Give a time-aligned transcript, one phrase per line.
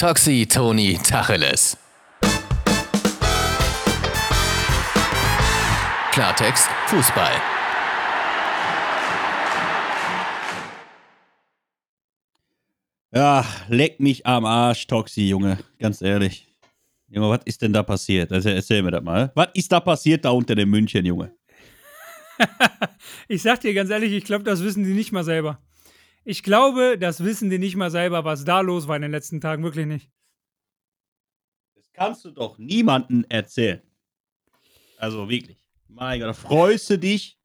[0.00, 1.76] Toxi Toni Tacheles.
[6.10, 7.32] Klartext Fußball.
[13.12, 15.58] Ja, leck mich am Arsch, Toxi, Junge.
[15.78, 16.48] Ganz ehrlich.
[17.10, 18.32] Junge, was ist denn da passiert?
[18.32, 19.30] Also erzähl mir das mal.
[19.34, 21.34] Was ist da passiert da unten in München, Junge?
[23.28, 25.60] ich sag dir ganz ehrlich, ich glaube, das wissen die nicht mal selber.
[26.24, 29.40] Ich glaube, das wissen die nicht mal selber, was da los war in den letzten
[29.40, 29.62] Tagen.
[29.62, 30.10] Wirklich nicht.
[31.74, 33.82] Das kannst du doch niemandem erzählen.
[34.98, 35.58] Also wirklich.
[35.88, 37.38] Mein Gott, da freust du dich.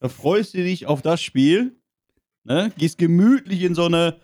[0.00, 1.80] Da freust du dich auf das Spiel.
[2.44, 2.72] Ne?
[2.76, 4.20] Gehst gemütlich in so eine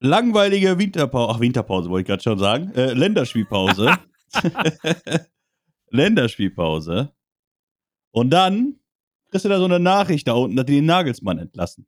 [0.00, 1.34] langweilige Winterpause.
[1.34, 2.72] Ach, Winterpause wollte ich gerade schon sagen.
[2.74, 3.98] Äh, Länderspielpause.
[5.90, 7.12] Länderspielpause.
[8.10, 8.78] Und dann
[9.30, 11.86] kriegst du da so eine Nachricht da unten, dass die den Nagelsmann entlassen.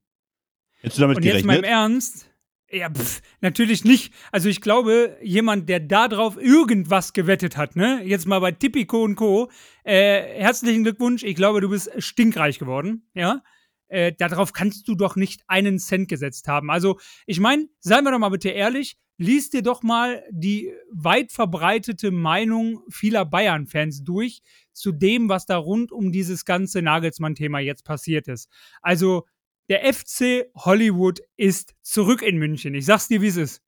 [0.81, 1.43] Hättest du damit Und gerechnet?
[1.43, 2.31] jetzt mal im Ernst.
[2.71, 4.13] Ja, pff, natürlich nicht.
[4.31, 9.03] Also ich glaube, jemand, der da drauf irgendwas gewettet hat, ne, jetzt mal bei Tipico
[9.03, 9.51] und Co.,
[9.85, 11.23] äh, herzlichen Glückwunsch.
[11.23, 13.43] Ich glaube, du bist stinkreich geworden, ja.
[13.91, 16.71] Äh, darauf kannst du doch nicht einen Cent gesetzt haben.
[16.71, 21.33] Also, ich meine, seien wir doch mal bitte ehrlich, lies dir doch mal die weit
[21.33, 24.43] verbreitete Meinung vieler Bayern-Fans durch
[24.75, 28.51] zu dem, was da rund um dieses ganze Nagelsmann-Thema jetzt passiert ist.
[28.83, 29.25] Also,
[29.69, 32.75] der FC Hollywood ist zurück in München.
[32.75, 33.63] Ich sag's dir, wie es ist.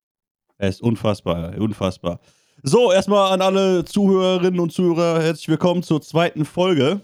[0.59, 2.21] Es ist unfassbar, unfassbar.
[2.63, 7.01] So, erstmal an alle Zuhörerinnen und Zuhörer herzlich willkommen zur zweiten Folge.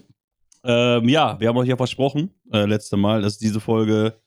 [0.63, 4.19] Ähm, ja, wir haben euch ja versprochen, äh, letzte Mal, dass diese Folge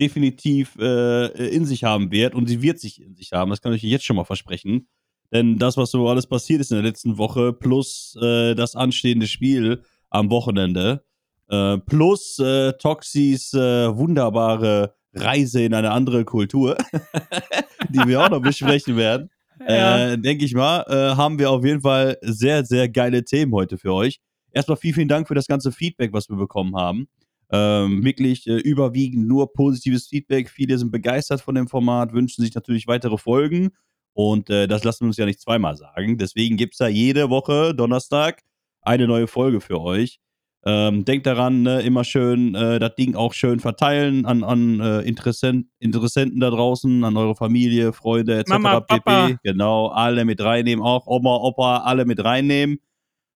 [0.00, 3.50] definitiv äh, in sich haben wird und sie wird sich in sich haben.
[3.50, 4.88] Das kann ich euch jetzt schon mal versprechen.
[5.32, 9.28] Denn das, was so alles passiert ist in der letzten Woche, plus äh, das anstehende
[9.28, 11.04] Spiel am Wochenende,
[11.50, 16.76] äh, plus äh, Toxis äh, wunderbare Reise in eine andere Kultur,
[17.88, 19.30] die wir auch noch besprechen werden,
[19.68, 20.12] Ja.
[20.12, 23.76] äh, denke ich mal, äh, haben wir auf jeden Fall sehr, sehr geile Themen heute
[23.76, 24.18] für euch.
[24.52, 27.08] Erstmal vielen, vielen Dank für das ganze Feedback, was wir bekommen haben.
[27.52, 30.48] Ähm, wirklich äh, überwiegend nur positives Feedback.
[30.48, 33.70] Viele sind begeistert von dem Format, wünschen sich natürlich weitere Folgen.
[34.14, 36.16] Und äh, das lassen wir uns ja nicht zweimal sagen.
[36.16, 38.40] Deswegen gibt es da jede Woche Donnerstag
[38.82, 40.20] eine neue Folge für euch.
[40.62, 45.00] Ähm, denkt daran, ne, immer schön äh, das Ding auch schön verteilen an, an äh,
[45.00, 48.50] Interessent, Interessenten da draußen, an eure Familie, Freunde etc.
[48.50, 49.00] Mama, pp.
[49.00, 49.38] Papa.
[49.42, 52.78] Genau, alle mit reinnehmen, auch Oma, Opa, alle mit reinnehmen.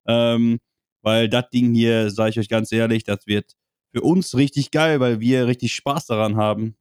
[0.07, 0.59] Ähm,
[1.01, 3.53] weil das Ding hier, sage ich euch ganz ehrlich, das wird
[3.93, 6.77] für uns richtig geil, weil wir richtig Spaß daran haben.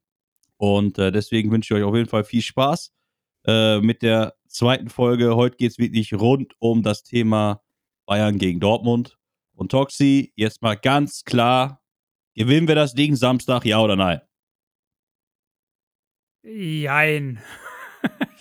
[0.58, 2.92] Und äh, deswegen wünsche ich euch auf jeden Fall viel Spaß
[3.46, 5.36] äh, mit der zweiten Folge.
[5.36, 7.62] Heute geht es wirklich rund um das Thema
[8.06, 9.16] Bayern gegen Dortmund.
[9.54, 11.80] Und Toxi, jetzt mal ganz klar,
[12.34, 14.20] gewinnen wir das Ding Samstag, ja oder nein?
[16.42, 17.40] Jein.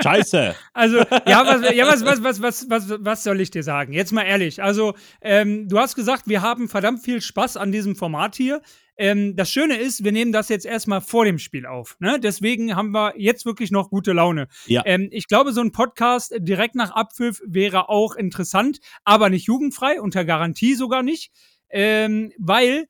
[0.01, 0.55] Scheiße!
[0.73, 3.93] Also, ja, was, ja was, was, was, was, was, was soll ich dir sagen?
[3.93, 4.61] Jetzt mal ehrlich.
[4.61, 8.61] Also, ähm, du hast gesagt, wir haben verdammt viel Spaß an diesem Format hier.
[8.97, 11.97] Ähm, das Schöne ist, wir nehmen das jetzt erstmal vor dem Spiel auf.
[11.99, 12.19] Ne?
[12.19, 14.47] Deswegen haben wir jetzt wirklich noch gute Laune.
[14.65, 14.83] Ja.
[14.85, 19.99] Ähm, ich glaube, so ein Podcast direkt nach Abpfiff wäre auch interessant, aber nicht jugendfrei,
[19.99, 21.31] unter Garantie sogar nicht.
[21.69, 22.85] Ähm, weil,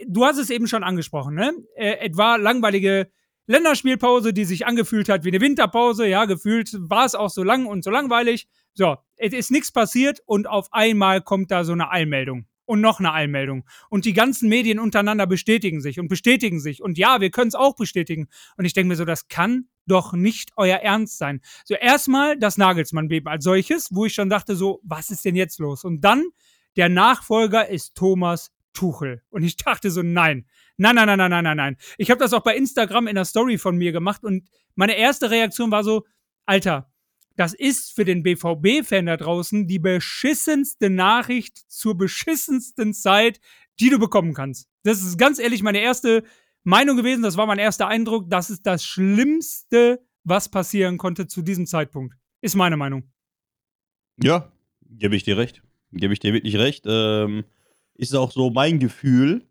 [0.00, 1.52] äh, du hast es eben schon angesprochen, ne?
[1.74, 3.10] Äh, etwa langweilige
[3.46, 6.06] Länderspielpause, die sich angefühlt hat wie eine Winterpause.
[6.06, 8.46] Ja, gefühlt war es auch so lang und so langweilig.
[8.72, 12.46] So, es ist nichts passiert und auf einmal kommt da so eine Eilmeldung.
[12.66, 13.64] Und noch eine Eilmeldung.
[13.90, 16.82] Und die ganzen Medien untereinander bestätigen sich und bestätigen sich.
[16.82, 18.28] Und ja, wir können es auch bestätigen.
[18.56, 21.40] Und ich denke mir so, das kann doch nicht euer Ernst sein.
[21.64, 25.58] So, erstmal das Nagelsmann-Beben als solches, wo ich schon dachte, so, was ist denn jetzt
[25.58, 25.84] los?
[25.84, 26.24] Und dann,
[26.76, 29.22] der Nachfolger ist Thomas Tuchel.
[29.30, 30.46] Und ich dachte so, nein.
[30.76, 31.76] Nein, nein, nein, nein, nein, nein, nein.
[31.96, 35.30] Ich habe das auch bei Instagram in der Story von mir gemacht und meine erste
[35.30, 36.04] Reaktion war so,
[36.46, 36.92] Alter,
[37.36, 43.40] das ist für den BVB-Fan da draußen die beschissenste Nachricht zur beschissensten Zeit,
[43.80, 44.68] die du bekommen kannst.
[44.84, 46.22] Das ist ganz ehrlich meine erste
[46.62, 48.30] Meinung gewesen, das war mein erster Eindruck.
[48.30, 52.16] Das ist das Schlimmste, was passieren konnte zu diesem Zeitpunkt.
[52.40, 53.10] Ist meine Meinung.
[54.22, 55.62] Ja, gebe ich dir recht.
[55.92, 56.84] Gebe ich dir wirklich recht.
[56.86, 57.44] Ähm,
[57.94, 59.46] ist auch so mein Gefühl.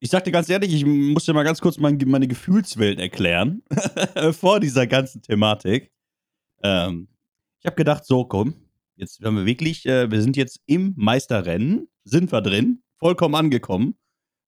[0.00, 3.62] Ich sag dir ganz ehrlich, ich muss dir mal ganz kurz mein, meine Gefühlswelt erklären.
[4.32, 5.90] vor dieser ganzen Thematik.
[6.62, 7.08] Ähm,
[7.60, 8.54] ich habe gedacht, so komm,
[8.96, 13.96] jetzt haben wir wirklich, äh, wir sind jetzt im Meisterrennen, sind wir drin, vollkommen angekommen.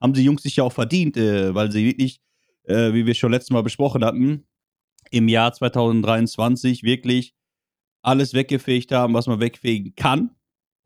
[0.00, 2.20] Haben die Jungs sich ja auch verdient, äh, weil sie wirklich,
[2.64, 4.46] äh, wie wir schon letztes Mal besprochen hatten,
[5.10, 7.34] im Jahr 2023 wirklich
[8.02, 10.30] alles weggefegt haben, was man wegfegen kann,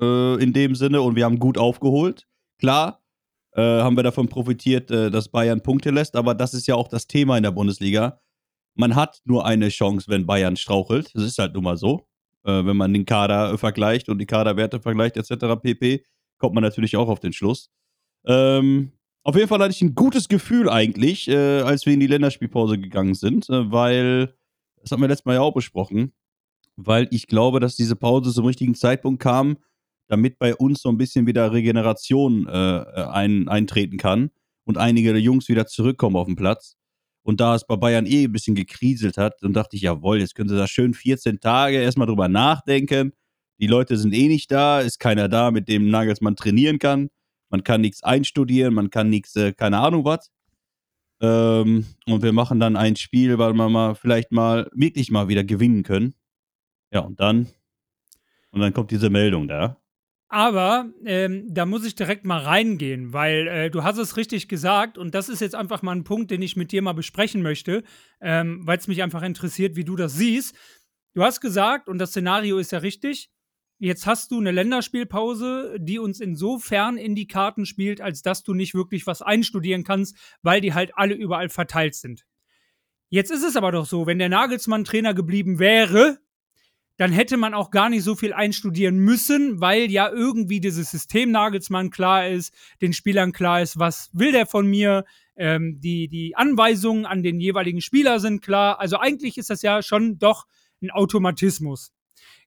[0.00, 1.02] äh, in dem Sinne.
[1.02, 2.26] Und wir haben gut aufgeholt.
[2.58, 3.02] Klar,
[3.52, 6.88] äh, haben wir davon profitiert, äh, dass Bayern Punkte lässt, aber das ist ja auch
[6.88, 8.20] das Thema in der Bundesliga.
[8.74, 11.14] Man hat nur eine Chance, wenn Bayern strauchelt.
[11.14, 12.06] Das ist halt nun mal so.
[12.44, 15.60] Äh, wenn man den Kader äh, vergleicht und die Kaderwerte vergleicht, etc.
[15.62, 16.04] pp.,
[16.38, 17.70] kommt man natürlich auch auf den Schluss.
[18.26, 18.92] Ähm,
[19.22, 22.78] auf jeden Fall hatte ich ein gutes Gefühl eigentlich, äh, als wir in die Länderspielpause
[22.78, 24.34] gegangen sind, äh, weil,
[24.82, 26.12] das haben wir letztes Mal ja auch besprochen,
[26.76, 29.56] weil ich glaube, dass diese Pause zum richtigen Zeitpunkt kam,
[30.08, 34.30] damit bei uns so ein bisschen wieder Regeneration äh, ein, eintreten kann
[34.64, 36.76] und einige der Jungs wieder zurückkommen auf den Platz.
[37.24, 40.34] Und da es bei Bayern eh ein bisschen gekriselt hat, dann dachte ich, jawohl, jetzt
[40.34, 43.12] können sie da schön 14 Tage erstmal drüber nachdenken.
[43.58, 47.08] Die Leute sind eh nicht da, ist keiner da, mit dem Nagelsmann trainieren kann.
[47.48, 50.30] Man kann nichts einstudieren, man kann nichts, äh, keine Ahnung was.
[51.20, 55.44] Ähm, und wir machen dann ein Spiel, weil wir mal vielleicht mal wirklich mal wieder
[55.44, 56.14] gewinnen können.
[56.92, 57.48] Ja, und dann,
[58.50, 59.78] und dann kommt diese Meldung da.
[60.28, 64.98] Aber ähm, da muss ich direkt mal reingehen, weil äh, du hast es richtig gesagt
[64.98, 67.84] und das ist jetzt einfach mal ein Punkt, den ich mit dir mal besprechen möchte,
[68.20, 70.56] ähm, weil es mich einfach interessiert, wie du das siehst.
[71.14, 73.30] Du hast gesagt, und das Szenario ist ja richtig,
[73.78, 78.54] jetzt hast du eine Länderspielpause, die uns insofern in die Karten spielt, als dass du
[78.54, 82.24] nicht wirklich was einstudieren kannst, weil die halt alle überall verteilt sind.
[83.08, 86.18] Jetzt ist es aber doch so, wenn der Nagelsmann Trainer geblieben wäre,
[86.96, 91.30] dann hätte man auch gar nicht so viel einstudieren müssen, weil ja irgendwie dieses System
[91.30, 95.04] Nagelsmann klar ist, den Spielern klar ist, was will der von mir,
[95.36, 98.78] ähm, die, die Anweisungen an den jeweiligen Spieler sind klar.
[98.78, 100.46] Also eigentlich ist das ja schon doch
[100.82, 101.92] ein Automatismus.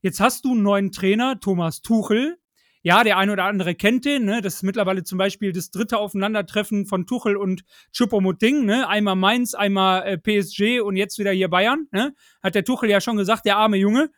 [0.02, 2.38] Jetzt hast du einen neuen Trainer, Thomas Tuchel.
[2.84, 4.24] Ja, der eine oder andere kennt den.
[4.24, 4.40] Ne?
[4.42, 8.64] Das ist mittlerweile zum Beispiel das dritte Aufeinandertreffen von Tuchel und Choupo-Moting.
[8.64, 8.88] Ne?
[8.88, 11.88] Einmal Mainz, einmal äh, PSG und jetzt wieder hier Bayern.
[11.92, 12.16] Ne?
[12.42, 14.10] Hat der Tuchel ja schon gesagt, der arme Junge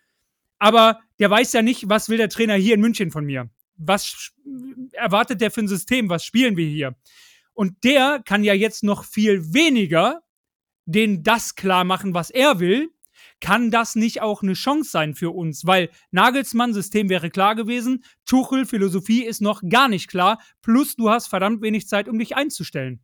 [0.60, 3.50] aber der weiß ja nicht, was will der Trainer hier in München von mir.
[3.78, 4.32] Was
[4.92, 6.10] erwartet der für ein System?
[6.10, 6.96] Was spielen wir hier?
[7.54, 10.22] Und der kann ja jetzt noch viel weniger
[10.90, 12.90] den das klar machen, was er will.
[13.42, 15.66] Kann das nicht auch eine Chance sein für uns?
[15.66, 21.10] Weil Nagelsmann System wäre klar gewesen, Tuchel Philosophie ist noch gar nicht klar, plus du
[21.10, 23.00] hast verdammt wenig Zeit, um dich einzustellen.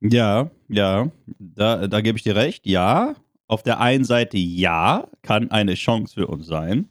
[0.00, 3.14] Ja, ja, da, da gebe ich dir recht, ja
[3.48, 6.88] auf der einen Seite ja, kann eine Chance für uns sein.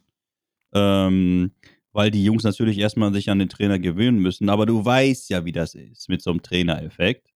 [0.73, 1.51] Ähm,
[1.93, 4.49] weil die Jungs natürlich erstmal sich an den Trainer gewöhnen müssen.
[4.49, 7.29] Aber du weißt ja, wie das ist mit so einem Trainereffekt.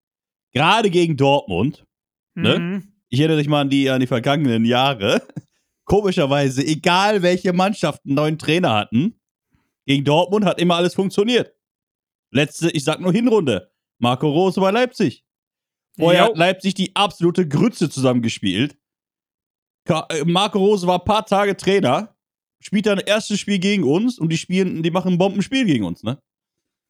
[0.52, 1.86] Gerade gegen Dortmund.
[2.34, 2.58] Ne?
[2.58, 2.70] Mhm.
[2.70, 2.82] Ne?
[3.08, 5.22] Ich erinnere dich mal an die, an die vergangenen Jahre.
[5.84, 9.18] Komischerweise, egal welche Mannschaft einen neuen Trainer hatten,
[9.86, 11.52] gegen Dortmund hat immer alles funktioniert.
[12.30, 13.72] Letzte, ich sag nur Hinrunde.
[13.98, 15.24] Marco Rose bei Leipzig.
[15.98, 16.28] Vorher jo.
[16.28, 18.76] hat Leipzig die absolute Grütze zusammengespielt.
[19.88, 22.16] Äh, Marco Rose war ein paar Tage Trainer,
[22.60, 26.02] spielt dann erstes Spiel gegen uns und die spielen, die machen ein Bombenspiel gegen uns,
[26.02, 26.20] ne?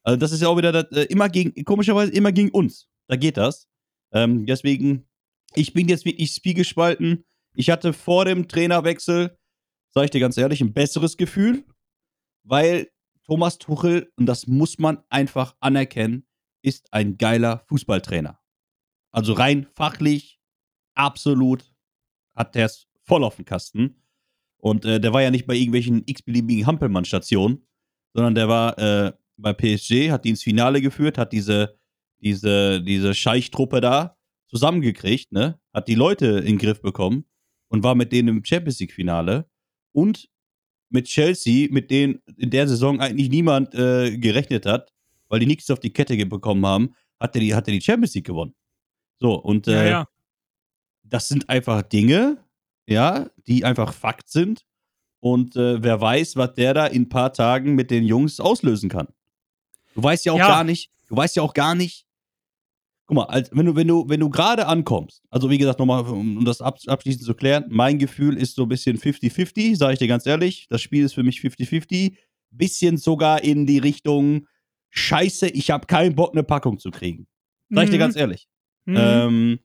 [0.03, 2.89] Also das ist ja auch wieder das, äh, immer gegen, komischerweise immer gegen uns.
[3.09, 3.69] Da geht das.
[4.13, 5.09] Ähm, deswegen,
[5.55, 7.25] ich bin jetzt wirklich spiegespalten.
[7.55, 9.37] Ich hatte vor dem Trainerwechsel,
[9.93, 11.65] sage ich dir ganz ehrlich, ein besseres Gefühl,
[12.45, 12.91] weil
[13.27, 16.27] Thomas Tuchel, und das muss man einfach anerkennen,
[16.63, 18.41] ist ein geiler Fußballtrainer.
[19.13, 20.41] Also rein fachlich,
[20.95, 21.70] absolut
[22.35, 24.03] hat der es voll auf dem Kasten.
[24.59, 27.67] Und äh, der war ja nicht bei irgendwelchen x-beliebigen Hampelmann-Stationen,
[28.12, 31.79] sondern der war äh, bei PSG, hat die ins Finale geführt, hat diese,
[32.19, 34.17] diese, diese Scheichtruppe da
[34.49, 35.59] zusammengekriegt, ne?
[35.73, 37.25] Hat die Leute in den Griff bekommen
[37.69, 39.49] und war mit denen im Champions League-Finale.
[39.93, 40.29] Und
[40.91, 44.93] mit Chelsea, mit denen in der Saison eigentlich niemand äh, gerechnet hat,
[45.28, 48.14] weil die nichts auf die Kette bekommen haben, hat er die, hat er die Champions
[48.14, 48.55] League gewonnen.
[49.19, 50.09] So, und äh, ja, ja.
[51.11, 52.38] Das sind einfach Dinge,
[52.87, 54.64] ja, die einfach Fakt sind.
[55.21, 58.88] Und äh, wer weiß, was der da in ein paar Tagen mit den Jungs auslösen
[58.88, 59.09] kann.
[59.95, 60.49] Du weißt ja auch ja.
[60.49, 62.07] gar nicht, du weißt ja auch gar nicht,
[63.07, 66.07] guck mal, als, wenn du, wenn du, wenn du gerade ankommst, also wie gesagt, nochmal,
[66.07, 69.95] um, um das ab, abschließend zu klären, mein Gefühl ist so ein bisschen 50-50, sage
[69.95, 70.67] ich dir ganz ehrlich.
[70.71, 72.14] Das Spiel ist für mich 50-50.
[72.52, 74.47] Bisschen sogar in die Richtung,
[74.90, 77.26] scheiße, ich habe keinen Bock, eine Packung zu kriegen.
[77.69, 78.00] Sag ich dir mhm.
[78.00, 78.49] ganz ehrlich.
[78.87, 78.97] Mhm.
[78.99, 79.59] Ähm,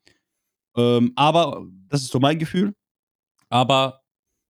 [0.76, 2.74] ähm, aber das ist so mein Gefühl.
[3.50, 4.02] Aber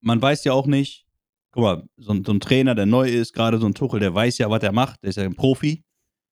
[0.02, 1.06] man weiß ja auch nicht,
[1.52, 4.38] guck mal, so, so ein Trainer, der neu ist, gerade so ein Tuchel, der weiß
[4.38, 5.84] ja, was er macht, der ist ja ein Profi.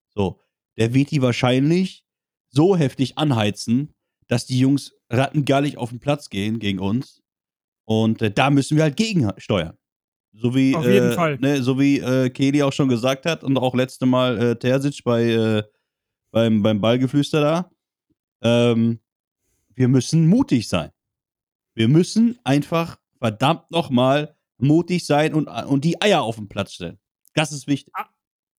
[0.09, 0.39] So,
[0.77, 2.05] der wird die wahrscheinlich
[2.49, 3.93] so heftig anheizen,
[4.27, 7.21] dass die Jungs rattengallig auf den Platz gehen gegen uns.
[7.85, 9.77] Und äh, da müssen wir halt gegensteuern.
[10.33, 11.37] So wie, Auf jeden äh, Fall.
[11.39, 15.03] Ne, so wie äh, Kelly auch schon gesagt hat und auch letzte Mal äh, Terzic
[15.03, 15.63] bei, äh,
[16.31, 17.71] beim, beim Ballgeflüster da.
[18.41, 18.99] Ähm,
[19.75, 20.91] wir müssen mutig sein.
[21.75, 26.99] Wir müssen einfach verdammt nochmal mutig sein und, und die Eier auf den Platz stellen.
[27.33, 27.93] Das ist wichtig.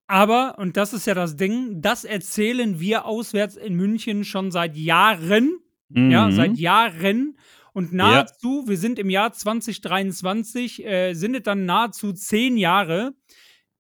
[0.07, 4.77] Aber, und das ist ja das Ding, das erzählen wir auswärts in München schon seit
[4.77, 5.59] Jahren.
[5.89, 6.11] Mhm.
[6.11, 7.39] Ja, seit Jahren.
[7.73, 13.15] Und nahezu, wir sind im Jahr 2023, äh, sind es dann nahezu zehn Jahre.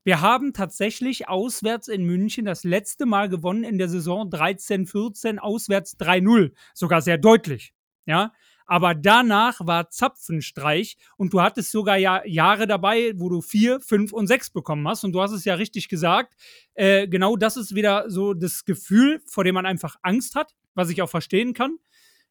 [0.04, 5.98] Wir haben tatsächlich auswärts in München das letzte Mal gewonnen in der Saison 13-14, auswärts
[5.98, 6.52] 3-0.
[6.74, 7.72] Sogar sehr deutlich.
[8.04, 8.32] Ja,
[8.66, 14.12] aber danach war Zapfenstreich und du hattest sogar ja Jahre dabei, wo du vier, fünf
[14.12, 15.04] und sechs bekommen hast.
[15.04, 16.34] Und du hast es ja richtig gesagt.
[16.74, 20.90] Äh, genau das ist wieder so das Gefühl, vor dem man einfach Angst hat, was
[20.90, 21.78] ich auch verstehen kann.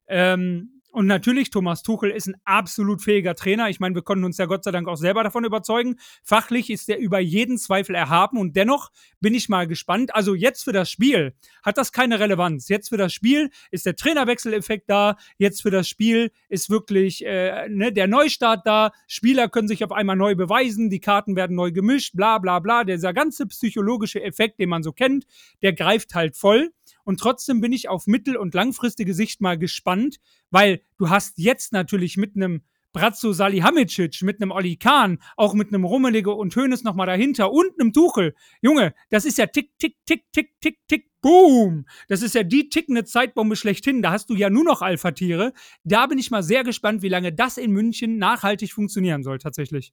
[0.07, 3.67] Ähm, und natürlich, Thomas Tuchel ist ein absolut fähiger Trainer.
[3.67, 5.95] Ich meine, wir konnten uns ja Gott sei Dank auch selber davon überzeugen.
[6.23, 10.13] Fachlich ist er über jeden Zweifel erhaben und dennoch bin ich mal gespannt.
[10.13, 11.33] Also jetzt für das Spiel
[11.63, 12.69] hat das keine Relevanz.
[12.69, 15.17] Jetzt für das Spiel ist der Trainerwechseleffekt da.
[15.39, 18.91] Jetzt für das Spiel ist wirklich äh, ne, der Neustart da.
[19.07, 20.91] Spieler können sich auf einmal neu beweisen.
[20.91, 22.15] Die Karten werden neu gemischt.
[22.15, 22.83] Bla bla bla.
[22.83, 25.25] Dieser ganze psychologische Effekt, den man so kennt,
[25.63, 26.69] der greift halt voll.
[27.03, 30.17] Und trotzdem bin ich auf mittel- und langfristige Sicht mal gespannt,
[30.49, 32.61] weil du hast jetzt natürlich mit einem
[32.93, 37.79] Bratzo Salihamidzic, mit einem Oli Kahn, auch mit einem Rummelige und Hönes nochmal dahinter und
[37.79, 38.35] einem Tuchel.
[38.61, 41.87] Junge, das ist ja tick, tick, tick, tick, tick, tick, boom.
[42.07, 44.03] Das ist ja die tickende Zeitbombe schlechthin.
[44.03, 45.53] Da hast du ja nur noch Alpha-Tiere.
[45.83, 49.91] Da bin ich mal sehr gespannt, wie lange das in München nachhaltig funktionieren soll, tatsächlich.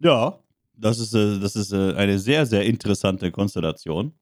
[0.00, 0.38] Ja,
[0.74, 4.12] das ist, äh, das ist äh, eine sehr, sehr interessante Konstellation.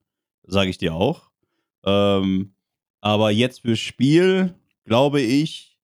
[0.44, 1.30] Sage ich dir auch.
[1.84, 2.54] Ähm,
[3.00, 4.54] aber jetzt fürs Spiel,
[4.84, 5.78] glaube ich,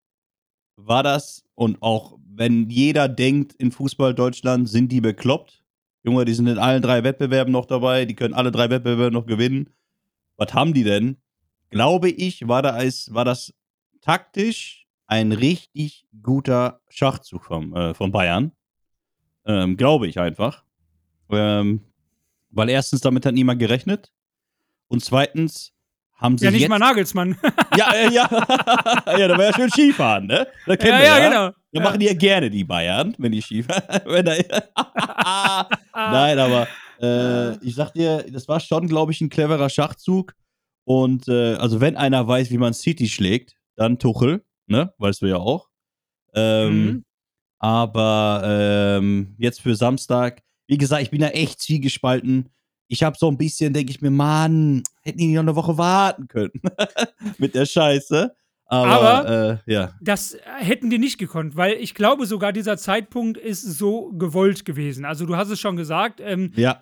[0.76, 5.62] war das und auch wenn jeder denkt, in Fußball Deutschland sind die bekloppt.
[6.02, 9.26] Junge, die sind in allen drei Wettbewerben noch dabei, die können alle drei Wettbewerbe noch
[9.26, 9.70] gewinnen.
[10.36, 11.16] Was haben die denn?
[11.70, 13.54] Glaube ich, war, da als, war das
[14.00, 18.52] taktisch ein richtig guter Schachzug vom, äh, von Bayern.
[19.46, 20.64] Ähm, glaube ich einfach.
[21.30, 21.80] Ähm,
[22.50, 24.12] weil erstens damit hat niemand gerechnet.
[24.88, 25.72] Und zweitens
[26.16, 27.36] haben sie Ja, nicht jetzt mal Nagelsmann.
[27.76, 28.28] ja, äh, ja.
[29.18, 30.46] ja, da war ja schön Skifahren, ne?
[30.66, 31.28] Das kennen ja, wir ja, ja.
[31.28, 31.56] genau.
[31.72, 34.00] Da machen die ja gerne die Bayern, wenn die Skifahren.
[34.06, 34.34] wenn da,
[35.94, 36.68] Nein, aber
[37.00, 40.34] äh, ich sag dir, das war schon, glaube ich, ein cleverer Schachzug.
[40.84, 44.92] Und äh, also wenn einer weiß, wie man City schlägt, dann Tuchel, ne?
[44.98, 45.68] Weißt du ja auch.
[46.34, 47.04] Ähm, Mhm.
[47.58, 52.50] Aber ähm, jetzt für Samstag, wie gesagt, ich bin da echt zwiegespalten.
[52.88, 56.28] Ich habe so ein bisschen, denke ich mir, Mann, hätten die noch eine Woche warten
[56.28, 56.52] können
[57.38, 58.34] mit der Scheiße.
[58.66, 59.92] Aber, Aber- äh, ja.
[60.00, 65.04] Das hätten die nicht gekonnt, weil ich glaube sogar, dieser Zeitpunkt ist so gewollt gewesen.
[65.04, 66.20] Also du hast es schon gesagt.
[66.22, 66.80] Ähm, Ja,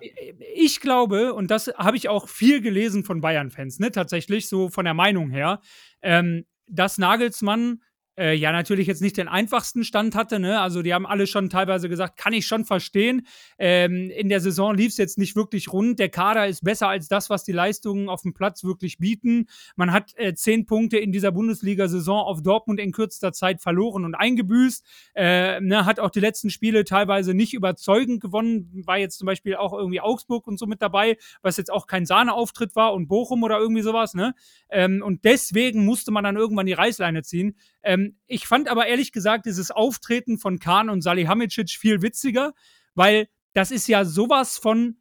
[0.55, 4.85] ich glaube, und das habe ich auch viel gelesen von Bayern-Fans, ne, tatsächlich, so von
[4.85, 5.59] der Meinung her,
[6.01, 7.81] ähm, dass Nagelsmann
[8.17, 10.61] äh, ja natürlich jetzt nicht den einfachsten Stand hatte, ne?
[10.61, 13.27] Also die haben alle schon teilweise gesagt, kann ich schon verstehen.
[13.57, 15.99] Ähm, in der Saison lief es jetzt nicht wirklich rund.
[15.99, 19.47] Der Kader ist besser als das, was die Leistungen auf dem Platz wirklich bieten.
[19.75, 24.15] Man hat äh, zehn Punkte in dieser Bundesliga-Saison auf Dortmund in kürzester Zeit verloren und
[24.15, 24.85] eingebüßt.
[25.15, 28.83] Äh, ne, hat auch die letzten Spiele teilweise nicht überzeugend gewonnen.
[28.85, 32.05] War jetzt zum Beispiel auch irgendwie Augsburg und so mit dabei, was jetzt auch kein
[32.05, 34.13] Sahneauftritt war und Bochum oder irgendwie sowas.
[34.13, 34.35] Ne?
[34.69, 37.55] Ähm, und deswegen musste man dann irgendwann die Reißleine ziehen.
[37.83, 42.53] Ähm, ich fand aber ehrlich gesagt dieses Auftreten von Kahn und Salihamidzic viel witziger,
[42.95, 44.97] weil das ist ja sowas von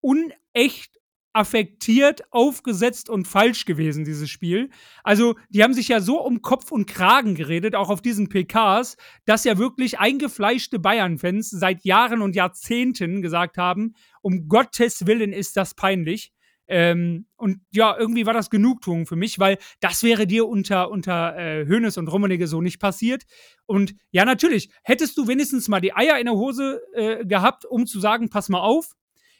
[0.00, 0.96] unecht
[1.36, 4.70] affektiert, aufgesetzt und falsch gewesen, dieses Spiel.
[5.04, 8.96] Also, die haben sich ja so um Kopf und Kragen geredet, auch auf diesen PKs,
[9.26, 15.58] dass ja wirklich eingefleischte Bayern-Fans seit Jahren und Jahrzehnten gesagt haben, um Gottes Willen ist
[15.58, 16.32] das peinlich.
[16.68, 21.36] Ähm, und ja, irgendwie war das Genugtuung für mich, weil das wäre dir unter, unter
[21.36, 23.24] äh, Hoeneß und Rummenigge so nicht passiert.
[23.66, 27.86] Und ja, natürlich, hättest du wenigstens mal die Eier in der Hose äh, gehabt, um
[27.86, 28.94] zu sagen, pass mal auf,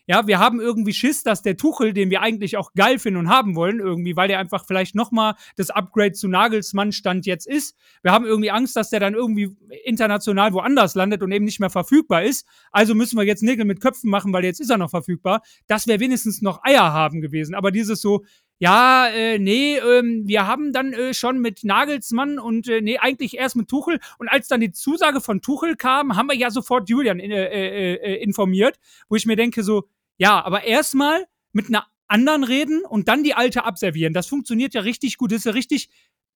[0.06, 3.28] ja, wir haben irgendwie Schiss, dass der Tuchel, den wir eigentlich auch geil finden und
[3.28, 7.76] haben wollen, irgendwie, weil der einfach vielleicht nochmal das Upgrade zu Nagelsmann Stand jetzt ist.
[8.02, 11.70] Wir haben irgendwie Angst, dass der dann irgendwie international woanders landet und eben nicht mehr
[11.70, 12.46] verfügbar ist.
[12.70, 15.42] Also müssen wir jetzt Nägel mit Köpfen machen, weil jetzt ist er noch verfügbar.
[15.66, 17.54] Das wäre wenigstens noch Eier haben gewesen.
[17.54, 18.24] Aber dieses so,
[18.58, 23.36] ja, äh, nee, ähm, wir haben dann äh, schon mit Nagelsmann und äh, nee, eigentlich
[23.36, 24.00] erst mit Tuchel.
[24.18, 27.94] Und als dann die Zusage von Tuchel kam, haben wir ja sofort Julian äh, äh,
[27.94, 28.78] äh, informiert,
[29.10, 29.84] wo ich mir denke so,
[30.18, 34.12] ja, aber erstmal mit einer anderen reden und dann die alte abservieren.
[34.12, 35.32] Das funktioniert ja richtig gut.
[35.32, 35.88] Das ist ja richtig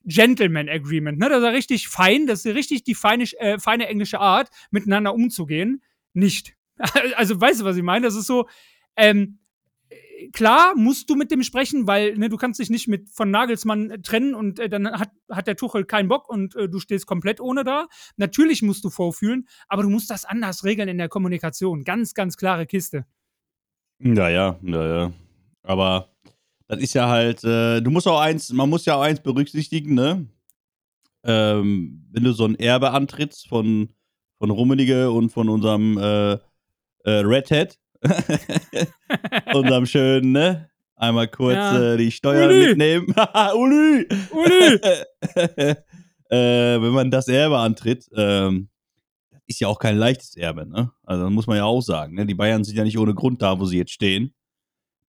[0.05, 1.19] Gentleman Agreement.
[1.19, 1.29] Ne?
[1.29, 2.27] Das ist ja richtig fein.
[2.27, 5.83] Das ist ja richtig die feine, äh, feine englische Art, miteinander umzugehen.
[6.13, 6.55] Nicht.
[7.17, 8.07] Also, weißt du, was ich meine?
[8.07, 8.49] Das ist so,
[8.97, 9.39] ähm,
[10.33, 13.91] klar musst du mit dem sprechen, weil ne, du kannst dich nicht mit von Nagelsmann
[13.91, 17.07] äh, trennen und äh, dann hat, hat der Tuchel keinen Bock und äh, du stehst
[17.07, 17.89] komplett ohne da.
[18.17, 21.85] Natürlich musst du vorfühlen, aber du musst das anders regeln in der Kommunikation.
[21.85, 23.05] Ganz, ganz klare Kiste.
[24.03, 25.13] Ja, ja, ja, ja.
[25.63, 26.09] Aber
[26.69, 29.95] das ist ja halt, äh, du musst auch eins, man muss ja auch eins berücksichtigen,
[29.95, 30.27] ne?
[31.23, 33.91] ähm, wenn du so ein Erbe antrittst von,
[34.39, 36.39] von Rummenigge und von unserem äh, äh,
[37.05, 37.79] Redhead,
[39.53, 40.71] unserem schönen, ne?
[40.97, 41.93] Einmal kurz Ja.
[41.93, 42.69] äh, die Steuern Uli.
[42.69, 43.07] mitnehmen.
[43.55, 44.09] Uli!
[44.33, 44.81] Uli!
[46.31, 48.70] äh, wenn man das Erbe antritt, ähm,
[49.51, 50.93] ist ja auch kein leichtes Erbe, ne?
[51.03, 52.15] Also das muss man ja auch sagen.
[52.15, 52.25] Ne?
[52.25, 54.33] Die Bayern sind ja nicht ohne Grund da, wo sie jetzt stehen.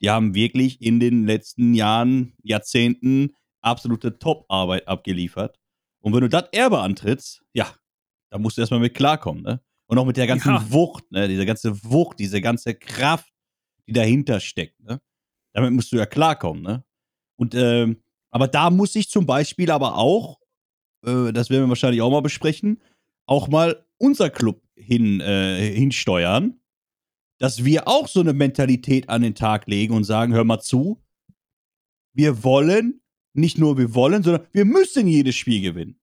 [0.01, 5.59] Die haben wirklich in den letzten Jahren, Jahrzehnten absolute Top-Arbeit abgeliefert.
[6.01, 7.71] Und wenn du das Erbe antrittst, ja,
[8.31, 9.61] da musst du erstmal mit klarkommen, ne?
[9.85, 10.71] Und auch mit der ganzen Ja.
[10.71, 11.27] Wucht, ne?
[11.27, 13.31] Diese ganze Wucht, diese ganze Kraft,
[13.87, 14.99] die dahinter steckt, ne?
[15.53, 16.83] Damit musst du ja klarkommen, ne?
[17.35, 20.39] Und, ähm, aber da muss ich zum Beispiel aber auch,
[21.05, 22.81] äh, das werden wir wahrscheinlich auch mal besprechen,
[23.27, 26.59] auch mal unser Club hin, äh, hinsteuern,
[27.37, 31.01] dass wir auch so eine Mentalität an den Tag legen und sagen, hör mal zu,
[32.13, 33.01] wir wollen,
[33.33, 35.99] nicht nur wir wollen, sondern wir müssen jedes Spiel gewinnen.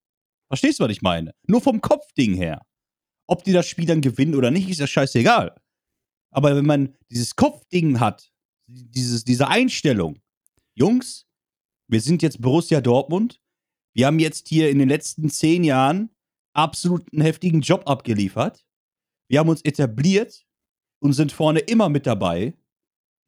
[0.48, 1.34] Verstehst du, was ich meine?
[1.46, 2.64] Nur vom Kopfding her.
[3.26, 5.54] Ob die das Spiel dann gewinnen oder nicht, ist ja scheißegal.
[6.30, 8.32] Aber wenn man dieses Kopfding hat,
[8.66, 10.18] dieses, diese Einstellung,
[10.74, 11.26] Jungs,
[11.88, 13.40] wir sind jetzt Borussia Dortmund,
[13.94, 16.10] wir haben jetzt hier in den letzten zehn Jahren
[16.58, 18.66] absolut einen heftigen Job abgeliefert.
[19.30, 20.44] Wir haben uns etabliert
[21.00, 22.54] und sind vorne immer mit dabei.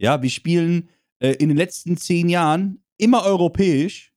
[0.00, 0.88] Ja, wir spielen
[1.20, 4.12] äh, in den letzten zehn Jahren immer europäisch.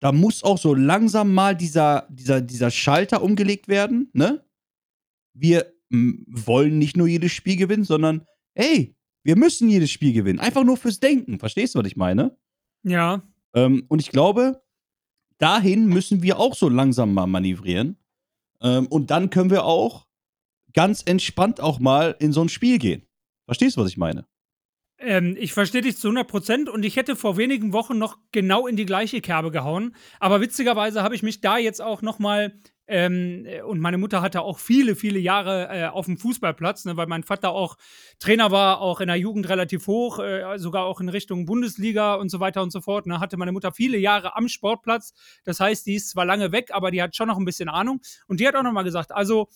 [0.00, 4.44] Da muss auch so langsam mal dieser, dieser, dieser Schalter umgelegt werden, ne?
[5.34, 10.38] Wir wollen nicht nur jedes Spiel gewinnen, sondern, ey, wir müssen jedes Spiel gewinnen.
[10.38, 11.38] Einfach nur fürs Denken.
[11.38, 12.36] Verstehst du, was ich meine?
[12.82, 13.22] Ja.
[13.54, 14.62] Ähm, und ich glaube,
[15.38, 17.96] dahin müssen wir auch so langsam mal manövrieren.
[18.62, 20.06] Ähm, und dann können wir auch
[20.72, 23.06] ganz entspannt auch mal in so ein Spiel gehen.
[23.46, 24.26] Verstehst du, was ich meine?
[24.98, 28.66] Ähm, ich verstehe dich zu 100 Prozent und ich hätte vor wenigen Wochen noch genau
[28.66, 29.94] in die gleiche Kerbe gehauen.
[30.18, 32.52] Aber witzigerweise habe ich mich da jetzt auch noch mal
[32.88, 36.96] ähm, äh, und meine Mutter hatte auch viele, viele Jahre äh, auf dem Fußballplatz, ne,
[36.96, 37.76] weil mein Vater auch
[38.18, 42.30] Trainer war, auch in der Jugend relativ hoch, äh, sogar auch in Richtung Bundesliga und
[42.30, 43.06] so weiter und so fort.
[43.06, 45.12] Ne, hatte meine Mutter viele Jahre am Sportplatz.
[45.44, 48.00] Das heißt, die ist zwar lange weg, aber die hat schon noch ein bisschen Ahnung.
[48.26, 49.48] Und die hat auch noch mal gesagt, also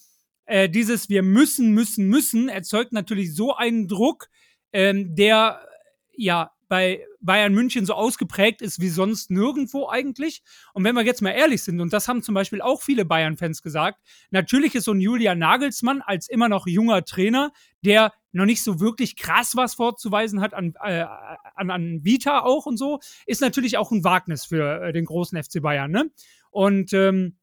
[0.44, 4.28] äh, dieses wir müssen, müssen, müssen erzeugt natürlich so einen Druck,
[4.74, 5.66] ähm, der
[6.14, 10.42] ja bei Bayern München so ausgeprägt ist wie sonst nirgendwo eigentlich.
[10.74, 13.62] Und wenn wir jetzt mal ehrlich sind, und das haben zum Beispiel auch viele Bayern-Fans
[13.62, 17.52] gesagt, natürlich ist so ein Julian Nagelsmann als immer noch junger Trainer,
[17.84, 21.04] der noch nicht so wirklich krass was vorzuweisen hat an, äh,
[21.54, 25.40] an, an Vita auch und so, ist natürlich auch ein Wagnis für äh, den großen
[25.42, 25.90] FC Bayern.
[25.90, 26.10] Ne?
[26.50, 27.36] Und ähm,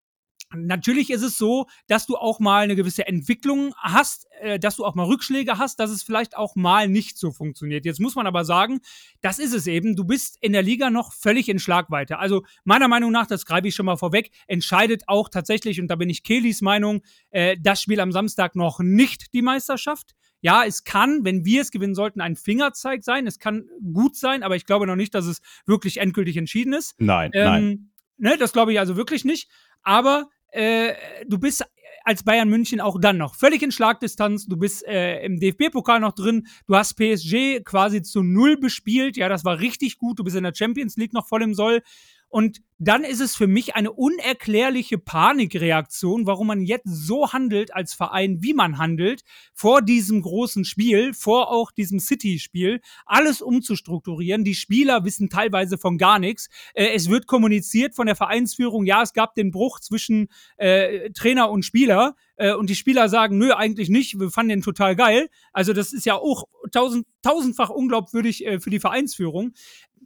[0.55, 4.85] Natürlich ist es so, dass du auch mal eine gewisse Entwicklung hast, äh, dass du
[4.85, 7.85] auch mal Rückschläge hast, dass es vielleicht auch mal nicht so funktioniert.
[7.85, 8.79] Jetzt muss man aber sagen,
[9.21, 9.95] das ist es eben.
[9.95, 12.17] Du bist in der Liga noch völlig in Schlagweite.
[12.17, 15.95] Also meiner Meinung nach, das greife ich schon mal vorweg, entscheidet auch tatsächlich, und da
[15.95, 20.15] bin ich Kelis Meinung, äh, das Spiel am Samstag noch nicht die Meisterschaft.
[20.41, 23.27] Ja, es kann, wenn wir es gewinnen sollten, ein Fingerzeig sein.
[23.27, 26.95] Es kann gut sein, aber ich glaube noch nicht, dass es wirklich endgültig entschieden ist.
[26.97, 29.49] Nein, Ähm, ne, das glaube ich also wirklich nicht.
[29.81, 30.93] Aber äh,
[31.27, 31.65] du bist
[32.03, 34.47] als Bayern München auch dann noch völlig in Schlagdistanz.
[34.47, 36.47] Du bist äh, im DFB-Pokal noch drin.
[36.67, 39.17] Du hast PSG quasi zu null bespielt.
[39.17, 40.19] Ja, das war richtig gut.
[40.19, 41.81] Du bist in der Champions League noch voll im Soll.
[42.29, 47.93] Und dann ist es für mich eine unerklärliche Panikreaktion, warum man jetzt so handelt als
[47.93, 54.45] Verein, wie man handelt, vor diesem großen Spiel, vor auch diesem City-Spiel, alles umzustrukturieren.
[54.45, 56.47] Die Spieler wissen teilweise von gar nichts.
[56.73, 61.49] Äh, es wird kommuniziert von der Vereinsführung, ja, es gab den Bruch zwischen äh, Trainer
[61.49, 62.15] und Spieler.
[62.37, 65.29] Äh, und die Spieler sagen, nö, eigentlich nicht, wir fanden den total geil.
[65.51, 69.51] Also das ist ja auch tausend, tausendfach unglaubwürdig äh, für die Vereinsführung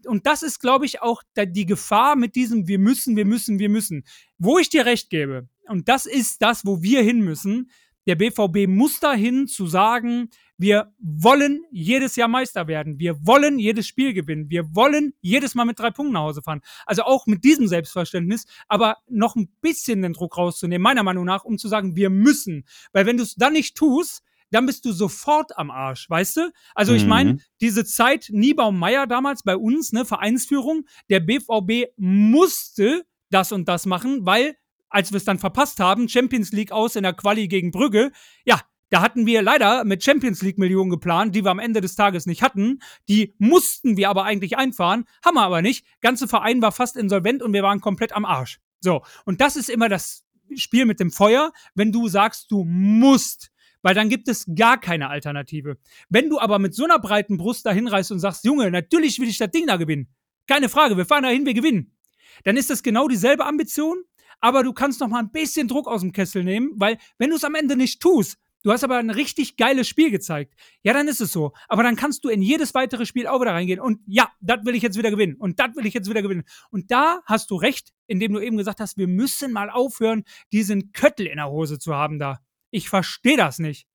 [0.05, 3.69] und das ist, glaube ich, auch die Gefahr mit diesem wir müssen, wir müssen, wir
[3.69, 4.03] müssen.
[4.37, 7.69] Wo ich dir recht gebe, und das ist das, wo wir hin müssen,
[8.05, 12.99] der BVB muss dahin zu sagen, wir wollen jedes Jahr Meister werden.
[12.99, 14.49] Wir wollen jedes Spiel gewinnen.
[14.49, 16.61] Wir wollen jedes Mal mit drei Punkten nach Hause fahren.
[16.85, 21.45] Also auch mit diesem Selbstverständnis, aber noch ein bisschen den Druck rauszunehmen, meiner Meinung nach,
[21.45, 22.65] um zu sagen, wir müssen.
[22.91, 24.21] Weil wenn du es dann nicht tust,
[24.53, 26.51] dann bist du sofort am Arsch, weißt du?
[26.75, 27.41] Also ich meine, Mhm.
[27.61, 34.25] diese Zeit Niebaum-Meyer damals bei uns, ne, Vereinsführung, der BVB musste das und das machen,
[34.25, 34.55] weil,
[34.89, 38.11] als wir es dann verpasst haben, Champions League aus in der Quali gegen Brügge,
[38.45, 41.95] ja, da hatten wir leider mit Champions League Millionen geplant, die wir am Ende des
[41.95, 42.79] Tages nicht hatten.
[43.09, 45.83] Die mussten wir aber eigentlich einfahren, haben wir aber nicht.
[46.01, 48.59] Ganze Verein war fast insolvent und wir waren komplett am Arsch.
[48.81, 50.23] So, und das ist immer das
[50.55, 53.49] Spiel mit dem Feuer, wenn du sagst, du musst
[53.83, 55.77] weil dann gibt es gar keine Alternative.
[56.09, 59.29] Wenn du aber mit so einer breiten Brust dahin reist und sagst, Junge, natürlich will
[59.29, 60.07] ich das Ding da gewinnen.
[60.47, 61.95] Keine Frage, wir fahren dahin, wir gewinnen.
[62.43, 64.03] Dann ist das genau dieselbe Ambition,
[64.39, 67.35] aber du kannst noch mal ein bisschen Druck aus dem Kessel nehmen, weil wenn du
[67.35, 71.07] es am Ende nicht tust, du hast aber ein richtig geiles Spiel gezeigt, ja, dann
[71.07, 71.53] ist es so.
[71.67, 74.75] Aber dann kannst du in jedes weitere Spiel auch wieder reingehen und ja, das will
[74.75, 76.43] ich jetzt wieder gewinnen und das will ich jetzt wieder gewinnen.
[76.71, 80.91] Und da hast du recht, indem du eben gesagt hast, wir müssen mal aufhören, diesen
[80.91, 82.39] Köttel in der Hose zu haben da.
[82.73, 83.87] Ich verstehe das nicht.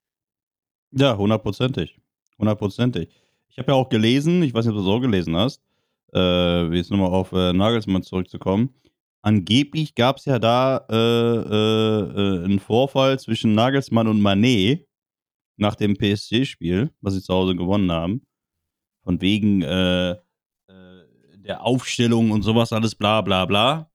[0.92, 1.98] Ja, hundertprozentig.
[2.38, 3.08] Hundertprozentig.
[3.48, 5.60] Ich habe ja auch gelesen, ich weiß nicht, ob du auch gelesen hast,
[6.14, 8.72] äh, jetzt nochmal auf äh, Nagelsmann zurückzukommen.
[9.20, 14.86] Angeblich gab es ja da äh, äh, äh, einen Vorfall zwischen Nagelsmann und Manet
[15.56, 18.22] nach dem PSG-Spiel, was sie zu Hause gewonnen haben.
[19.02, 20.14] Von wegen äh,
[20.68, 23.90] der Aufstellung und sowas, alles bla bla bla.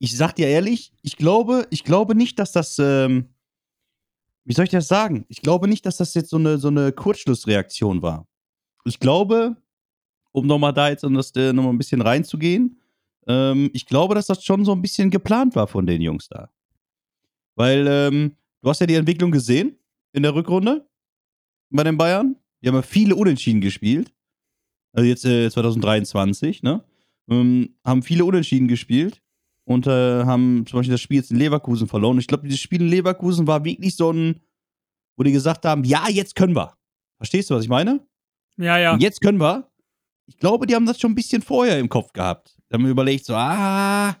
[0.00, 3.28] Ich sag dir ehrlich, ich glaube, ich glaube nicht, dass das, ähm,
[4.44, 5.24] wie soll ich das sagen?
[5.28, 8.26] Ich glaube nicht, dass das jetzt so eine, so eine Kurzschlussreaktion war.
[8.84, 9.56] Ich glaube,
[10.32, 12.80] um nochmal da jetzt das äh, nochmal ein bisschen reinzugehen,
[13.26, 16.50] ähm, ich glaube, dass das schon so ein bisschen geplant war von den Jungs da.
[17.56, 19.76] Weil, ähm, du hast ja die Entwicklung gesehen
[20.12, 20.88] in der Rückrunde
[21.70, 22.36] bei den Bayern.
[22.62, 24.12] Die haben ja viele Unentschieden gespielt.
[24.92, 26.84] Also jetzt äh, 2023, ne?
[27.28, 29.22] Ähm, haben viele Unentschieden gespielt
[29.64, 32.18] und äh, haben zum Beispiel das Spiel jetzt in Leverkusen verloren.
[32.18, 34.40] Ich glaube, dieses Spiel in Leverkusen war wirklich so ein,
[35.16, 36.74] wo die gesagt haben, ja, jetzt können wir.
[37.16, 38.00] Verstehst du, was ich meine?
[38.56, 38.94] Ja, ja.
[38.94, 39.70] Und jetzt können wir.
[40.26, 42.56] Ich glaube, die haben das schon ein bisschen vorher im Kopf gehabt.
[42.70, 44.16] Die haben überlegt, so, ah,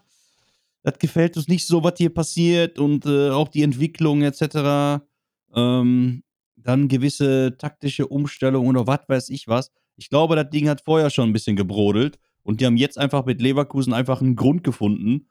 [0.82, 5.02] das gefällt uns nicht so, was hier passiert und äh, auch die Entwicklung etc.
[5.54, 6.22] Ähm,
[6.56, 9.72] dann gewisse taktische Umstellungen oder was weiß ich was.
[9.96, 13.24] Ich glaube, das Ding hat vorher schon ein bisschen gebrodelt und die haben jetzt einfach
[13.26, 15.28] mit Leverkusen einfach einen Grund gefunden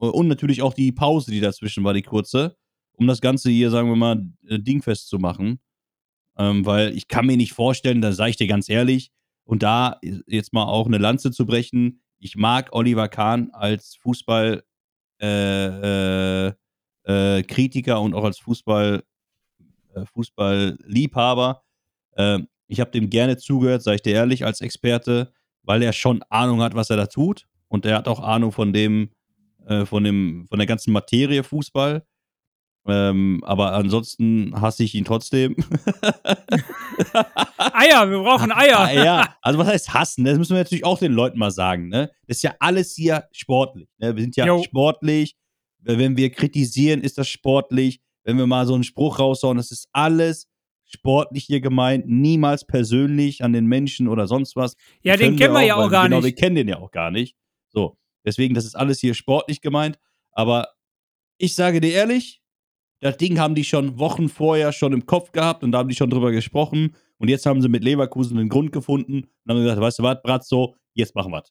[0.00, 2.56] äh, und natürlich auch die Pause, die dazwischen war, die kurze,
[2.92, 5.60] um das Ganze hier, sagen wir mal, äh, dingfest zu machen.
[6.38, 9.10] Ähm, weil ich kann mir nicht vorstellen, da sage ich dir ganz ehrlich,
[9.44, 14.64] und da jetzt mal auch eine Lanze zu brechen, ich mag Oliver Kahn als Fußball
[15.20, 16.52] äh, äh,
[17.04, 19.04] äh, Kritiker und auch als Fußball
[19.94, 21.62] äh, Fußballliebhaber.
[22.16, 25.32] Ähm, ich habe dem gerne zugehört, sage ich dir ehrlich, als Experte,
[25.66, 27.46] weil er schon Ahnung hat, was er da tut.
[27.68, 29.10] Und er hat auch Ahnung von dem,
[29.66, 32.06] äh, von dem, von der ganzen Materie Fußball.
[32.88, 35.56] Ähm, aber ansonsten hasse ich ihn trotzdem.
[37.58, 38.78] Eier, wir brauchen Eier.
[38.78, 40.24] Ah, ja, also was heißt hassen?
[40.24, 41.88] Das müssen wir natürlich auch den Leuten mal sagen.
[41.88, 42.12] Ne?
[42.28, 43.88] Das ist ja alles hier sportlich.
[43.98, 44.14] Ne?
[44.14, 44.62] Wir sind ja Jo.
[44.62, 45.34] sportlich.
[45.80, 48.00] Wenn wir kritisieren, ist das sportlich.
[48.22, 50.46] Wenn wir mal so einen Spruch raushauen, das ist alles
[50.96, 54.76] sportlich hier gemeint, niemals persönlich an den Menschen oder sonst was.
[55.02, 56.24] Ja, den kennen wir ja weil- auch gar genau, nicht.
[56.26, 57.36] wir kennen den ja auch gar nicht.
[57.68, 59.98] So, deswegen, das ist alles hier sportlich gemeint.
[60.32, 60.68] Aber
[61.38, 62.42] ich sage dir ehrlich,
[63.00, 65.94] das Ding haben die schon Wochen vorher schon im Kopf gehabt und da haben die
[65.94, 66.94] schon drüber gesprochen.
[67.18, 70.22] Und jetzt haben sie mit Leverkusen einen Grund gefunden und haben gesagt, weißt du was,
[70.22, 71.42] Bratzo, jetzt machen wir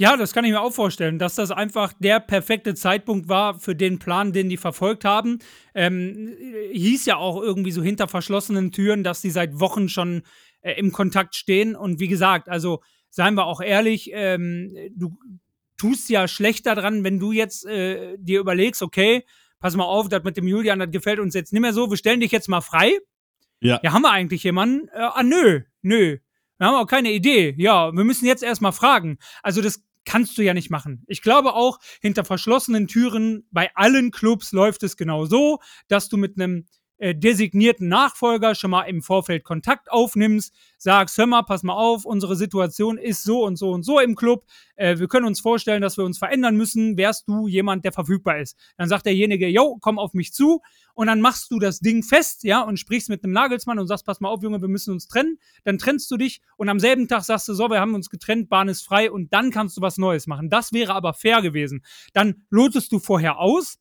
[0.00, 3.74] Ja, das kann ich mir auch vorstellen, dass das einfach der perfekte Zeitpunkt war für
[3.74, 5.40] den Plan, den die verfolgt haben.
[5.74, 6.36] Ähm,
[6.72, 10.22] hieß ja auch irgendwie so hinter verschlossenen Türen, dass die seit Wochen schon
[10.60, 11.74] äh, im Kontakt stehen.
[11.74, 12.80] Und wie gesagt, also
[13.10, 15.18] seien wir auch ehrlich, ähm, du
[15.76, 19.24] tust ja schlechter dran, wenn du jetzt äh, dir überlegst, okay,
[19.58, 21.96] pass mal auf, das mit dem Julian, das gefällt uns jetzt nicht mehr so, wir
[21.96, 22.98] stellen dich jetzt mal frei.
[23.60, 23.80] Ja.
[23.82, 24.86] Ja, haben wir eigentlich jemanden?
[24.90, 26.18] Äh, ah, nö, nö.
[26.58, 27.54] Wir haben auch keine Idee.
[27.56, 29.18] Ja, wir müssen jetzt erstmal fragen.
[29.42, 31.04] Also das kannst du ja nicht machen.
[31.06, 36.16] Ich glaube auch, hinter verschlossenen Türen bei allen Clubs läuft es genau so, dass du
[36.16, 36.64] mit einem
[36.98, 42.04] äh, designierten Nachfolger schon mal im Vorfeld Kontakt aufnimmst, sagst, hör mal, pass mal auf,
[42.04, 44.44] unsere Situation ist so und so und so im Club.
[44.76, 46.96] Äh, wir können uns vorstellen, dass wir uns verändern müssen.
[46.96, 48.56] Wärst du jemand, der verfügbar ist?
[48.76, 50.60] Dann sagt derjenige, yo, komm auf mich zu.
[50.94, 54.04] Und dann machst du das Ding fest, ja, und sprichst mit einem Nagelsmann und sagst,
[54.04, 55.38] pass mal auf, Junge, wir müssen uns trennen.
[55.62, 58.48] Dann trennst du dich und am selben Tag sagst du, so, wir haben uns getrennt,
[58.48, 60.50] Bahn ist frei und dann kannst du was Neues machen.
[60.50, 61.84] Das wäre aber fair gewesen.
[62.14, 63.78] Dann lotest du vorher aus,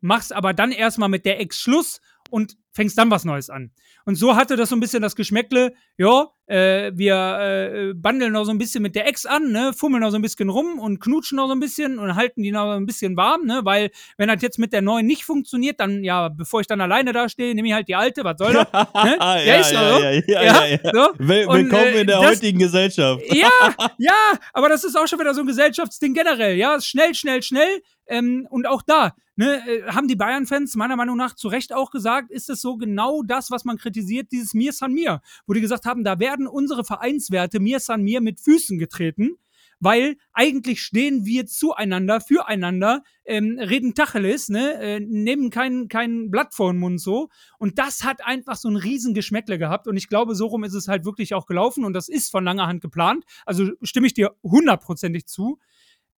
[0.00, 2.00] machst aber dann erstmal mit der Ex Schluss
[2.34, 3.70] und fängst dann was Neues an.
[4.04, 8.44] Und so hatte das so ein bisschen das Geschmäckle, ja, äh, wir äh, bandeln noch
[8.44, 11.00] so ein bisschen mit der Ex an, ne, fummeln noch so ein bisschen rum und
[11.00, 14.28] knutschen noch so ein bisschen und halten die noch ein bisschen warm, ne, weil wenn
[14.28, 17.54] das jetzt mit der neuen nicht funktioniert, dann, ja, bevor ich dann alleine da stehe,
[17.54, 18.72] nehme ich halt die alte, was soll das?
[18.72, 19.16] Ne?
[19.20, 20.02] ja, Ja, ist ja so.
[20.02, 20.78] ja, ja, Ja, ja, ja.
[20.92, 21.08] so.
[21.18, 23.22] Will Und, willkommen äh, in der das- heutigen Gesellschaft.
[23.32, 23.48] Ja,
[23.98, 24.12] ja,
[24.52, 27.80] aber das ist auch schon wieder so ein Gesellschaftsding generell, ja, schnell, schnell, schnell.
[28.06, 31.90] Ähm, und auch da, ne, äh, haben die Bayern-Fans meiner Meinung nach zu Recht auch
[31.90, 35.60] gesagt, ist es so genau das, was man kritisiert, dieses Mir San Mir, wo die
[35.60, 39.36] gesagt haben, da werden unsere Vereinswerte Mir San Mir mit Füßen getreten,
[39.80, 46.54] weil eigentlich stehen wir zueinander, füreinander, ähm, reden Tacheles, ne, äh, nehmen kein, kein Blatt
[46.54, 47.28] vor den Mund so.
[47.58, 49.88] Und das hat einfach so ein riesen Geschmäckle gehabt.
[49.88, 51.84] Und ich glaube, so rum ist es halt wirklich auch gelaufen.
[51.84, 53.24] Und das ist von langer Hand geplant.
[53.44, 55.58] Also stimme ich dir hundertprozentig zu.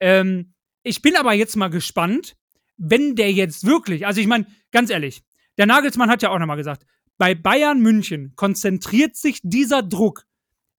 [0.00, 0.54] Ähm,
[0.86, 2.36] ich bin aber jetzt mal gespannt,
[2.76, 5.24] wenn der jetzt wirklich, also ich meine, ganz ehrlich,
[5.58, 6.86] der Nagelsmann hat ja auch nochmal gesagt,
[7.18, 10.26] bei Bayern München konzentriert sich dieser Druck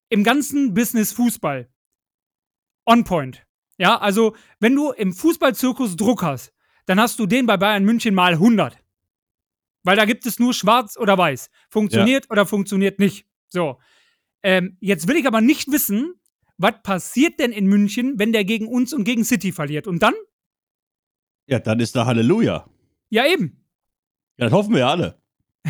[0.07, 1.69] im ganzen Business Fußball
[2.85, 3.45] on point.
[3.77, 6.53] Ja, also wenn du im Fußballzirkus Druck hast,
[6.85, 8.77] dann hast du den bei Bayern München mal 100.
[9.83, 11.49] Weil da gibt es nur schwarz oder weiß.
[11.69, 12.31] Funktioniert ja.
[12.31, 13.27] oder funktioniert nicht.
[13.49, 13.77] So.
[14.41, 16.13] Ähm, jetzt will ich aber nicht wissen,
[16.57, 19.87] was passiert denn in München, wenn der gegen uns und gegen City verliert?
[19.87, 20.13] Und dann?
[21.47, 22.67] Ja, dann ist da Halleluja.
[23.09, 23.63] Ja, eben.
[24.37, 25.21] Ja, das hoffen wir ja alle.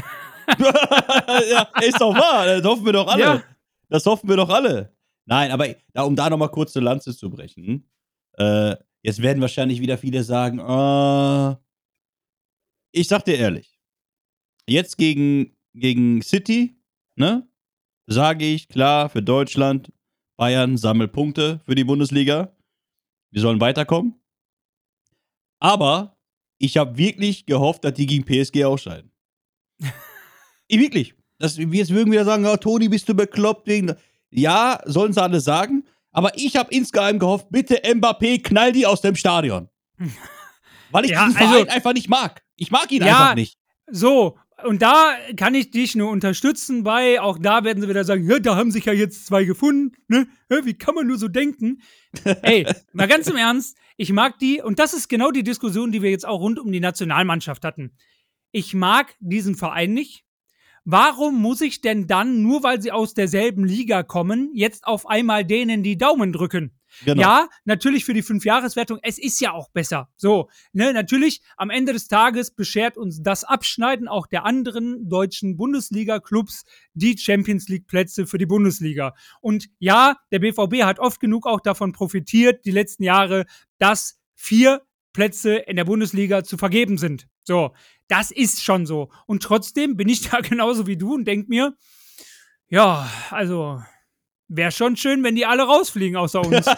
[0.60, 3.22] ja, ist doch wahr, das hoffen wir doch alle.
[3.22, 3.44] Ja.
[3.90, 4.96] Das hoffen wir doch alle.
[5.26, 7.90] Nein, aber da, um da nochmal kurz eine Lanze zu brechen,
[8.38, 11.56] äh, jetzt werden wahrscheinlich wieder viele sagen, äh,
[12.92, 13.78] ich sag dir ehrlich,
[14.68, 16.82] jetzt gegen, gegen City,
[17.16, 17.48] ne,
[18.06, 19.92] sage ich klar für Deutschland,
[20.38, 22.56] Bayern sammelt Punkte für die Bundesliga.
[23.32, 24.16] Wir sollen weiterkommen.
[25.60, 26.18] Aber
[26.60, 29.12] ich habe wirklich gehofft, dass die gegen PSG ausscheiden.
[30.68, 31.16] ich wirklich.
[31.40, 33.94] Das, jetzt würden wieder sagen, oh, Toni, bist du bekloppt wegen.
[34.30, 35.84] Ja, sollen sie alle sagen.
[36.12, 39.70] Aber ich habe insgeheim gehofft, bitte Mbappé, knall die aus dem Stadion.
[40.92, 42.44] Weil ich ja, diesen Verein also, einfach nicht mag.
[42.56, 43.60] Ich mag ihn ja, einfach nicht.
[43.92, 48.30] So, und da kann ich dich nur unterstützen bei, auch da werden sie wieder sagen,
[48.30, 50.28] ja, da haben sich ja jetzt zwei gefunden, ne?
[50.64, 51.82] Wie kann man nur so denken?
[52.42, 56.02] Ey, mal ganz im Ernst, ich mag die, und das ist genau die Diskussion, die
[56.02, 57.92] wir jetzt auch rund um die Nationalmannschaft hatten.
[58.52, 60.24] Ich mag diesen Verein nicht.
[60.86, 65.44] Warum muss ich denn dann, nur weil sie aus derselben Liga kommen, jetzt auf einmal
[65.44, 66.77] denen die Daumen drücken?
[67.06, 67.22] Genau.
[67.22, 69.00] Ja, natürlich für die Fünfjahreswertung.
[69.02, 70.10] Es ist ja auch besser.
[70.16, 75.58] So, ne, natürlich am Ende des Tages beschert uns das Abschneiden auch der anderen deutschen
[75.58, 79.14] Bundesliga-Clubs die Champions League-Plätze für die Bundesliga.
[79.42, 83.46] Und ja, der BVB hat oft genug auch davon profitiert, die letzten Jahre,
[83.78, 84.82] dass vier
[85.14, 87.28] Plätze in der Bundesliga zu vergeben sind.
[87.44, 87.74] So,
[88.08, 89.10] das ist schon so.
[89.26, 91.76] Und trotzdem bin ich da genauso wie du und denk mir,
[92.70, 93.82] ja, also
[94.50, 96.66] Wäre schon schön, wenn die alle rausfliegen außer uns.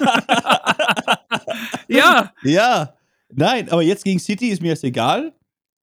[1.88, 2.34] ja.
[2.44, 2.96] Ja.
[3.32, 5.34] Nein, aber jetzt gegen City ist mir das egal.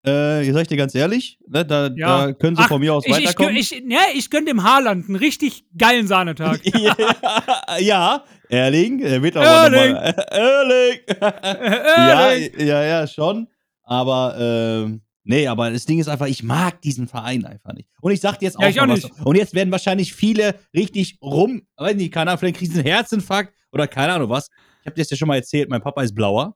[0.04, 2.28] Äh, sag ich dir ganz ehrlich, ne, da, ja.
[2.28, 3.56] da, können sie Ach, von mir aus ich, weiterkommen.
[3.56, 6.62] Ich, ich, ja, ich gönne dem Haaland einen richtig geilen Sahnetag.
[7.80, 9.94] ja, Erling, er wird auch Erling.
[9.94, 11.00] Mal, Erling.
[11.08, 12.52] Erling.
[12.60, 13.48] Ja, ja, ja, schon.
[13.82, 17.90] Aber ähm, Nee, aber das Ding ist einfach, ich mag diesen Verein einfach nicht.
[18.00, 19.06] Und ich sag dir jetzt auch, ja, auch was.
[19.24, 22.88] Und jetzt werden wahrscheinlich viele richtig rum, weiß nicht, keine Ahnung, vielleicht kriegen sie einen
[22.88, 24.50] Herzinfarkt oder keine Ahnung was.
[24.82, 26.56] Ich habe dir das ja schon mal erzählt, mein Papa ist blauer.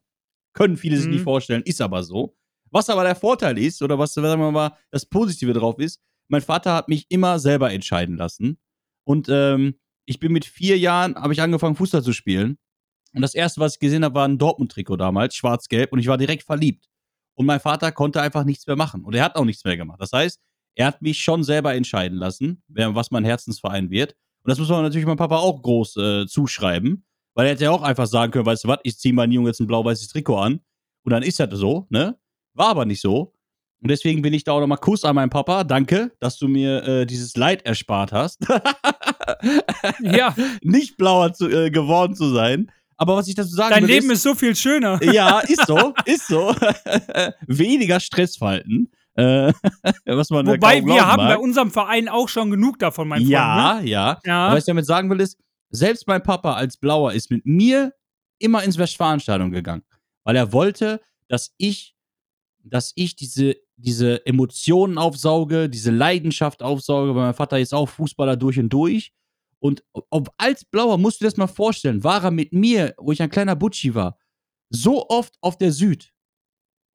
[0.53, 1.01] Können viele mhm.
[1.01, 1.23] sich nicht mhm.
[1.23, 2.36] vorstellen, ist aber so.
[2.69, 6.41] Was aber der Vorteil ist, oder was, sagen wir mal, das Positive drauf ist, mein
[6.41, 8.60] Vater hat mich immer selber entscheiden lassen.
[9.03, 12.60] Und ähm, ich bin mit vier Jahren, habe ich angefangen, Fußball zu spielen.
[13.15, 15.91] Und das erste, was ich gesehen habe, war ein Dortmund-Trikot damals, schwarz-gelb.
[15.91, 16.88] Und ich war direkt verliebt.
[17.39, 19.06] Und mein Vater konnte einfach nichts mehr machen.
[19.06, 20.02] Und er hat auch nichts mehr gemacht.
[20.02, 20.41] Das heißt,
[20.75, 24.12] er hat mich schon selber entscheiden lassen, was mein Herzensverein wird.
[24.43, 27.06] Und das muss man natürlich meinem Papa auch groß äh, zuschreiben.
[27.36, 29.47] Weil er hätte ja auch einfach sagen können, weißt du was, ich ziehe meinen Jungen
[29.47, 30.60] jetzt ein blau-weißes Trikot an.
[31.06, 32.19] Und dann ist das so, ne?
[32.56, 33.34] War aber nicht so.
[33.82, 35.63] Und deswegen bin ich da auch nochmal Kuss an meinen Papa.
[35.63, 38.45] Danke, dass du mir äh, dieses Leid erspart hast.
[40.02, 40.36] ja.
[40.62, 42.69] Nicht blauer zu, äh, geworden zu sein.
[43.01, 45.01] Aber was ich dazu sagen Dein will, Leben ist, ist so viel schöner.
[45.13, 46.53] Ja, ist so, ist so.
[47.47, 48.91] Weniger Stressfalten.
[49.15, 49.53] Äh,
[50.05, 51.35] was man Wobei wir haben mag.
[51.35, 53.31] bei unserem Verein auch schon genug davon, mein Freund.
[53.31, 53.89] Ja, ne?
[53.89, 54.19] ja.
[54.25, 54.51] ja.
[54.51, 55.38] was ich damit sagen will, ist,
[55.71, 57.93] selbst mein Papa als Blauer ist mit mir
[58.38, 59.83] immer ins Westfalenstadion gegangen,
[60.25, 61.95] weil er wollte, dass ich,
[62.63, 68.35] dass ich diese, diese Emotionen aufsauge, diese Leidenschaft aufsauge, weil mein Vater ist auch Fußballer
[68.35, 69.13] durch und durch
[69.59, 73.11] und ob, als Blauer musst du dir das mal vorstellen, war er mit mir, wo
[73.11, 74.17] ich ein kleiner Butschi war,
[74.69, 76.13] so oft auf der Süd.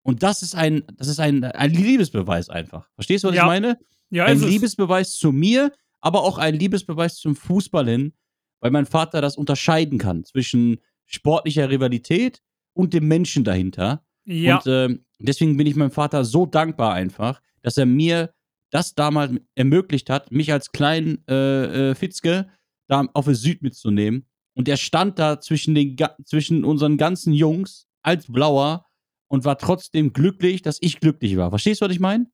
[0.03, 2.88] Und das ist ein, das ist ein, ein Liebesbeweis einfach.
[2.94, 3.42] Verstehst du, was ja.
[3.42, 3.79] ich meine?
[4.11, 8.12] Ja, ein Liebesbeweis zu mir, aber auch ein Liebesbeweis zum Fußball hin,
[8.61, 12.42] weil mein Vater das unterscheiden kann zwischen sportlicher Rivalität
[12.74, 14.05] und dem Menschen dahinter.
[14.24, 14.59] Ja.
[14.59, 18.34] Und äh, deswegen bin ich meinem Vater so dankbar einfach, dass er mir
[18.75, 22.51] das damals ermöglicht hat, mich als kleinen äh, äh, Fitzke
[22.89, 24.27] da auf der Süd mitzunehmen.
[24.55, 28.87] Und er stand da zwischen, den, zwischen unseren ganzen Jungs als Blauer
[29.29, 31.51] und war trotzdem glücklich, dass ich glücklich war.
[31.51, 32.27] Verstehst du, was ich meine?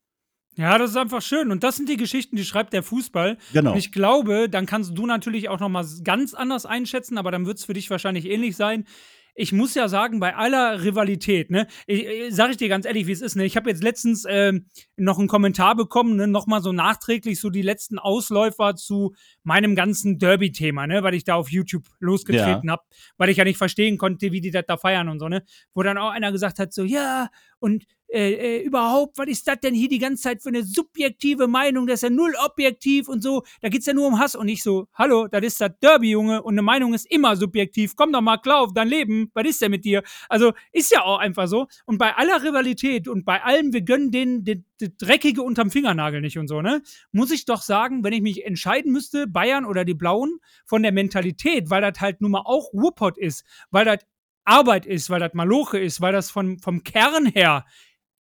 [0.57, 1.50] Ja, das ist einfach schön.
[1.50, 3.37] Und das sind die Geschichten, die schreibt der Fußball.
[3.53, 3.72] Genau.
[3.72, 7.46] Und ich glaube, dann kannst du natürlich auch noch mal ganz anders einschätzen, aber dann
[7.46, 8.87] wird es für dich wahrscheinlich ähnlich sein.
[9.34, 13.06] Ich muss ja sagen, bei aller Rivalität, ne, ich, ich, sag ich dir ganz ehrlich,
[13.06, 14.52] wie es ist, ne, ich habe jetzt letztens äh,
[14.96, 20.18] noch einen Kommentar bekommen, ne, nochmal so nachträglich so die letzten Ausläufer zu meinem ganzen
[20.18, 22.72] Derby-Thema, ne, weil ich da auf YouTube losgetreten ja.
[22.72, 22.82] habe,
[23.16, 25.82] weil ich ja nicht verstehen konnte, wie die das da feiern und so, ne, wo
[25.82, 29.75] dann auch einer gesagt hat, so, ja, und äh, äh, überhaupt, was ist das denn
[29.75, 31.87] hier die ganze Zeit für eine subjektive Meinung?
[31.87, 33.42] Das ist ja null objektiv und so.
[33.61, 34.35] Da geht's ja nur um Hass.
[34.35, 36.42] Und ich so, hallo, das ist das Derby, Junge.
[36.42, 37.94] Und eine Meinung ist immer subjektiv.
[37.96, 39.31] Komm doch mal klar auf dein Leben.
[39.35, 40.03] Was ist denn mit dir?
[40.29, 41.68] Also, ist ja auch einfach so.
[41.87, 46.20] Und bei aller Rivalität und bei allem, wir gönnen den, den, den Dreckige unterm Fingernagel
[46.20, 46.83] nicht und so, ne?
[47.12, 50.92] Muss ich doch sagen, wenn ich mich entscheiden müsste, Bayern oder die Blauen, von der
[50.92, 53.99] Mentalität, weil das halt nun mal auch Ruhrpott ist, weil das
[54.44, 57.64] Arbeit ist, weil das Maloche ist, weil das von, vom Kern her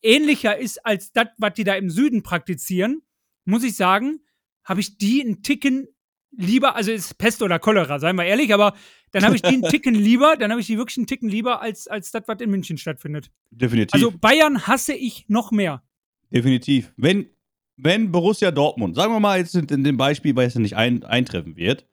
[0.01, 3.01] ähnlicher ist als das, was die da im Süden praktizieren,
[3.45, 4.21] muss ich sagen,
[4.63, 5.87] habe ich die einen Ticken
[6.31, 8.75] lieber, also ist Pest oder Cholera, seien wir ehrlich, aber
[9.11, 11.61] dann habe ich die einen Ticken lieber, dann habe ich die wirklich einen Ticken lieber
[11.61, 13.31] als, als das, was in München stattfindet.
[13.49, 13.93] Definitiv.
[13.93, 15.83] Also Bayern hasse ich noch mehr.
[16.31, 16.93] Definitiv.
[16.97, 17.29] Wenn,
[17.77, 21.55] wenn Borussia Dortmund, sagen wir mal jetzt in dem Beispiel, weil es nicht ein, eintreffen
[21.55, 21.87] wird,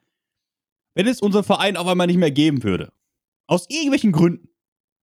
[0.95, 2.93] wenn es unseren Verein auf einmal nicht mehr geben würde,
[3.47, 4.49] aus irgendwelchen Gründen,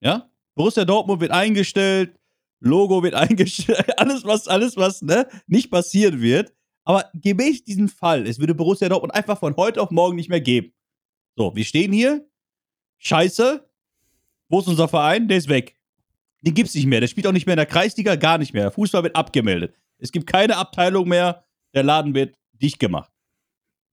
[0.02, 2.20] ja, Borussia Dortmund wird eingestellt,
[2.64, 6.54] Logo wird eingestellt, alles was, alles was, ne, nicht passieren wird.
[6.86, 10.42] Aber gemäß diesem Fall, es würde Borussia Dortmund einfach von heute auf morgen nicht mehr
[10.42, 10.74] geben.
[11.36, 12.28] So, wir stehen hier.
[12.98, 13.68] Scheiße.
[14.50, 15.28] Wo ist unser Verein?
[15.28, 15.76] Der ist weg.
[16.42, 17.00] Den gibt's nicht mehr.
[17.00, 18.72] Der spielt auch nicht mehr in der Kreisliga, gar nicht mehr.
[18.72, 19.74] Fußball wird abgemeldet.
[19.98, 21.46] Es gibt keine Abteilung mehr.
[21.74, 23.12] Der Laden wird dicht gemacht.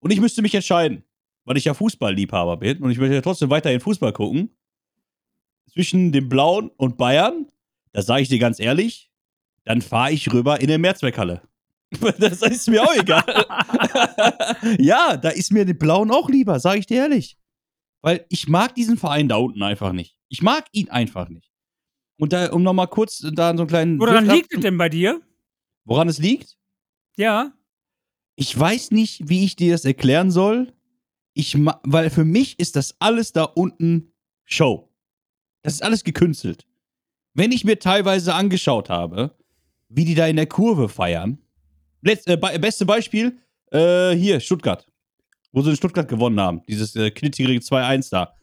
[0.01, 1.05] Und ich müsste mich entscheiden,
[1.45, 4.57] weil ich ja Fußballliebhaber bin und ich möchte ja trotzdem weiterhin Fußball gucken.
[5.73, 7.47] Zwischen dem Blauen und Bayern
[7.93, 9.11] das sage ich dir ganz ehrlich,
[9.65, 11.43] dann fahre ich rüber in eine Mehrzweckhalle.
[12.19, 13.25] Das ist mir auch egal.
[14.79, 17.37] ja, da ist mir die Blauen auch lieber, sage ich dir ehrlich.
[18.01, 20.17] Weil ich mag diesen Verein da unten einfach nicht.
[20.29, 21.51] Ich mag ihn einfach nicht.
[22.17, 23.99] Und da, um nochmal kurz da so einen kleinen.
[23.99, 25.21] Woran liegt es denn bei dir?
[25.85, 26.57] Woran es liegt?
[27.17, 27.53] Ja.
[28.37, 30.73] Ich weiß nicht, wie ich dir das erklären soll.
[31.35, 34.13] Ich weil für mich ist das alles da unten
[34.45, 34.93] Show.
[35.63, 36.70] Das ist alles gekünstelt
[37.35, 39.37] wenn ich mir teilweise angeschaut habe,
[39.89, 41.39] wie die da in der Kurve feiern.
[42.03, 43.39] Letz, äh, beste Beispiel,
[43.73, 44.87] äh, hier, Stuttgart.
[45.53, 46.63] Wo sie in Stuttgart gewonnen haben.
[46.69, 48.35] Dieses äh, knittige 2-1 da.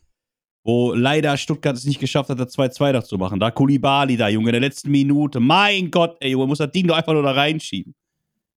[0.63, 3.39] Wo leider Stuttgart es nicht geschafft hat, das 2-2 noch zu machen.
[3.39, 5.39] Da Kulibali da, Junge, in der letzten Minute.
[5.39, 7.95] Mein Gott, ey, Junge, muss das Ding doch einfach nur da reinschieben.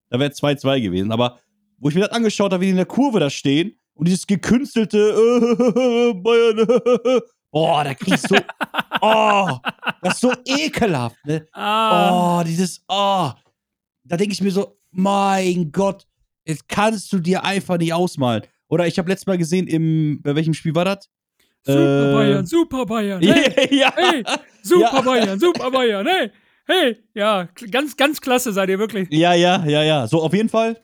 [0.09, 1.12] Da wäre 2-2 gewesen.
[1.12, 1.38] Aber
[1.79, 4.27] wo ich mir das angeschaut habe, wie die in der Kurve da stehen und dieses
[4.27, 6.66] gekünstelte äh, Bayern,
[7.51, 8.37] Boah, da kriegst du.
[9.03, 9.57] Oh,
[10.03, 11.47] das ist so ekelhaft, ne?
[11.53, 12.41] Ah.
[12.41, 12.85] Oh, dieses.
[12.87, 13.31] Oh.
[14.05, 16.07] Da denke ich mir so, mein Gott,
[16.45, 18.43] jetzt kannst du dir einfach nicht ausmalen.
[18.69, 21.09] Oder ich habe letztes Mal gesehen, im, bei welchem Spiel war das?
[21.63, 23.93] Super äh, Bayern, Super Bayern, hey, ja.
[23.95, 24.25] hey,
[24.63, 25.01] Super ja.
[25.01, 26.31] Bayern, Super Bayern, hey,
[26.67, 29.09] hey, ja, ganz, ganz klasse seid ihr wirklich.
[29.11, 30.81] Ja, ja, ja, ja, so auf jeden Fall.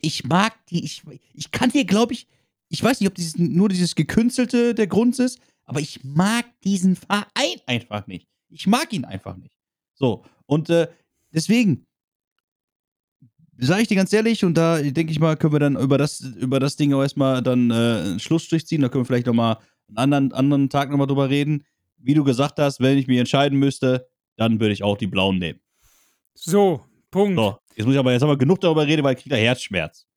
[0.00, 1.02] Ich mag die, ich,
[1.34, 2.26] ich kann dir, glaube ich,
[2.68, 6.96] ich weiß nicht, ob dieses, nur dieses Gekünstelte der Grund ist, aber ich mag diesen
[6.96, 8.26] Verein einfach nicht.
[8.48, 9.52] Ich mag ihn einfach nicht.
[9.94, 10.88] So, und äh,
[11.30, 11.86] deswegen
[13.58, 16.20] sage ich dir ganz ehrlich, und da denke ich mal, können wir dann über das,
[16.20, 18.80] über das Ding auch erstmal dann äh, einen Schlussstrich ziehen.
[18.80, 21.64] Da können wir vielleicht nochmal einen anderen, anderen Tag nochmal drüber reden.
[21.98, 25.38] Wie du gesagt hast, wenn ich mich entscheiden müsste, dann würde ich auch die blauen
[25.38, 25.60] nehmen.
[26.34, 27.36] So, Punkt.
[27.36, 30.07] So, jetzt muss ich aber jetzt aber genug darüber reden, weil ich kriege da Herzschmerz.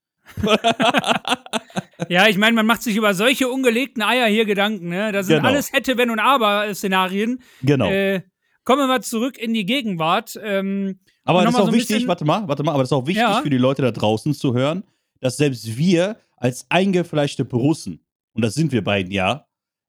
[2.10, 4.90] ja, ich meine, man macht sich über solche ungelegten Eier hier Gedanken.
[4.90, 5.12] Ne?
[5.12, 5.50] Das sind genau.
[5.50, 7.42] alles hätte, wenn und aber Szenarien.
[7.62, 7.90] Genau.
[7.90, 8.22] Äh,
[8.64, 10.40] kommen wir mal zurück in die Gegenwart.
[10.42, 13.08] Ähm, aber das ist auch so wichtig, warte mal, warte mal, aber das ist auch
[13.08, 13.42] wichtig ja.
[13.42, 14.84] für die Leute da draußen zu hören,
[15.20, 18.04] dass selbst wir als eingefleischte Borussen,
[18.34, 19.46] und das sind wir beiden ja.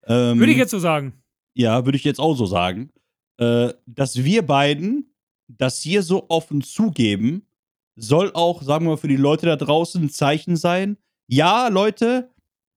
[0.06, 1.22] Ähm, würde ich jetzt so sagen.
[1.54, 2.90] Ja, würde ich jetzt auch so sagen,
[3.38, 5.14] äh, dass wir beiden
[5.48, 7.46] das hier so offen zugeben,
[8.02, 10.96] soll auch, sagen wir mal, für die Leute da draußen ein Zeichen sein.
[11.28, 12.30] Ja, Leute,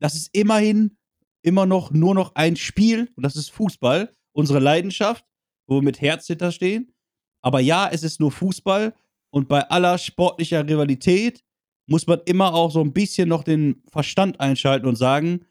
[0.00, 0.96] das ist immerhin
[1.42, 5.24] immer noch nur noch ein Spiel und das ist Fußball, unsere Leidenschaft,
[5.66, 6.92] wo wir mit Herz hinterstehen.
[7.40, 8.94] Aber ja, es ist nur Fußball
[9.30, 11.44] und bei aller sportlicher Rivalität
[11.86, 15.46] muss man immer auch so ein bisschen noch den Verstand einschalten und sagen,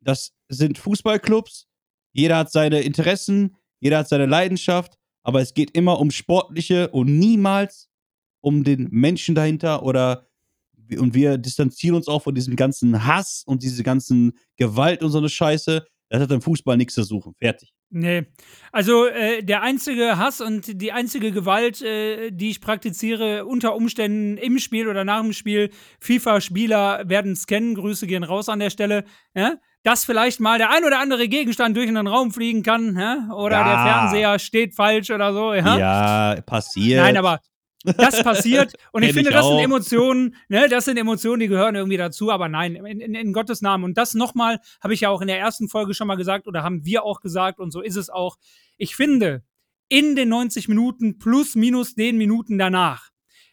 [0.00, 1.68] das sind Fußballclubs,
[2.12, 7.18] jeder hat seine Interessen, jeder hat seine Leidenschaft, aber es geht immer um sportliche und
[7.18, 7.90] niemals
[8.46, 10.28] um den Menschen dahinter oder
[10.96, 15.18] und wir distanzieren uns auch von diesem ganzen Hass und diese ganzen Gewalt und so
[15.18, 15.84] eine Scheiße.
[16.10, 17.34] Das hat im Fußball nichts zu suchen.
[17.40, 17.72] Fertig.
[17.90, 18.26] Nee.
[18.70, 24.36] Also äh, der einzige Hass und die einzige Gewalt, äh, die ich praktiziere, unter Umständen
[24.36, 29.04] im Spiel oder nach dem Spiel, FIFA-Spieler werden scannen, Grüße gehen raus an der Stelle.
[29.34, 29.56] Ja?
[29.82, 33.28] dass vielleicht mal der ein oder andere Gegenstand durch einen Raum fliegen kann, ja?
[33.32, 33.64] oder Ja.
[33.64, 35.54] der Fernseher steht falsch oder so.
[35.54, 35.78] Ja?
[36.34, 37.02] Ja, passiert.
[37.02, 37.38] Nein, aber
[37.96, 39.50] das passiert und ich finde, ich das auch.
[39.50, 43.32] sind Emotionen, ne, das sind Emotionen, die gehören irgendwie dazu, aber nein, in, in, in
[43.32, 43.84] Gottes Namen.
[43.84, 46.62] Und das nochmal, habe ich ja auch in der ersten Folge schon mal gesagt oder
[46.62, 48.36] haben wir auch gesagt und so ist es auch.
[48.76, 49.42] Ich finde,
[49.88, 53.10] in den 90 Minuten plus minus den Minuten danach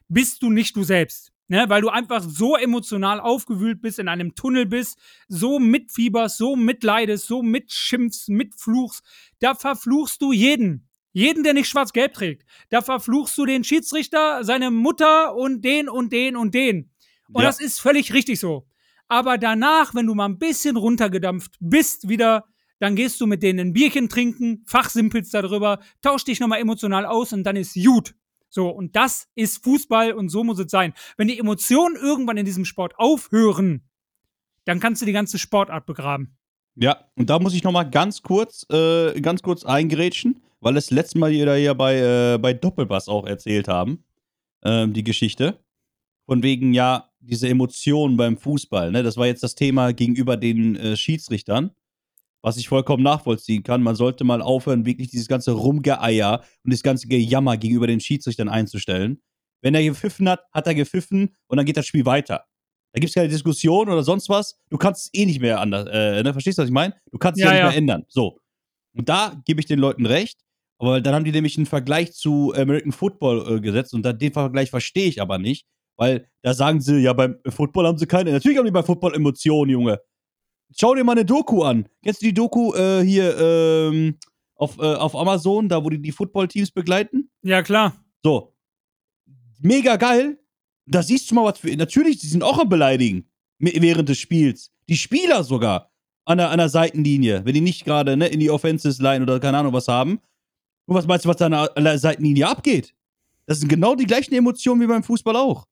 [0.07, 1.31] bist du nicht du selbst.
[1.49, 6.55] Ne, weil du einfach so emotional aufgewühlt bist, in einem Tunnel bist, so mitfieberst, so
[6.55, 9.03] mitleidest, so mitschimpfst, mitfluchst.
[9.39, 10.87] Da verfluchst du jeden.
[11.13, 12.43] Jeden, der nicht schwarz-gelb trägt.
[12.69, 16.91] Da verfluchst du den Schiedsrichter, seine Mutter und den und den und den.
[17.31, 17.47] Und Ja.
[17.47, 18.67] das ist völlig richtig so.
[19.07, 22.45] Aber danach, wenn du mal ein bisschen runtergedampft bist wieder,
[22.79, 27.31] dann gehst du mit denen ein Bierchen trinken, fachsimpelst darüber, tausch dich nochmal emotional aus
[27.31, 28.15] und dann ist gut.
[28.49, 30.93] So, und das ist Fußball und so muss es sein.
[31.17, 33.87] Wenn die Emotionen irgendwann in diesem Sport aufhören,
[34.65, 36.37] dann kannst du die ganze Sportart begraben.
[36.75, 40.91] Ja, und da muss ich noch mal ganz kurz, äh, ganz kurz eingrätschen, weil das
[40.91, 44.03] letzte Mal jeder hier bei, äh, bei Doppelbass auch erzählt haben,
[44.63, 45.59] ähm, die Geschichte.
[46.25, 49.03] Von wegen, ja, diese Emotionen beim Fußball, ne?
[49.03, 51.71] Das war jetzt das Thema gegenüber den äh, Schiedsrichtern,
[52.41, 53.83] was ich vollkommen nachvollziehen kann.
[53.83, 58.47] Man sollte mal aufhören, wirklich dieses ganze Rumgeeier und das ganze Gejammer gegenüber den Schiedsrichtern
[58.47, 59.21] einzustellen.
[59.61, 62.45] Wenn er gepfiffen hat, hat er gepfiffen und dann geht das Spiel weiter.
[62.93, 64.59] Da gibt es keine Diskussion oder sonst was.
[64.69, 65.87] Du kannst es eh nicht mehr anders.
[65.91, 66.31] Äh, ne?
[66.31, 66.93] Verstehst du, was ich meine?
[67.11, 67.69] Du kannst es Ja, ja, nicht ja.
[67.69, 68.05] mehr ändern.
[68.07, 68.39] So.
[68.95, 70.42] Und da gebe ich den Leuten recht.
[70.79, 74.69] Aber dann haben die nämlich einen Vergleich zu American Football äh, gesetzt und den Vergleich
[74.69, 75.65] verstehe ich aber nicht,
[75.97, 78.31] weil da sagen sie, ja, beim Football haben sie keine.
[78.31, 79.99] Natürlich haben die bei Football Emotionen, Junge.
[80.75, 81.87] Schau dir mal eine Doku an.
[82.03, 84.17] Kennst du die Doku äh, hier ähm,
[84.55, 87.29] auf, äh, auf Amazon, da wo die die Football-Teams begleiten?
[87.43, 87.95] Ja, klar.
[88.23, 88.55] So.
[89.59, 90.39] Mega geil.
[90.85, 91.75] Da siehst du mal was für.
[91.75, 93.29] Natürlich, die sind auch am Beleidigen.
[93.59, 94.71] Während des Spiels.
[94.89, 95.91] Die Spieler sogar.
[96.25, 97.45] An der, an der Seitenlinie.
[97.45, 100.19] Wenn die nicht gerade ne, in die Offenses Line oder keine Ahnung was haben.
[100.85, 102.93] Und was meinst du, was da an der, Seitenlinie abgeht?
[103.45, 105.67] Das sind genau die gleichen Emotionen wie beim Fußball auch.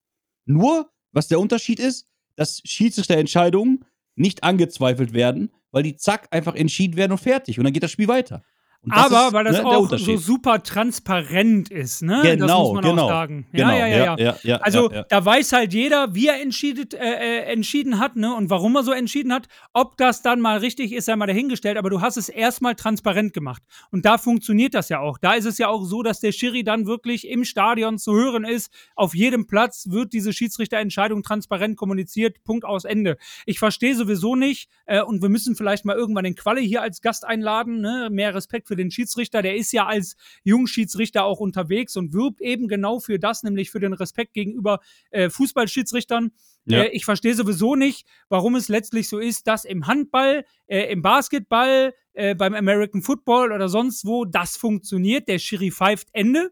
[0.46, 3.86] Nur, was der Unterschied ist, dass Schiedsrichterentscheidungen
[4.16, 7.58] nicht angezweifelt werden, weil die zack einfach entschieden werden und fertig.
[7.58, 8.44] Und dann geht das Spiel weiter.
[8.84, 12.22] Das Aber ist, weil das ne, auch so super transparent ist, ne?
[12.24, 13.04] das Genau, muss man genau.
[13.04, 13.46] auch sagen.
[13.52, 14.36] Ja, Genau, ja, ja, ja.
[14.42, 18.34] ja, Also da weiß halt jeder, wie er entschiedet, äh, äh, entschieden hat, ne?
[18.34, 19.48] Und warum er so entschieden hat.
[19.74, 23.34] Ob das dann mal richtig ist, sei mal dahingestellt, aber du hast es erstmal transparent
[23.34, 23.62] gemacht.
[23.92, 25.20] Und da funktioniert das ja auch.
[25.20, 28.46] Da ist es ja auch so, dass der Schiri dann wirklich im Stadion zu hören
[28.46, 28.74] ist.
[28.96, 32.44] Auf jedem Platz wird diese Schiedsrichterentscheidung transparent kommuniziert.
[32.44, 33.18] Punkt aus Ende.
[33.46, 37.02] Ich verstehe sowieso nicht, äh, und wir müssen vielleicht mal irgendwann den Qualle hier als
[37.02, 38.10] Gast einladen, ne?
[38.12, 40.16] Mehr Respekt für den Schiedsrichter, der ist ja als
[40.46, 45.30] Jungschiedsrichter auch unterwegs und wirbt eben genau für das, nämlich für den Respekt gegenüber äh,
[45.30, 46.32] Fußballschiedsrichtern.
[46.64, 46.84] Ja.
[46.84, 51.02] Äh, ich verstehe sowieso nicht, warum es letztlich so ist, dass im Handball, äh, im
[51.02, 55.28] Basketball, äh, beim American Football oder sonst wo das funktioniert.
[55.28, 56.52] Der Schiri pfeift Ende.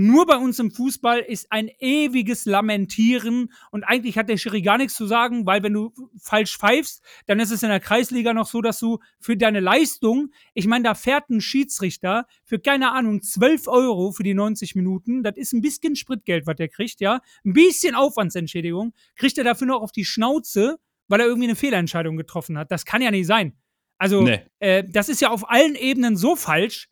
[0.00, 4.78] Nur bei uns im Fußball ist ein ewiges Lamentieren und eigentlich hat der Schiri gar
[4.78, 5.92] nichts zu sagen, weil wenn du
[6.22, 10.30] falsch pfeifst, dann ist es in der Kreisliga noch so, dass du für deine Leistung,
[10.54, 15.24] ich meine, da fährt ein Schiedsrichter für keine Ahnung 12 Euro für die 90 Minuten,
[15.24, 19.66] das ist ein bisschen Spritgeld, was der kriegt, ja, ein bisschen Aufwandsentschädigung, kriegt er dafür
[19.66, 20.78] noch auf die Schnauze,
[21.08, 22.70] weil er irgendwie eine Fehlentscheidung getroffen hat.
[22.70, 23.58] Das kann ja nicht sein.
[23.96, 24.42] Also, Nee.
[24.60, 26.88] äh, das ist ja auf allen Ebenen so falsch.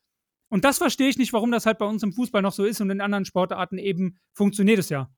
[0.49, 2.81] Und das verstehe ich nicht, warum das halt bei uns im Fußball noch so ist
[2.81, 5.11] und in anderen Sportarten eben funktioniert es ja.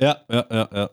[0.00, 0.90] Ja, ja, ja, ja.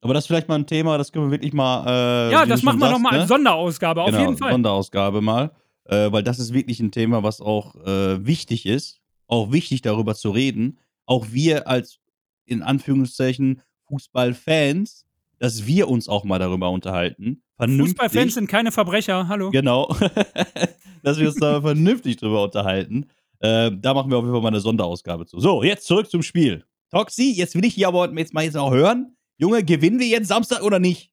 [0.00, 2.28] Aber das ist vielleicht mal ein Thema, das können wir wirklich mal.
[2.28, 3.20] Äh, ja, das machen wir nochmal ne?
[3.20, 4.52] als Sonderausgabe, auf genau, jeden Fall.
[4.52, 5.50] Sonderausgabe mal.
[5.84, 9.00] Äh, weil das ist wirklich ein Thema, was auch äh, wichtig ist.
[9.26, 10.78] Auch wichtig darüber zu reden.
[11.06, 11.98] Auch wir als,
[12.44, 15.06] in Anführungszeichen, Fußballfans,
[15.38, 17.42] dass wir uns auch mal darüber unterhalten.
[17.56, 17.88] Vernünftig.
[17.88, 19.50] Fußballfans sind keine Verbrecher, hallo.
[19.50, 19.94] Genau.
[21.02, 23.06] dass wir uns da vernünftig drüber unterhalten.
[23.40, 25.40] Äh, da machen wir auf jeden Fall mal eine Sonderausgabe zu.
[25.40, 26.64] So, jetzt zurück zum Spiel.
[26.90, 29.16] Toxi, jetzt will ich hier aber jetzt mal jetzt auch hören.
[29.36, 31.10] Junge, gewinnen wir jetzt Samstag oder nicht?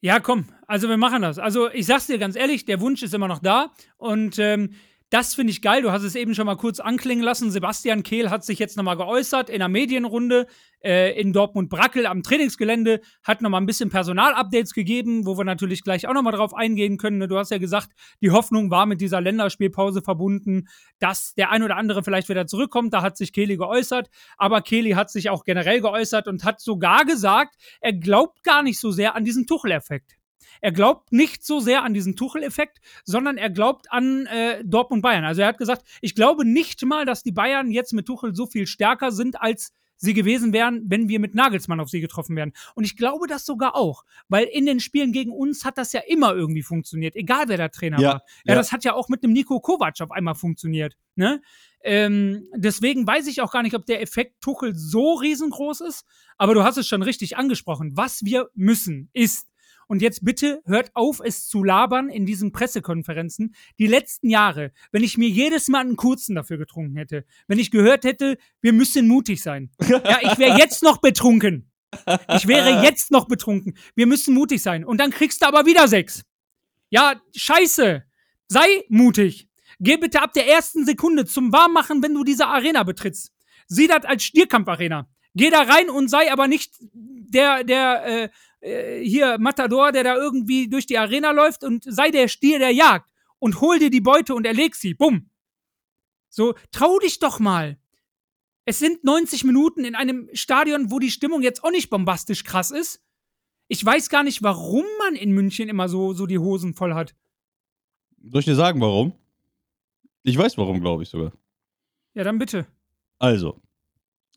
[0.00, 1.38] Ja, komm, also wir machen das.
[1.38, 4.74] Also ich sag's dir ganz ehrlich, der Wunsch ist immer noch da und ähm,
[5.12, 5.82] das finde ich geil.
[5.82, 7.50] Du hast es eben schon mal kurz anklingen lassen.
[7.50, 10.46] Sebastian Kehl hat sich jetzt nochmal geäußert in einer Medienrunde
[10.82, 16.08] äh, in Dortmund-Brackel am Trainingsgelände, hat nochmal ein bisschen Personalupdates gegeben, wo wir natürlich gleich
[16.08, 17.18] auch nochmal drauf eingehen können.
[17.18, 17.28] Ne?
[17.28, 17.90] Du hast ja gesagt,
[18.22, 20.66] die Hoffnung war mit dieser Länderspielpause verbunden,
[20.98, 22.94] dass der ein oder andere vielleicht wieder zurückkommt.
[22.94, 24.08] Da hat sich Kehli geäußert,
[24.38, 28.80] aber Kehli hat sich auch generell geäußert und hat sogar gesagt, er glaubt gar nicht
[28.80, 30.16] so sehr an diesen Tuchel-Effekt.
[30.60, 35.24] Er glaubt nicht so sehr an diesen Tuchel-Effekt, sondern er glaubt an äh, Dortmund Bayern.
[35.24, 38.46] Also er hat gesagt, ich glaube nicht mal, dass die Bayern jetzt mit Tuchel so
[38.46, 39.72] viel stärker sind als
[40.02, 42.52] sie gewesen wären, wenn wir mit Nagelsmann auf sie getroffen wären.
[42.74, 46.00] Und ich glaube das sogar auch, weil in den Spielen gegen uns hat das ja
[46.06, 48.22] immer irgendwie funktioniert, egal wer der Trainer Ja, war.
[48.44, 48.54] Ja, ja.
[48.56, 50.96] das hat ja auch mit einem Nico Kovac auf einmal funktioniert.
[51.14, 51.40] Ne?
[51.84, 56.04] Ähm, deswegen weiß ich auch gar nicht, ob der Effekt Tuchel so riesengroß ist,
[56.36, 57.96] aber du hast es schon richtig angesprochen.
[57.96, 59.51] Was wir müssen, ist,
[59.88, 63.54] und jetzt bitte hört auf, es zu labern in diesen Pressekonferenzen.
[63.78, 67.70] Die letzten Jahre, wenn ich mir jedes Mal einen kurzen dafür getrunken hätte, wenn ich
[67.70, 69.70] gehört hätte, wir müssen mutig sein.
[69.88, 71.70] Ja, ich wäre jetzt noch betrunken.
[72.34, 73.76] Ich wäre jetzt noch betrunken.
[73.94, 74.84] Wir müssen mutig sein.
[74.84, 76.22] Und dann kriegst du aber wieder sechs.
[76.90, 78.04] Ja, scheiße.
[78.48, 79.48] Sei mutig.
[79.80, 83.32] Geh bitte ab der ersten Sekunde zum Warmmachen, wenn du diese Arena betrittst.
[83.66, 85.08] Sieh das als Stierkampfarena.
[85.34, 88.28] Geh da rein und sei aber nicht der, der, äh,
[88.62, 92.70] äh, hier Matador, der da irgendwie durch die Arena läuft und sei der Stier, der
[92.70, 93.10] jagt.
[93.38, 94.94] Und hol dir die Beute und erleg sie.
[94.94, 95.28] Bumm.
[96.28, 97.76] So, trau dich doch mal.
[98.64, 102.70] Es sind 90 Minuten in einem Stadion, wo die Stimmung jetzt auch nicht bombastisch krass
[102.70, 103.02] ist.
[103.66, 107.16] Ich weiß gar nicht, warum man in München immer so, so die Hosen voll hat.
[108.22, 109.14] Soll ich dir sagen, warum?
[110.22, 111.32] Ich weiß warum, glaube ich sogar.
[112.14, 112.66] Ja, dann bitte.
[113.18, 113.60] Also,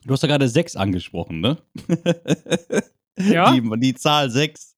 [0.04, 1.62] du hast ja gerade sechs angesprochen, ne?
[3.18, 3.54] Ja.
[3.54, 4.76] Die, die Zahl sechs.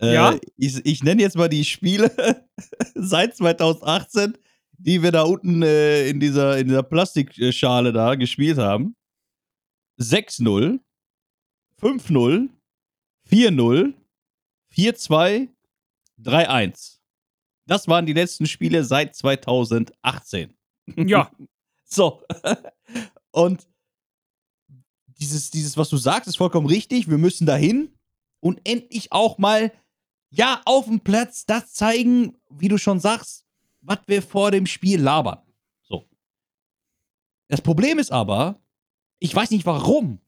[0.00, 0.38] Äh, Ja.
[0.56, 2.10] Ich, ich nenne jetzt mal die Spiele
[2.94, 4.36] seit 2018,
[4.78, 8.96] die wir da unten äh, in, dieser, in dieser Plastikschale da gespielt haben.
[10.00, 10.80] 6-0,
[11.80, 12.48] 5-0,
[13.30, 13.94] 4-0,
[14.74, 15.48] 4-2,
[16.22, 16.98] 3-1.
[17.66, 20.54] Das waren die letzten Spiele seit 2018.
[20.96, 21.30] Ja.
[21.86, 22.22] So.
[23.30, 23.68] Und
[25.24, 27.08] dieses, dieses, was du sagst, ist vollkommen richtig.
[27.08, 27.92] Wir müssen dahin
[28.40, 29.72] und endlich auch mal,
[30.30, 33.46] ja, auf dem Platz das zeigen, wie du schon sagst,
[33.80, 35.40] was wir vor dem Spiel labern.
[35.82, 36.04] So.
[37.48, 38.60] Das Problem ist aber,
[39.18, 40.20] ich weiß nicht warum,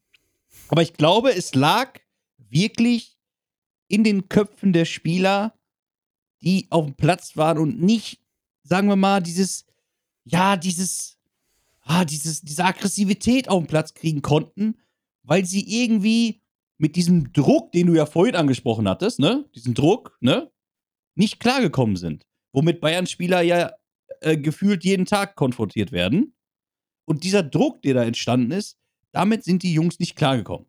[0.68, 2.00] aber ich glaube, es lag
[2.38, 3.18] wirklich
[3.88, 5.54] in den Köpfen der Spieler,
[6.40, 8.20] die auf dem Platz waren und nicht,
[8.62, 9.66] sagen wir mal, dieses,
[10.24, 11.18] ja, dieses,
[11.82, 14.78] ah, dieses, diese Aggressivität auf den Platz kriegen konnten,
[15.26, 16.40] weil sie irgendwie
[16.78, 20.50] mit diesem Druck, den du ja vorhin angesprochen hattest, ne, diesen Druck, ne,
[21.14, 22.26] nicht klargekommen sind.
[22.52, 23.72] Womit Bayern-Spieler ja
[24.20, 26.34] äh, gefühlt jeden Tag konfrontiert werden.
[27.06, 28.78] Und dieser Druck, der da entstanden ist,
[29.12, 30.66] damit sind die Jungs nicht klargekommen.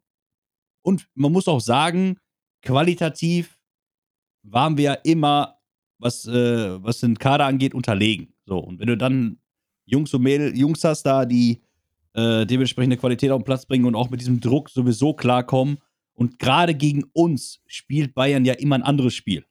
[0.82, 2.18] Und man muss auch sagen,
[2.62, 3.60] qualitativ
[4.44, 5.60] waren wir ja immer,
[6.00, 8.34] was, äh, was den Kader angeht, unterlegen.
[8.46, 9.40] So, und wenn du dann
[9.86, 11.62] Jungs und Mädels, Jungs hast da, die
[12.18, 15.78] äh, dementsprechende Qualität auf den Platz bringen und auch mit diesem Druck sowieso klarkommen.
[16.14, 19.46] Und gerade gegen uns spielt Bayern ja immer ein anderes Spiel.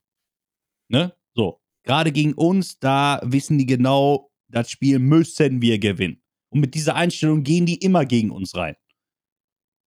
[0.88, 1.14] Ne?
[1.34, 1.60] So.
[1.84, 6.20] Gerade gegen uns, da wissen die genau, das Spiel müssen wir gewinnen.
[6.48, 8.74] Und mit dieser Einstellung gehen die immer gegen uns rein.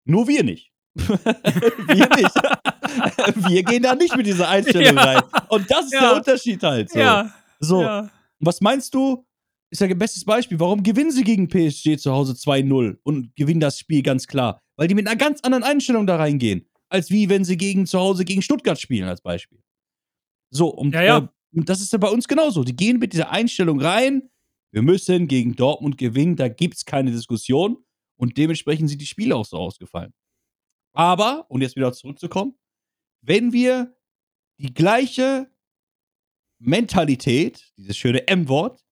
[0.06, 0.72] Nur wir nicht.
[0.94, 2.34] wir nicht.
[3.50, 5.02] wir gehen da nicht mit dieser Einstellung Ja.
[5.02, 5.22] rein.
[5.50, 6.00] Und das ist Ja.
[6.00, 6.90] der Unterschied halt.
[6.90, 6.98] So.
[6.98, 7.34] Ja.
[7.60, 8.08] So.
[8.38, 9.26] Was meinst du?
[9.70, 10.58] Ist ja ein bestes Beispiel.
[10.58, 14.60] Warum gewinnen sie gegen PSG zu Hause 2-0 und gewinnen das Spiel ganz klar?
[14.76, 17.98] Weil die mit einer ganz anderen Einstellung da reingehen, als wie wenn sie gegen zu
[17.98, 19.62] Hause gegen Stuttgart spielen, als Beispiel.
[20.50, 21.18] So, und, Ja, ja.
[21.18, 22.64] Äh, und das ist ja bei uns genauso.
[22.64, 24.30] Die gehen mit dieser Einstellung rein,
[24.72, 27.84] wir müssen gegen Dortmund gewinnen, da gibt es keine Diskussion.
[28.16, 30.12] Und dementsprechend sind die Spiele auch so ausgefallen.
[30.92, 32.58] Aber, und jetzt wieder zurückzukommen,
[33.22, 33.96] wenn wir
[34.58, 35.50] die gleiche
[36.58, 38.84] Mentalität, dieses schöne M-Wort,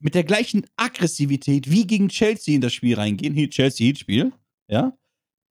[0.00, 4.32] mit der gleichen Aggressivität wie gegen Chelsea in das Spiel reingehen, hier Chelsea Heat-Spiel,
[4.68, 4.96] ja,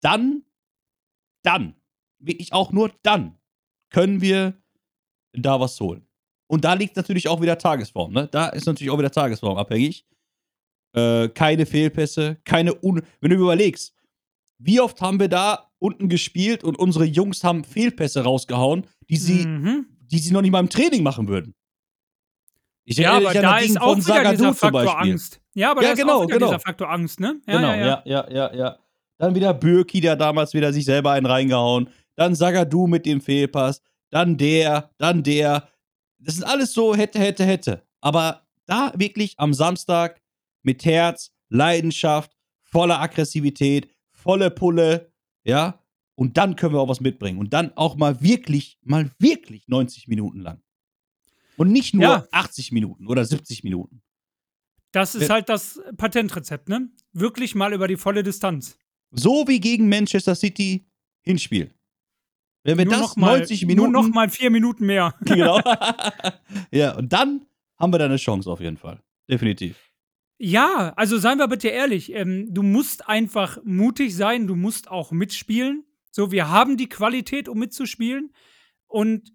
[0.01, 0.43] dann,
[1.43, 1.75] dann,
[2.19, 3.37] wirklich auch nur dann,
[3.91, 4.61] können wir
[5.33, 6.05] da was holen.
[6.47, 8.27] Und da liegt natürlich auch wieder Tagesform, ne?
[8.27, 10.05] Da ist natürlich auch wieder Tagesform abhängig.
[10.95, 13.93] Äh, keine Fehlpässe, keine Un Wenn du überlegst,
[14.57, 19.45] wie oft haben wir da unten gespielt und unsere Jungs haben Fehlpässe rausgehauen, die sie
[19.45, 19.85] Mhm.
[20.01, 21.53] die sie noch nicht mal im Training machen würden.
[22.89, 24.99] Ich Ja, aber da ist auch wieder dieser Faktor.
[24.99, 25.39] Angst.
[25.53, 26.47] Ja, aber Ja, da ist genau, auch wieder genau.
[26.47, 27.39] dieser Faktor Angst, ne?
[27.45, 27.85] Ja, genau, ja, ja.
[27.85, 28.79] ja, ja, ja, ja.
[29.19, 31.89] Dann wieder Bürki, der damals wieder sich selber einen reingehauen.
[32.15, 33.83] Dann Sagadu mit dem Fehlpass.
[34.09, 35.69] Dann der, dann der.
[36.17, 37.83] Das sind alles so hätte, hätte, hätte.
[38.01, 40.19] Aber da wirklich am Samstag
[40.63, 45.11] mit Herz, Leidenschaft, voller Aggressivität, volle Pulle,
[45.43, 45.79] ja.
[46.15, 47.37] Und dann können wir auch was mitbringen.
[47.37, 50.59] Und dann auch mal wirklich, mal wirklich 90 Minuten lang.
[51.59, 52.27] Und nicht nur Ja.
[52.31, 54.01] 80 Minuten oder 70 Minuten.
[54.93, 56.89] Das ist halt das Patentrezept, ne?
[57.11, 58.77] Wirklich mal über die volle Distanz.
[59.11, 60.87] So wie gegen Manchester City
[61.21, 61.73] Hinspiel.
[62.63, 63.91] Wenn wir nur das noch mal, 90 Minuten.
[63.91, 65.13] Nur noch mal vier Minuten mehr.
[65.21, 65.59] genau.
[66.71, 67.45] ja, und dann
[67.77, 69.01] haben wir da eine Chance auf jeden Fall.
[69.29, 69.77] Definitiv.
[70.37, 75.11] Ja, also seien wir bitte ehrlich, ähm, du musst einfach mutig sein, du musst auch
[75.11, 75.83] mitspielen.
[76.11, 78.33] So, wir haben die Qualität, um mitzuspielen.
[78.87, 79.33] Und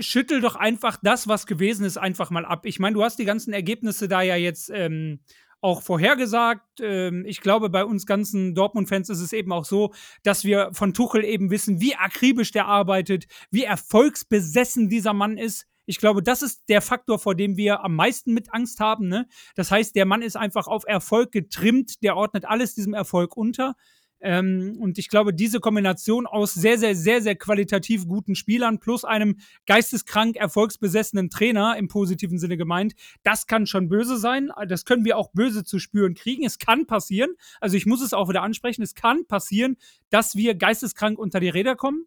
[0.00, 2.66] schüttel doch einfach das, was gewesen ist, einfach mal ab.
[2.66, 5.20] Ich meine, du hast die ganzen Ergebnisse da ja jetzt ähm,
[5.60, 6.80] auch vorhergesagt.
[6.80, 9.92] Ähm, ich glaube, bei uns ganzen Dortmund-Fans ist es eben auch so,
[10.22, 15.66] dass wir von Tuchel eben wissen, wie akribisch der arbeitet, wie erfolgsbesessen dieser Mann ist.
[15.86, 19.08] Ich glaube, das ist der Faktor, vor dem wir am meisten mit Angst haben.
[19.08, 19.26] Ne?
[19.56, 23.74] Das heißt, der Mann ist einfach auf Erfolg getrimmt, der ordnet alles diesem Erfolg unter.
[24.20, 29.04] Ähm, und ich glaube, diese Kombination aus sehr, sehr, sehr, sehr qualitativ guten Spielern plus
[29.04, 34.50] einem geisteskrank erfolgsbesessenen Trainer im positiven Sinne gemeint, das kann schon böse sein.
[34.68, 36.44] Das können wir auch böse zu spüren kriegen.
[36.44, 37.34] Es kann passieren.
[37.60, 38.82] Also ich muss es auch wieder ansprechen.
[38.82, 39.76] Es kann passieren,
[40.10, 42.06] dass wir geisteskrank unter die Räder kommen.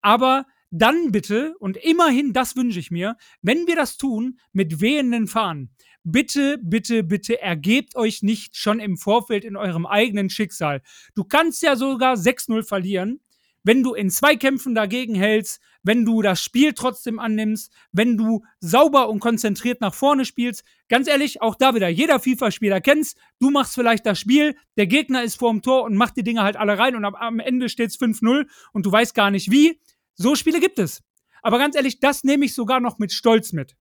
[0.00, 5.26] Aber dann bitte, und immerhin das wünsche ich mir, wenn wir das tun, mit wehenden
[5.26, 5.70] Fahnen.
[6.04, 10.82] Bitte, bitte, bitte ergebt euch nicht schon im Vorfeld in eurem eigenen Schicksal.
[11.14, 13.20] Du kannst ja sogar 6-0 verlieren,
[13.64, 19.08] wenn du in Zweikämpfen dagegen hältst, wenn du das Spiel trotzdem annimmst, wenn du sauber
[19.08, 20.64] und konzentriert nach vorne spielst.
[20.88, 23.14] Ganz ehrlich, auch da wieder, jeder FIFA-Spieler kennt's.
[23.38, 26.56] Du machst vielleicht das Spiel, der Gegner ist vorm Tor und macht die Dinge halt
[26.56, 29.80] alle rein und am Ende steht's 5-0 und du weißt gar nicht wie.
[30.14, 31.02] So Spiele gibt es.
[31.42, 33.76] Aber ganz ehrlich, das nehme ich sogar noch mit Stolz mit.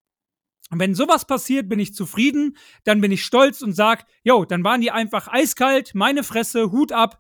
[0.72, 4.64] Und wenn sowas passiert, bin ich zufrieden, dann bin ich stolz und sag, yo, dann
[4.64, 7.20] waren die einfach eiskalt, meine Fresse, Hut ab.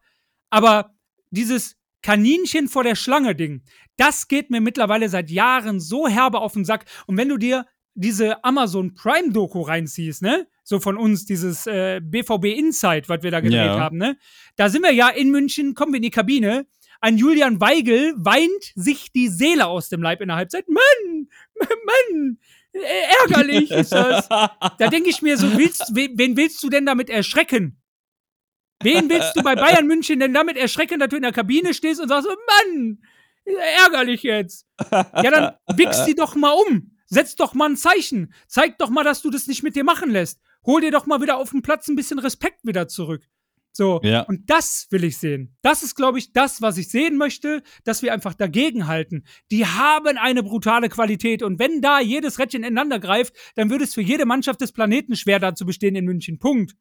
[0.49, 0.95] Aber
[1.29, 3.63] dieses Kaninchen vor der Schlange Ding,
[3.97, 6.85] das geht mir mittlerweile seit Jahren so herbe auf den Sack.
[7.07, 10.47] Und wenn du dir diese Amazon Prime Doku reinziehst, ne?
[10.63, 13.79] So von uns, dieses äh, BVB Insight, was wir da gedreht ja.
[13.79, 14.17] haben, ne?
[14.55, 16.65] Da sind wir ja in München, kommen wir in die Kabine
[17.01, 20.69] ein Julian Weigel weint sich die Seele aus dem Leib in der Halbzeit.
[20.69, 21.27] Mann,
[21.85, 22.37] Mann,
[22.73, 24.27] ärgerlich ist das.
[24.29, 27.81] Da denke ich mir so, willst, wen willst du denn damit erschrecken?
[28.83, 32.01] Wen willst du bei Bayern München denn damit erschrecken, dass du in der Kabine stehst
[32.01, 33.03] und sagst, Mann,
[33.45, 34.65] ärgerlich jetzt.
[34.91, 36.97] Ja, dann wichst die doch mal um.
[37.05, 38.33] Setz doch mal ein Zeichen.
[38.47, 40.39] Zeig doch mal, dass du das nicht mit dir machen lässt.
[40.65, 43.27] Hol dir doch mal wieder auf dem Platz ein bisschen Respekt wieder zurück.
[43.73, 44.21] So, ja.
[44.23, 45.55] und das will ich sehen.
[45.61, 49.23] Das ist, glaube ich, das, was ich sehen möchte, dass wir einfach dagegen halten.
[49.49, 53.93] Die haben eine brutale Qualität und wenn da jedes Rädchen ineinander greift, dann würde es
[53.93, 56.37] für jede Mannschaft des Planeten schwer da zu bestehen in München.
[56.37, 56.75] Punkt.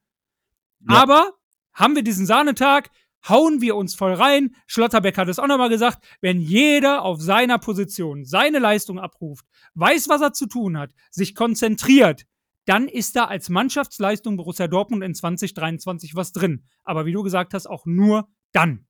[0.88, 1.02] Ja.
[1.02, 1.32] Aber
[1.72, 2.90] haben wir diesen Sahnetag,
[3.28, 4.56] hauen wir uns voll rein.
[4.66, 10.08] Schlotterbeck hat es auch nochmal gesagt, wenn jeder auf seiner Position seine Leistung abruft, weiß,
[10.08, 12.26] was er zu tun hat, sich konzentriert,
[12.70, 16.62] dann ist da als Mannschaftsleistung Borussia Dortmund in 2023 was drin.
[16.84, 18.86] Aber wie du gesagt hast, auch nur dann.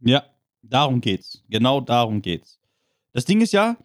[0.00, 0.24] Ja,
[0.62, 1.44] darum geht's.
[1.48, 2.58] Genau darum geht's.
[3.12, 3.76] Das Ding ist ja,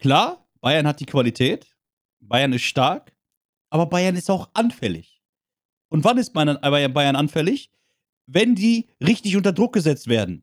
[0.00, 1.76] klar, Bayern hat die Qualität,
[2.18, 3.12] Bayern ist stark,
[3.70, 5.22] aber Bayern ist auch anfällig.
[5.88, 7.70] Und wann ist Bayern anfällig?
[8.26, 10.42] Wenn die richtig unter Druck gesetzt werden.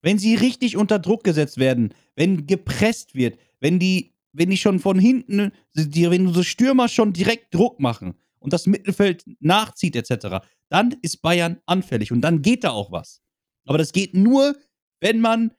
[0.00, 4.78] Wenn sie richtig unter Druck gesetzt werden, wenn gepresst wird, wenn die wenn die schon
[4.78, 10.44] von hinten, die, wenn unsere Stürmer schon direkt Druck machen und das Mittelfeld nachzieht etc.,
[10.68, 13.20] dann ist Bayern anfällig und dann geht da auch was.
[13.66, 14.56] Aber das geht nur,
[15.00, 15.52] wenn man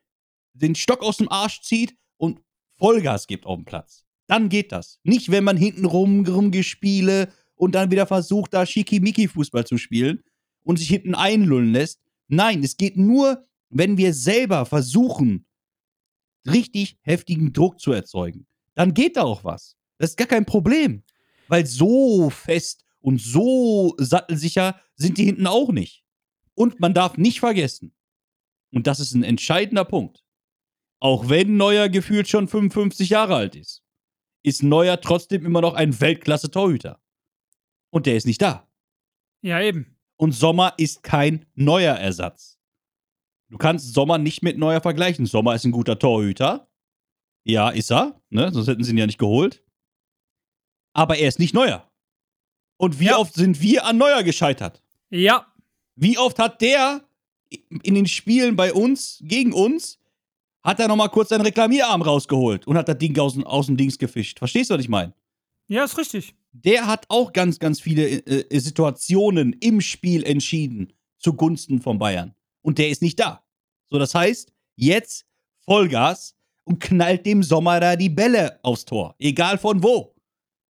[0.53, 2.41] den Stock aus dem Arsch zieht und
[2.77, 4.05] Vollgas gibt auf dem Platz.
[4.27, 4.99] Dann geht das.
[5.03, 10.23] Nicht, wenn man hinten rum, rumgespiele und dann wieder versucht, da Schickimicki-Fußball zu spielen
[10.63, 12.01] und sich hinten einlullen lässt.
[12.27, 15.45] Nein, es geht nur, wenn wir selber versuchen,
[16.47, 19.77] richtig heftigen Druck zu erzeugen dann geht da auch was.
[19.97, 21.03] Das ist gar kein Problem.
[21.47, 26.03] Weil so fest und so sattelsicher sind die hinten auch nicht.
[26.55, 27.95] Und man darf nicht vergessen,
[28.71, 30.23] und das ist ein entscheidender Punkt,
[30.99, 33.83] auch wenn Neuer gefühlt schon 55 Jahre alt ist,
[34.41, 37.01] ist Neuer trotzdem immer noch ein Weltklasse-Torhüter.
[37.91, 38.67] Und der ist nicht da.
[39.41, 39.97] Ja, eben.
[40.15, 42.57] Und Sommer ist kein neuer Ersatz.
[43.49, 45.25] Du kannst Sommer nicht mit Neuer vergleichen.
[45.25, 46.67] Sommer ist ein guter Torhüter,
[47.43, 48.51] ja, ist er, ne?
[48.51, 49.63] Sonst hätten sie ihn ja nicht geholt.
[50.93, 51.89] Aber er ist nicht neuer.
[52.77, 53.17] Und wie ja.
[53.17, 54.81] oft sind wir an Neuer gescheitert?
[55.09, 55.47] Ja.
[55.95, 57.03] Wie oft hat der
[57.83, 59.99] in den Spielen bei uns, gegen uns,
[60.63, 63.97] hat er nochmal kurz seinen Reklamierarm rausgeholt und hat das Ding aus, aus dem Dings
[63.97, 64.39] gefischt.
[64.39, 65.13] Verstehst du, was ich meine?
[65.67, 66.35] Ja, ist richtig.
[66.51, 72.35] Der hat auch ganz, ganz viele äh, Situationen im Spiel entschieden zugunsten von Bayern.
[72.61, 73.43] Und der ist nicht da.
[73.89, 75.25] So, das heißt, jetzt
[75.65, 76.35] Vollgas,
[76.65, 79.15] und knallt dem Sommer da die Bälle aufs Tor.
[79.19, 80.15] Egal von wo.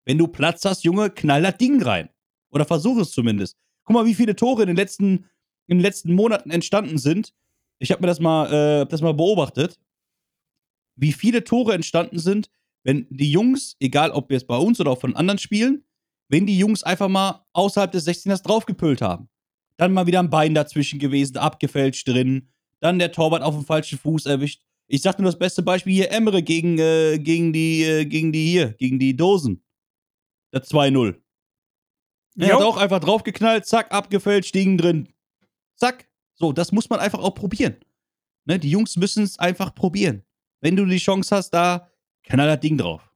[0.05, 2.09] Wenn du Platz hast, Junge, knall das Ding rein.
[2.49, 3.57] Oder versuch es zumindest.
[3.83, 5.25] Guck mal, wie viele Tore in den letzten,
[5.67, 7.33] in den letzten Monaten entstanden sind.
[7.79, 9.79] Ich habe mir das mal, äh, das mal beobachtet.
[10.95, 12.49] Wie viele Tore entstanden sind,
[12.83, 15.83] wenn die Jungs, egal ob wir es bei uns oder auch von anderen spielen,
[16.29, 19.29] wenn die Jungs einfach mal außerhalb des 16ers draufgepüllt haben.
[19.77, 22.49] Dann mal wieder ein Bein dazwischen gewesen, abgefälscht drin.
[22.79, 24.61] Dann der Torwart auf dem falschen Fuß erwischt.
[24.87, 28.45] Ich sag nur das beste Beispiel hier: Emre gegen, äh, gegen, die, äh, gegen die
[28.45, 29.63] hier, gegen die Dosen.
[30.53, 31.15] Der 2-0.
[32.37, 32.55] Er Jo.
[32.55, 35.09] hat auch einfach draufgeknallt, zack, abgefälscht, Ding drin.
[35.75, 36.07] Zack.
[36.35, 37.77] So, das muss man einfach auch probieren.
[38.45, 40.23] Ne, die Jungs müssen es einfach probieren.
[40.61, 41.89] Wenn du die Chance hast, da
[42.23, 43.12] knall das Ding drauf.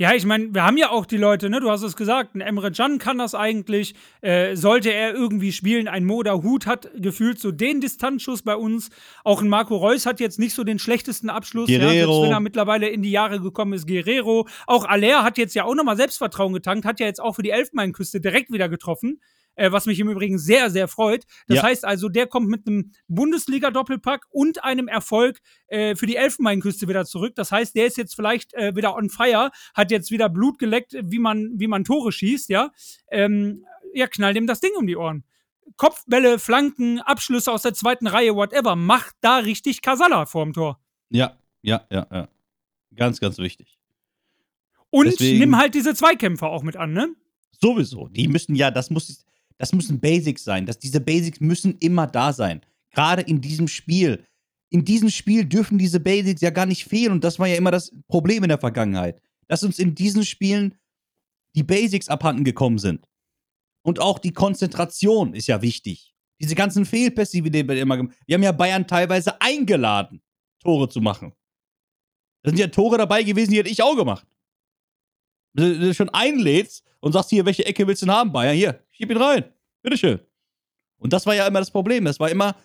[0.00, 1.60] Ja, ich meine, wir haben ja auch die Leute, ne?
[1.60, 3.94] Du hast es gesagt, ein Emre Can kann das eigentlich.
[4.22, 8.88] Äh, sollte er irgendwie spielen, ein Moda Hut hat gefühlt so den Distanzschuss bei uns.
[9.24, 11.68] Auch ein Marco Reus hat jetzt nicht so den schlechtesten Abschluss.
[11.68, 12.14] Ja, Guerrero.
[12.14, 14.48] selbst wenn er mittlerweile in die Jahre gekommen ist, Guerrero.
[14.66, 17.50] Auch Aller hat jetzt ja auch nochmal Selbstvertrauen getankt, hat ja jetzt auch für die
[17.50, 19.20] Elfenbeinküste direkt wieder getroffen.
[19.60, 21.24] Äh, was mich im Übrigen sehr, sehr freut.
[21.46, 21.62] Das Ja.
[21.64, 25.38] heißt also, der kommt mit einem Bundesliga-Doppelpack und einem Erfolg
[25.68, 27.34] äh, für die Elfenbeinküste wieder zurück.
[27.34, 30.96] Das heißt, der ist jetzt vielleicht äh, wieder on fire, hat jetzt wieder Blut geleckt,
[31.02, 32.70] wie man, wie man Tore schießt, ja.
[33.10, 35.24] Ähm, ja, knall dem das Ding um die Ohren.
[35.76, 38.76] Kopfbälle, Flanken, Abschlüsse aus der zweiten Reihe, whatever.
[38.76, 40.80] Macht da richtig Kasala vorm Tor.
[41.10, 42.28] Ja, ja, ja, ja.
[42.96, 43.78] Ganz, ganz wichtig.
[44.90, 47.14] Und Deswegen- nimm halt diese Zweikämpfer auch mit an, ne?
[47.60, 48.08] Sowieso.
[48.08, 49.24] Die müssen ja, das muss,
[49.60, 50.64] das müssen Basics sein.
[50.64, 52.62] Das, diese Basics müssen immer da sein.
[52.92, 54.24] Gerade in diesem Spiel.
[54.70, 57.12] In diesem Spiel dürfen diese Basics ja gar nicht fehlen.
[57.12, 59.20] Und das war ja immer das Problem in der Vergangenheit.
[59.48, 60.78] Dass uns in diesen Spielen
[61.54, 63.04] die Basics abhanden gekommen sind.
[63.82, 66.14] Und auch die Konzentration ist ja wichtig.
[66.40, 68.24] Diese ganzen Fehlpässe, die wir immer gemacht haben.
[68.26, 70.22] Wir haben ja Bayern teilweise eingeladen,
[70.62, 71.34] Tore zu machen.
[72.42, 74.26] Da sind ja Tore dabei gewesen, die hätte ich auch gemacht.
[75.52, 78.56] Wenn du schon einlädst und sagst hier, welche Ecke willst du denn haben, Bayern?
[78.56, 79.44] Hier, schieb ihn rein.
[79.82, 80.20] Bitteschön.
[80.98, 82.04] Und das war ja immer das Problem.
[82.04, 82.56] Das war immer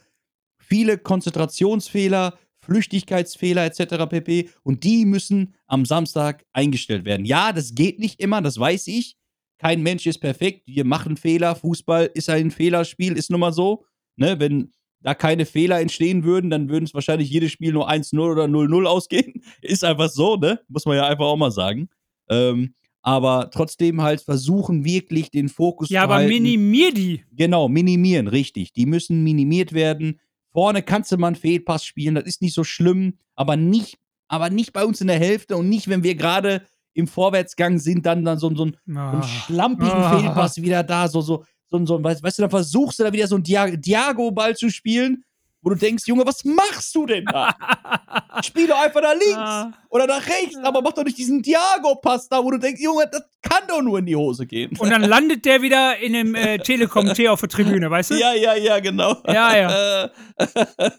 [0.60, 4.08] viele Konzentrationsfehler, Flüchtigkeitsfehler etc.
[4.10, 4.50] pp.
[4.64, 7.26] Und die müssen am Samstag eingestellt werden.
[7.26, 9.18] Ja, das geht nicht immer, das weiß ich.
[9.58, 10.68] Kein Mensch ist perfekt.
[10.68, 11.56] Wir machen Fehler.
[11.56, 13.86] Fußball ist ein Fehlerspiel, ist nun mal so.
[14.18, 14.72] Ne, wenn
[15.02, 18.86] da keine Fehler entstehen würden, dann würden es wahrscheinlich jedes Spiel nur 1-0 oder 0-0
[18.86, 19.44] ausgehen.
[19.62, 20.62] Ist einfach so, ne?
[20.68, 21.90] Muss man ja einfach auch mal sagen.
[22.28, 22.74] Ähm,
[23.08, 26.34] aber trotzdem halt versuchen, wirklich den Fokus Ja, zu aber halten.
[26.34, 27.24] minimier die.
[27.32, 28.74] Genau, minimieren, richtig.
[28.74, 30.20] Die müssen minimiert werden.
[30.51, 34.49] Vorne kannst du mal einen Fehlpass spielen, das ist nicht so schlimm, aber nicht, aber
[34.49, 36.64] nicht bei uns in der Hälfte und nicht, wenn wir gerade
[36.95, 39.24] im Vorwärtsgang sind, dann, dann so, so, einen- so einen Ah.
[39.24, 40.18] schlampigen Ah.
[40.20, 43.28] Fehlpass wieder da, so, so, so, so weißt, weißt du, dann versuchst du da wieder
[43.28, 45.24] so einen Dia Diago-Ball zu spielen,
[45.66, 47.55] wo du denkst, Junge, was machst du denn da?
[48.45, 49.74] Spiel doch einfach nach links Ah.
[49.89, 53.24] oder nach rechts, aber mach doch nicht diesen Diago-Pass da, wo du denkst, Junge, das
[53.41, 54.78] kann doch nur in die Hose gehen.
[54.78, 58.16] Und dann landet der wieder in dem äh, Telekom-T auf der Tribüne, weißt du?
[58.16, 59.16] Ja, ja, ja, genau.
[59.26, 60.09] Ja, ja.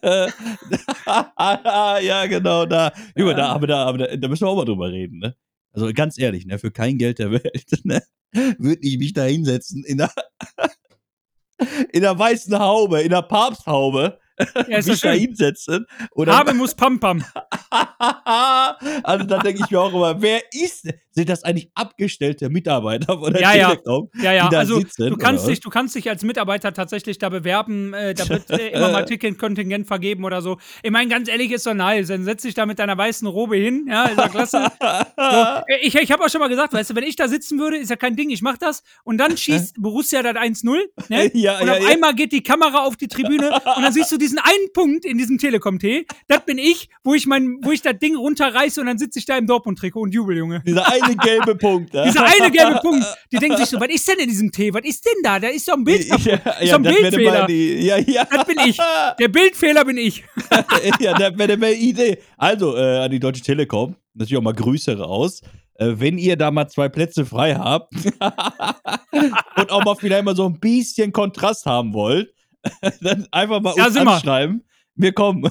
[0.02, 0.26] ja.
[2.00, 2.92] ja, genau, da.
[3.14, 5.36] Junge, da, aber da, aber da, da müssen wir auch mal drüber reden, ne?
[5.72, 8.02] Also ganz ehrlich, ne, für kein Geld der Welt, ne,
[8.58, 10.10] würde ich mich da hinsetzen in der,
[11.92, 14.18] in der weißen Haube, in der Papsthaube,
[14.68, 15.86] Ja, mich da hinsetzen.
[16.12, 17.24] Oder Habe muss Pam Pam.
[19.02, 23.32] also da denke ich mir auch immer, wer ist, sind das eigentlich abgestellte Mitarbeiter von
[23.32, 23.70] der Ja, ja.
[23.70, 24.10] Telekom?
[24.20, 26.74] Ja, ja, die da also sitzen, du kannst oder dich, du kannst dich als Mitarbeiter
[26.74, 30.58] tatsächlich da bewerben, äh, da wird äh, immer mal Ticketkontingent vergeben oder so.
[30.82, 32.08] Ich meine, ganz ehrlich, ist doch nice.
[32.08, 34.66] Dann setz dich da mit deiner weißen Robe hin, ja, ist ja klasse.
[35.16, 37.58] So, äh, ich ich habe auch schon mal gesagt, weißt du, wenn ich da sitzen
[37.58, 41.30] würde, ist ja kein Ding, ich mach das und dann schießt Borussia das 1-0, ne?
[41.34, 41.88] Ja, und ja, auf ja.
[41.88, 45.18] einmal geht die Kamera auf die Tribüne und dann siehst du diesen einen Punkt in
[45.18, 48.98] diesem Telekom-T, das bin ich, wo ich mein, wo ich das Ding runterreiße und dann
[48.98, 50.62] sitze ich da im Dortmund-Trikot und jubel, Junge.
[50.66, 51.94] Dieser eine gelbe Punkt.
[51.94, 52.04] Ja.
[52.04, 54.72] Dieser eine gelbe Punkt, die denken sich so, was ist denn in diesem Tee?
[54.72, 55.38] Was ist denn da?
[55.38, 56.26] Da ist doch ein Bild kaputt.
[56.26, 57.50] Ja, ist doch ein Bildfehler.
[57.50, 58.24] ja, ja.
[58.24, 58.78] Das bin ich.
[59.18, 60.24] Der Bildfehler bin ich.
[61.00, 62.18] ja, das wäre meine Idee.
[62.36, 65.42] Also, äh, an die Deutsche Telekom, natürlich auch mal Grüße raus.
[65.78, 67.92] Äh, wenn ihr da mal zwei Plätze frei habt
[69.56, 72.32] und auch mal vielleicht mal so ein bisschen Kontrast haben wollt,
[73.00, 74.64] dann einfach mal Ja, uns anschreiben.
[74.94, 75.42] Wir kommen.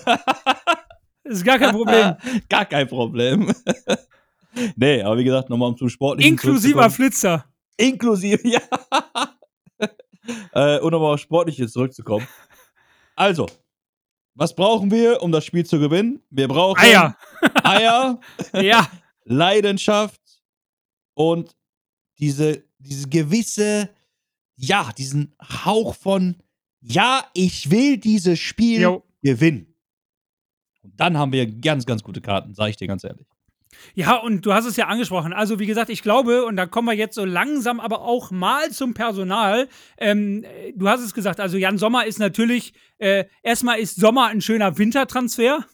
[1.24, 2.16] Das ist gar kein Problem.
[2.50, 3.54] Gar kein Problem.
[4.76, 6.90] nee, aber wie gesagt, nochmal um zum Sportlichen Inklusiver.
[6.90, 7.46] Flitzer.
[7.78, 8.62] Inklusive, ja.
[10.54, 12.28] äh, und nochmal auf Sportliche zurückzukommen.
[13.16, 13.48] Also,
[14.34, 16.22] was brauchen wir, um das Spiel zu gewinnen?
[16.30, 17.18] Wir brauchen Eier.
[17.64, 18.20] Eier,
[18.54, 18.90] Ja.
[19.26, 20.22] Leidenschaft
[21.16, 21.56] und
[22.20, 23.90] diese, diese gewisse,
[24.56, 26.36] ja, diesen Hauch von,
[26.82, 29.04] ja, ich will dieses Spiel Jo.
[29.22, 29.74] gewinnen.
[30.84, 33.26] Und dann haben wir ganz, ganz gute Karten, sage ich dir ganz ehrlich.
[33.94, 35.34] Ja, und du hast es ja angesprochen.
[35.34, 38.72] Also, wie gesagt, ich glaube, und da kommen wir jetzt so langsam aber auch mal
[38.72, 39.68] zum Personal.
[39.98, 44.28] Ähm, äh, du hast es gesagt, also Jan Sommer ist natürlich, äh, erstmal ist Sommer
[44.28, 45.66] ein schöner Wintertransfer.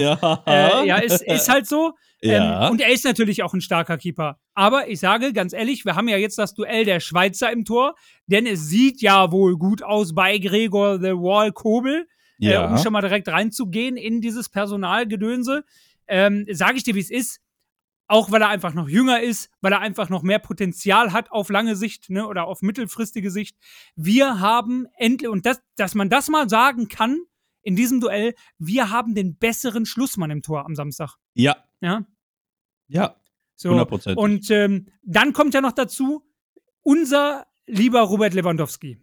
[0.00, 0.42] ja.
[0.46, 1.92] äh, ja, ist, ist halt so.
[2.22, 2.66] Ja.
[2.66, 4.38] Ähm, und er ist natürlich auch ein starker Keeper.
[4.52, 7.94] Aber ich sage ganz ehrlich, wir haben ja jetzt das Duell der Schweizer im Tor,
[8.26, 12.06] denn es sieht ja wohl gut aus bei Gregor The Wall Kobel,
[12.38, 12.66] äh, Ja.
[12.66, 15.64] um schon mal direkt reinzugehen in dieses Personalgedönse.
[16.10, 17.40] Ähm, sage ich dir, wie es ist.
[18.08, 21.48] Auch weil er einfach noch jünger ist, weil er einfach noch mehr Potenzial hat auf
[21.48, 23.56] lange Sicht ne, oder auf mittelfristige Sicht.
[23.94, 27.20] Wir haben endlich, und das, dass man das mal sagen kann
[27.62, 31.14] in diesem Duell, wir haben den besseren Schlussmann im Tor am Samstag.
[31.34, 32.04] Ja, Ja,
[32.88, 33.14] ja,
[33.54, 33.70] so.
[33.70, 34.18] hundertprozentig.
[34.18, 36.24] Und ähm, dann kommt ja noch dazu
[36.82, 38.98] unser lieber Robert Lewandowski.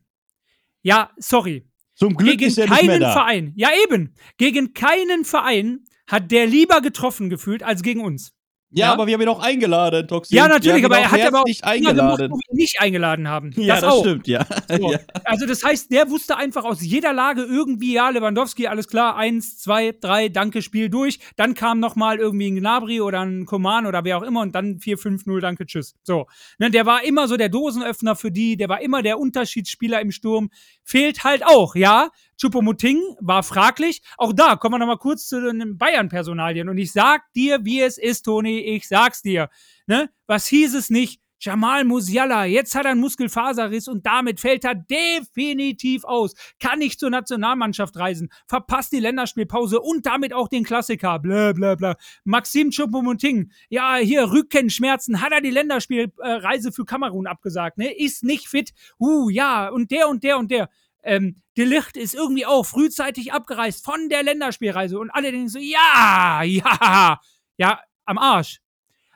[0.81, 1.65] Ja, sorry.
[1.95, 3.13] Zum Glück Gegen ist er nicht mehr keinen da.
[3.13, 8.33] Verein, ja eben, gegen keinen Verein hat der lieber getroffen gefühlt als gegen uns.
[8.69, 8.93] Ja, Ja?
[8.93, 10.35] aber wir haben ihn auch eingeladen, Toxin.
[10.35, 12.31] Ja, natürlich, aber er hat aber auch nicht immer gemacht, eingeladen.
[12.31, 13.51] wo wir nicht eingeladen haben.
[13.55, 14.01] Ja, das, das, auch.
[14.01, 14.45] stimmt, ja.
[14.67, 14.91] So.
[14.91, 14.99] ja.
[15.23, 19.57] Also das heißt, der wusste einfach aus jeder Lage irgendwie, ja, Lewandowski, alles klar, eins,
[19.57, 21.19] zwei, drei, danke, Spiel durch.
[21.37, 24.53] Dann kam noch mal irgendwie ein Gnabry oder ein Koman oder wer auch immer und
[24.53, 25.95] dann 4, 5, 0, danke, tschüss.
[26.03, 26.27] So,
[26.59, 30.11] ne, der war immer so der Dosenöffner für die, der war immer der Unterschiedsspieler im
[30.11, 30.49] Sturm.
[30.87, 32.11] Fehlt halt auch, ja.
[32.41, 34.01] Choupo-Moting war fraglich.
[34.17, 36.69] Auch da kommen wir noch mal kurz zu den Bayern-Personalien.
[36.69, 39.49] Und ich sag dir, wie es ist, Toni, ich sag's dir.
[39.85, 40.09] Ne?
[40.27, 41.19] Was hieß es nicht?
[41.39, 46.33] Jamal Musiala, jetzt hat er einen Muskelfaserriss und damit fällt er definitiv aus.
[46.59, 51.19] Kann nicht zur Nationalmannschaft reisen, verpasst die Länderspielpause und damit auch den Klassiker.
[51.19, 51.95] Bla bla bla.
[52.23, 57.91] Maxim Choupo-Moting, ja, hier Rückenschmerzen, hat er die Länderspielreise für Kamerun abgesagt, ne?
[57.91, 58.73] Ist nicht fit.
[58.99, 60.69] Uh, ja, und der und der und der.
[61.03, 65.57] Ähm, De Licht ist irgendwie auch frühzeitig abgereist von der Länderspielreise und alle denken so,
[65.57, 67.19] ja, ja,
[67.57, 68.59] ja, am Arsch.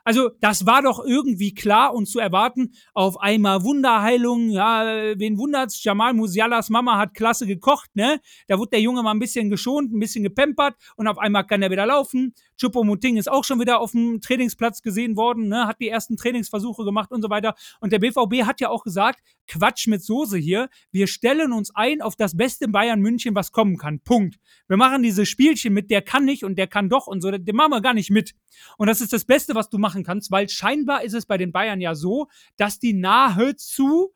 [0.04, 2.74] Also, das war doch irgendwie klar und zu erwarten.
[2.94, 5.84] Auf einmal Wunderheilung, ja, wen wundert's?
[5.84, 8.20] Jamal Musialas Mama hat klasse gekocht, ne?
[8.48, 11.62] Da wurde der Junge mal ein bisschen geschont, ein bisschen gepempert und auf einmal kann
[11.62, 12.34] er wieder laufen.
[12.60, 15.68] Choupo-Moting ist auch schon wieder auf dem Trainingsplatz gesehen worden, ne?
[15.68, 17.56] Hat die ersten Trainingsversuche gemacht und so weiter.
[17.80, 19.20] Und der BVB hat ja auch gesagt,
[19.52, 20.70] Quatsch mit Soße hier.
[20.92, 24.00] Wir stellen uns ein auf das beste Bayern München, was kommen kann.
[24.00, 24.40] Punkt.
[24.68, 27.56] Wir machen diese Spielchen mit, der kann nicht und der kann doch und so, den
[27.56, 28.34] machen wir gar nicht mit.
[28.78, 31.52] Und das ist das Beste, was du machen kannst, weil scheinbar ist es bei den
[31.52, 34.14] Bayern ja so, dass die nahezu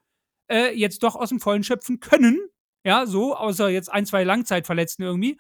[0.50, 2.40] äh, jetzt doch aus dem Vollen schöpfen können.
[2.86, 5.38] Ja, so, außer jetzt ein, zwei Langzeitverletzten irgendwie.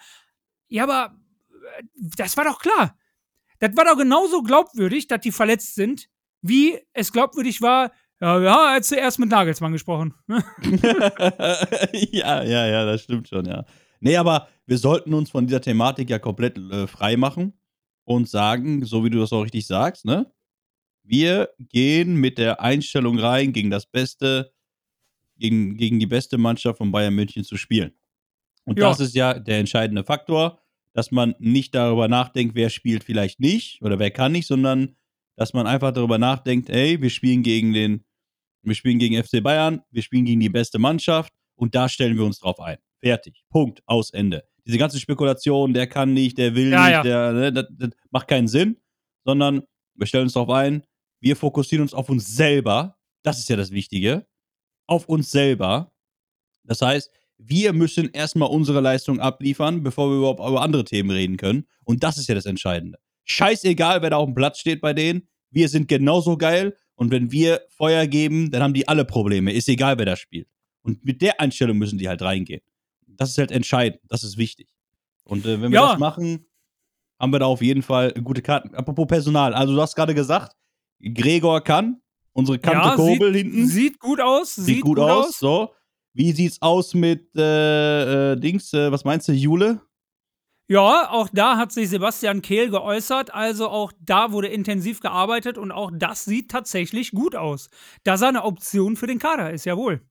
[0.67, 1.15] Ja, aber
[1.77, 1.83] äh,
[2.17, 2.97] das war doch klar.
[3.59, 6.09] Das war doch genauso glaubwürdig, dass die verletzt sind,
[6.41, 7.91] wie es glaubwürdig war,
[8.21, 10.13] ja, ja, hat zuerst mit Nagelsmann gesprochen.
[11.93, 13.65] ja, ja, ja, das stimmt schon, ja.
[13.99, 17.53] Nee, aber wir sollten uns von dieser Thematik ja komplett äh, frei machen
[18.03, 20.31] und sagen, so wie du das auch richtig sagst, ne?
[21.03, 24.51] Wir gehen mit der Einstellung rein, gegen das Beste,
[25.37, 27.91] gegen, gegen die beste Mannschaft von Bayern München zu spielen.
[28.63, 28.89] Und Ja.
[28.89, 30.59] das ist ja der entscheidende Faktor,
[30.93, 34.95] dass man nicht darüber nachdenkt, wer spielt vielleicht nicht oder wer kann nicht, sondern
[35.35, 38.03] dass man einfach darüber nachdenkt, ey, wir spielen gegen den,
[38.63, 42.25] wir spielen gegen FC Bayern, wir spielen gegen die beste Mannschaft und da stellen wir
[42.25, 42.77] uns drauf ein.
[43.01, 43.43] Fertig.
[43.49, 43.81] Punkt.
[43.85, 44.43] Aus Ende.
[44.65, 47.03] Diese ganze Spekulation, der kann nicht, der will Ja, nicht, ja.
[47.03, 48.77] der, ne, das, das macht keinen Sinn,
[49.23, 49.61] sondern
[49.93, 50.83] wir stellen uns darauf ein,
[51.19, 52.97] wir fokussieren uns auf uns selber.
[53.23, 54.25] Das ist ja das Wichtige.
[54.87, 55.91] Auf uns selber.
[56.63, 61.37] Das heißt, wir müssen erstmal unsere Leistung abliefern, bevor wir überhaupt über andere Themen reden
[61.37, 61.67] können.
[61.83, 62.99] Und das ist ja das Entscheidende.
[63.25, 65.27] Scheißegal, wer da auf dem Platz steht bei denen.
[65.51, 66.75] Wir sind genauso geil.
[66.95, 69.51] Und wenn wir Feuer geben, dann haben die alle Probleme.
[69.51, 70.47] Ist egal, wer da spielt.
[70.81, 72.61] Und mit der Einstellung müssen die halt reingehen.
[73.07, 73.99] Das ist halt entscheidend.
[74.07, 74.67] Das ist wichtig.
[75.23, 75.89] Und äh, wenn wir Ja.
[75.91, 76.45] das machen,
[77.19, 78.73] haben wir da auf jeden Fall gute Karten.
[78.75, 79.53] Apropos Personal.
[79.53, 80.55] Also, du hast gerade gesagt,
[81.01, 82.01] Gregor kann.
[82.33, 83.65] Unsere Kante Ja, Kobel hinten.
[83.67, 84.55] Sieht gut aus.
[84.55, 85.39] Sieht, gut, aus.
[85.39, 85.73] So.
[86.13, 88.73] Wie sieht's aus mit äh, äh, Dings?
[88.73, 89.81] Äh, was meinst du, Jule?
[90.67, 93.33] Ja, auch da hat sich Sebastian Kehl geäußert.
[93.33, 97.69] Also auch da wurde intensiv gearbeitet und auch das sieht tatsächlich gut aus.
[98.03, 100.01] Dass er eine Option für den Kader ist, jawohl.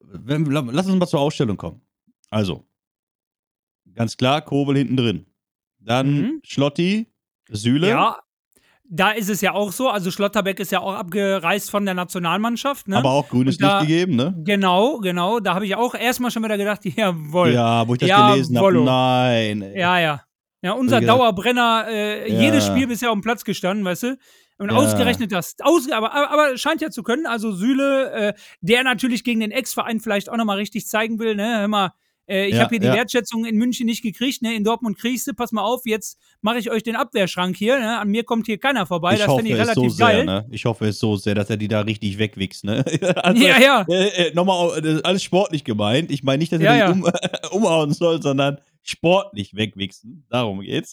[0.00, 1.82] Wenn, lass uns mal zur Ausstellung kommen.
[2.30, 2.64] Also,
[3.94, 5.26] ganz klar, Kobel hinten drin.
[5.78, 6.40] Dann Mhm.
[6.44, 7.06] Schlotti,
[7.48, 7.88] Süle.
[7.88, 8.18] Ja,
[8.92, 9.88] da ist es ja auch so.
[9.88, 12.88] Also Schlotterbeck ist ja auch abgereist von der Nationalmannschaft.
[12.88, 12.96] Ne?
[12.96, 14.34] Aber auch grünes da- Licht gegeben, ne?
[14.44, 15.38] Genau, genau.
[15.40, 17.52] Da habe ich auch erstmal schon wieder gedacht, jawohl.
[17.52, 18.82] Ja, wo ich das Ja, gelesen habe.
[18.84, 19.62] Nein.
[19.62, 19.78] ey.
[19.80, 20.22] Ja, ja.
[20.62, 22.40] Ja, unser Dauerbrenner, äh, Ja.
[22.40, 24.18] jedes Spiel bisher auf dem Platz gestanden, weißt du?
[24.58, 24.76] Und Ja.
[24.76, 25.54] ausgerechnet das.
[25.62, 27.24] Aber, aber, aber scheint ja zu können.
[27.26, 31.60] Also Süle, äh, der natürlich gegen den Ex-Verein vielleicht auch nochmal richtig zeigen will, ne?
[31.60, 31.92] Hör mal,
[32.30, 32.94] äh, ich Ja, habe hier die ja.
[32.94, 34.54] Wertschätzung in München nicht gekriegt, ne?
[34.54, 37.98] In Dortmund kriegst du, pass mal auf, jetzt mache ich euch den Abwehrschrank hier, ne?
[37.98, 39.14] An mir kommt hier keiner vorbei.
[39.14, 40.16] ich das finde ich relativ so geil.
[40.16, 40.46] sehr, ne?
[40.50, 42.84] Ich hoffe es so sehr, dass er die da richtig wegwichst, ne?
[43.16, 43.84] also, Ja, ja.
[43.88, 46.10] Äh, äh, nochmal, äh, das ist alles sportlich gemeint.
[46.10, 47.10] Ich meine nicht, dass er Ja, die um,
[47.50, 48.58] umhauen soll, sondern
[48.90, 50.26] sportlich wegwichsen.
[50.30, 50.92] Darum geht's.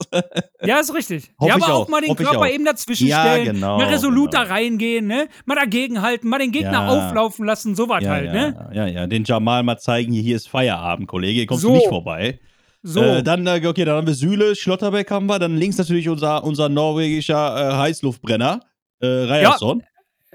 [0.64, 1.32] Ja, ist richtig.
[1.42, 3.88] Ja, aber auch, auch, mal den hoffe ich Körper eben dazwischen Ja, stellen, genau, mal
[3.88, 4.44] resolut genau.
[4.44, 5.28] da reingehen, ne?
[5.46, 6.88] Mal dagegenhalten, mal den Gegner Ja.
[6.88, 8.70] auflaufen lassen, sowas ja, halt, ja, ne?
[8.74, 11.70] ja, ja, den Jamal mal zeigen, hier, hier ist Feierabend, Kollege, hier kommst So.
[11.70, 12.40] du nicht vorbei.
[12.84, 13.02] So.
[13.02, 16.44] Äh, dann, äh, okay, dann haben wir Süle, Schlotterbeck haben wir, dann links natürlich unser,
[16.44, 18.62] unser norwegischer äh, Heißluftbrenner,
[19.00, 19.84] äh, Ryerson,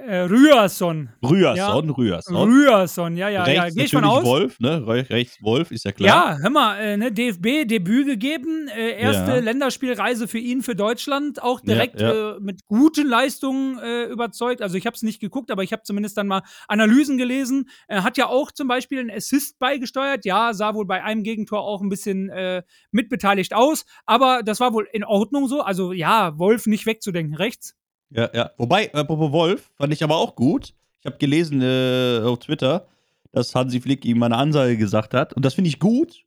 [0.07, 1.09] äh, Ryerson.
[1.22, 2.53] Ryerson, Ryerson.
[2.53, 3.62] Ryerson, ja, ja, ja.
[3.62, 4.24] Rechts Geh ich von aus.
[4.24, 4.86] Wolf, ne?
[4.86, 6.36] Re rechts Wolf, ist ja klar.
[6.36, 9.38] Ja, hör mal, äh, ne, DFB Debüt gegeben, äh, erste Ja.
[9.38, 12.36] Länderspielreise für ihn für Deutschland, auch Ja, direkt ja.
[12.36, 14.62] Äh, mit guten Leistungen äh, überzeugt.
[14.62, 17.68] Also ich habe es nicht geguckt, aber ich habe zumindest dann mal Analysen gelesen.
[17.88, 20.24] Hat ja auch zum Beispiel einen Assist beigesteuert.
[20.24, 24.72] Ja, sah wohl bei einem Gegentor auch ein bisschen äh, mitbeteiligt aus, aber das war
[24.72, 25.61] wohl in Ordnung so.
[25.62, 27.74] Also ja, Wolf nicht wegzudenken, rechts.
[28.14, 28.50] Ja, ja.
[28.58, 30.74] Wobei, apropos Wolf, fand ich aber auch gut.
[31.00, 32.86] Ich habe gelesen äh, auf Twitter,
[33.32, 35.32] dass Hansi Flick ihm mal eine Ansage gesagt hat.
[35.32, 36.24] Und das finde ich gut,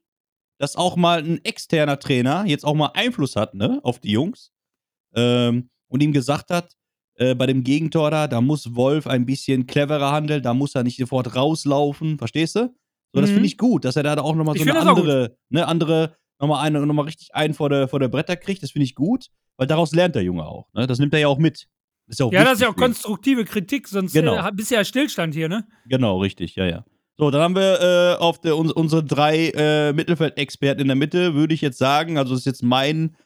[0.58, 4.50] dass auch mal ein externer Trainer jetzt auch mal Einfluss hat, ne, auf die Jungs.
[5.14, 6.72] Ähm, und ihm gesagt hat,
[7.14, 10.82] äh, bei dem Gegentor da, da muss Wolf ein bisschen cleverer handeln, da muss er
[10.82, 12.74] nicht sofort rauslaufen, verstehst du?
[13.12, 13.34] So, das Mhm.
[13.34, 16.84] finde ich gut, dass er da auch nochmal so eine andere, ne, andere, nochmal eine,
[16.84, 19.92] nochmal richtig einen vor der, vor der Bretter kriegt, das finde ich gut, weil daraus
[19.94, 20.86] lernt der Junge auch, ne?
[20.86, 21.66] Das nimmt er ja auch mit.
[22.08, 24.36] Ist ja auch Ja, das ist ja auch konstruktive Kritik, sonst Genau.
[24.36, 25.66] äh, bist ja Stillstand hier, ne?
[25.86, 26.84] Genau, richtig, ja, ja.
[27.18, 27.80] So, dann haben wir
[28.18, 32.18] äh, auf der, uns, unsere drei äh, Mittelfeldexperten in der Mitte, würde ich jetzt sagen,
[32.18, 33.16] also das ist jetzt mein,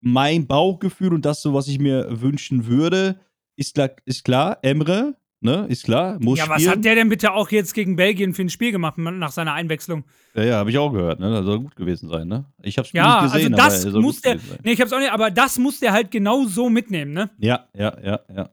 [0.00, 3.20] mein Bauchgefühl und das so, was ich mir wünschen würde,
[3.56, 6.70] ist, klar- ist klar, Emre, ne, ist klar, muss Ja, was spielen.
[6.78, 10.04] hat der denn bitte auch jetzt gegen Belgien für ein Spiel gemacht nach seiner Einwechslung?
[10.34, 12.44] Ja, ja, habe ich auch gehört, ne, das soll gut gewesen sein, ne.
[12.62, 15.30] Ich hab's Ja, nicht gesehen, also das muss der, nee, ich hab's auch nicht, aber
[15.30, 17.30] das muss der halt genau so mitnehmen, ne?
[17.38, 18.50] Ja, ja, ja, ja.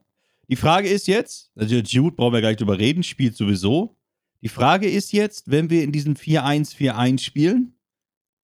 [0.48, 3.96] Die Frage ist jetzt, also Jude brauchen wir gar nicht drüber reden, spielt sowieso.
[4.42, 7.74] Die Frage ist jetzt, wenn wir in diesem 4-1-4-1 spielen,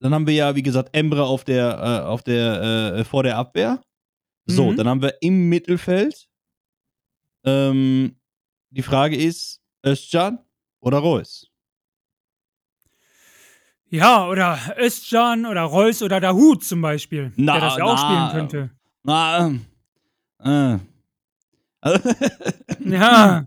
[0.00, 3.38] dann haben wir ja, wie gesagt, Emre auf der, äh, auf der, äh, vor der
[3.38, 3.80] Abwehr.
[4.44, 4.76] So, Mhm.
[4.76, 6.28] dann haben wir im Mittelfeld.
[7.44, 8.16] Ähm,
[8.76, 10.38] die Frage ist, Özcan
[10.80, 11.50] oder Reus?
[13.88, 18.28] Ja, oder Özcan oder Reus oder Dahut zum Beispiel, Na, der das ja auch na.
[18.28, 18.70] spielen könnte.
[19.02, 19.66] Na, ähm,
[20.44, 20.78] äh.
[22.90, 23.44] Ja.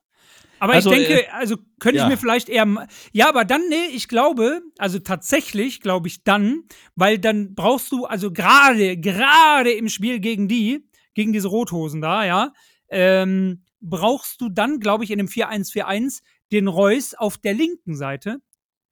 [0.62, 2.04] Aber Also, ich denke, also könnte ja.
[2.06, 2.88] ich mir vielleicht eher.
[3.14, 6.64] Ja, aber dann, nee, ich glaube, also tatsächlich glaube ich dann,
[6.96, 12.26] weil dann brauchst du, also gerade, gerade im Spiel gegen die, gegen diese Rothosen da,
[12.26, 12.52] ja,
[12.90, 16.22] ähm, brauchst du dann, glaube ich, in dem 4-1-4-1
[16.52, 18.38] den Reus auf der linken Seite.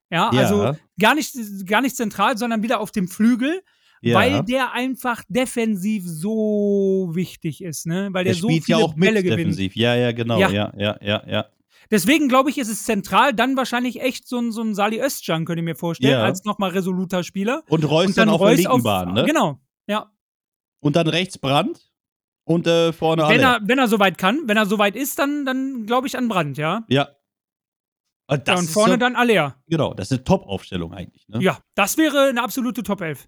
[0.10, 0.42] Ja, Ja.
[0.42, 1.36] also gar nicht,
[1.68, 3.62] gar nicht zentral, sondern wieder auf dem Flügel,
[4.02, 4.16] ja.
[4.16, 8.10] weil der einfach defensiv so wichtig ist, ne?
[8.14, 9.40] Weil der, der so viele ja auch mit Bälle gewinnt.
[9.40, 9.76] defensiv.
[9.76, 10.40] Ja, ja, genau.
[10.40, 10.50] Ja.
[10.50, 11.46] Ja, ja, ja, ja.
[11.92, 15.46] Deswegen glaube ich, ist es zentral dann wahrscheinlich echt so ein, so ein Sali Özcan,
[15.46, 16.24] könnte ich mir vorstellen, Ja.
[16.24, 17.64] als nochmal resoluter Spieler.
[17.70, 19.26] Und Reus dann, auf der linken Bahn, ne?
[19.26, 20.12] Genau, ja.
[20.80, 21.82] Und dann rechts Brand
[22.48, 23.58] und äh, vorne Wenn alle.
[23.58, 26.58] er, wenn er soweit kann, wenn er soweit ist, dann, dann glaube ich an Brand,
[26.58, 26.86] ja.
[26.88, 27.10] Ja.
[28.28, 29.56] Und das ja und vorne so, dann Alea.
[29.68, 31.28] Genau, das ist eine Top-Aufstellung eigentlich.
[31.28, 31.42] Ne?
[31.42, 33.28] Ja, das wäre eine absolute Top 11.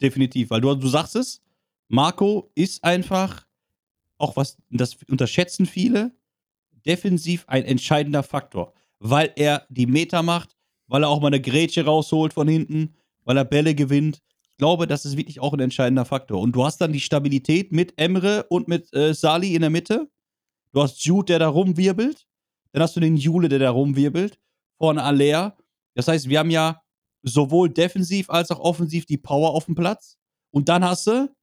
[0.00, 1.42] Definitiv, weil du, du sagst es,
[1.88, 3.46] Marco ist einfach,
[4.16, 6.12] auch was, das unterschätzen viele,
[6.86, 8.74] defensiv ein entscheidender Faktor.
[9.00, 10.56] Weil er die Meter macht,
[10.86, 14.22] weil er auch mal eine Grätsche rausholt von hinten, weil er Bälle gewinnt.
[14.60, 16.38] Ich glaube, das ist wirklich auch ein entscheidender Faktor.
[16.38, 20.10] Und du hast dann die Stabilität mit Emre und mit äh, Sali in der Mitte.
[20.74, 22.26] Du hast Jude, der da rumwirbelt.
[22.72, 24.38] Dann hast du den Jule, der da rumwirbelt.
[24.76, 25.56] Vorne Alea.
[25.94, 26.82] Das heißt, wir haben ja
[27.22, 30.18] sowohl defensiv als auch offensiv die Power auf dem Platz.
[30.52, 31.34] Und dann hast du,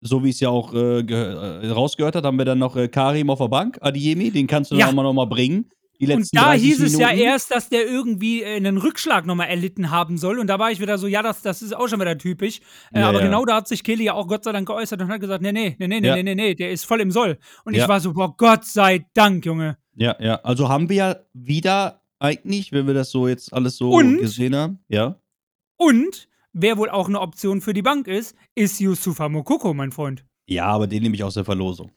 [0.00, 3.28] so wie es ja auch äh, äh, rausgehört hat, haben wir dann noch äh, Karim
[3.28, 4.86] auf der Bank, Adiemi, den kannst du Ja.
[4.86, 5.68] dann auch mal noch mal bringen.
[6.10, 7.24] Und da 30 hieß es ja Minuten.
[7.26, 10.38] erst, dass der irgendwie äh, einen Rückschlag nochmal erlitten haben soll.
[10.38, 12.60] Und da war ich wieder so, ja, das, das ist auch schon wieder typisch.
[12.92, 13.26] Äh, Ja, aber ja.
[13.26, 15.52] genau da hat sich Kelly ja auch Gott sei Dank geäußert und hat gesagt, nee,
[15.52, 16.14] nee, nee, nee, nee, Ja.
[16.16, 17.38] nee, nee, nee, der ist voll im Soll.
[17.64, 17.82] Und Ja.
[17.84, 19.76] ich war so, boah, Gott sei Dank, Junge.
[19.94, 20.36] Ja, ja.
[20.42, 24.18] Also haben wir ja wieder eigentlich, wenn wir das so jetzt alles so Und?
[24.18, 24.78] gesehen haben.
[24.88, 25.20] Ja.
[25.76, 30.24] Und wer wohl auch eine Option für die Bank ist, ist Yusufa Mokoko, mein Freund.
[30.46, 31.90] Ja, aber den nehme ich aus der Verlosung.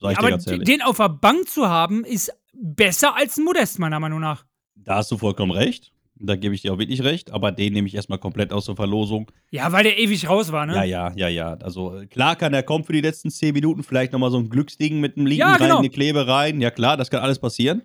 [0.00, 4.20] Dir aber den auf der Bank zu haben, ist besser als ein Modest, meiner Meinung
[4.20, 4.44] nach.
[4.74, 5.92] Da hast du vollkommen recht.
[6.14, 7.32] Da gebe ich dir auch wirklich recht.
[7.32, 9.30] Aber den nehme ich erstmal komplett aus der Verlosung.
[9.50, 10.74] Ja, weil der ewig raus war, ne?
[10.74, 11.54] Ja, ja, ja, ja.
[11.54, 15.00] Also klar kann er kommen für die letzten 10 Minuten, vielleicht nochmal so ein Glücksding
[15.00, 15.78] mit einem linken Ja, rein, genau.
[15.78, 16.60] eine Klebe rein.
[16.60, 17.82] Ja klar, das kann alles passieren.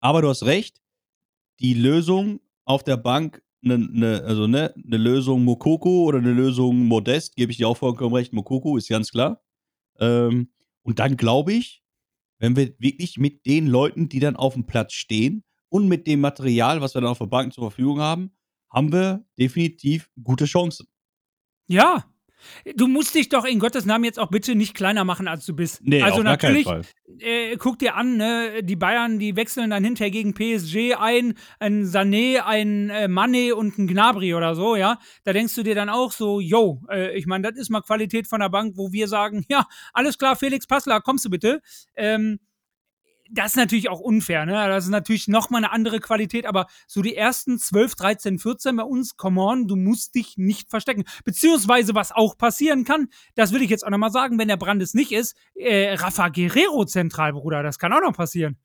[0.00, 0.80] Aber du hast recht,
[1.60, 6.86] die Lösung auf der Bank, ne, ne, also ne, eine Lösung Mokoko oder eine Lösung
[6.86, 8.32] Modest, gebe ich dir auch vollkommen recht.
[8.32, 9.40] Mokoko ist ganz klar.
[10.00, 10.50] Ähm,
[10.82, 11.81] und dann glaube ich,
[12.42, 16.20] wenn wir wirklich mit den Leuten, die dann auf dem Platz stehen und mit dem
[16.20, 18.32] Material, was wir dann auf der Bank zur Verfügung haben,
[18.68, 20.88] haben wir definitiv gute Chancen.
[21.68, 22.11] Ja.
[22.76, 25.54] Du musst dich doch in Gottes Namen jetzt auch bitte nicht kleiner machen, als du
[25.54, 25.80] bist.
[25.82, 26.82] Nee, also auf gar keinen natürlich, Fall.
[27.18, 31.84] äh, guck dir an, ne, die Bayern, die wechseln dann hinterher gegen PSG ein, ein
[31.84, 34.98] Sané, ein äh, Mané und ein Gnabry oder so, ja.
[35.24, 38.26] Da denkst du dir dann auch so, yo, äh, ich meine, das ist mal Qualität
[38.26, 41.60] von der Bank, wo wir sagen, ja, alles klar, Felix Passler, kommst du bitte.
[41.96, 42.38] Ähm,
[43.32, 44.52] das ist natürlich auch unfair, ne?
[44.52, 48.82] Das ist natürlich nochmal eine andere Qualität, aber so die ersten 12, 13, 14 bei
[48.82, 51.04] uns, come on, du musst dich nicht verstecken.
[51.24, 54.82] Beziehungsweise, was auch passieren kann, das will ich jetzt auch nochmal sagen, wenn der Brand
[54.82, 58.58] es nicht ist, äh, Rafa Guerrero zentral, Bruder, das kann auch noch passieren.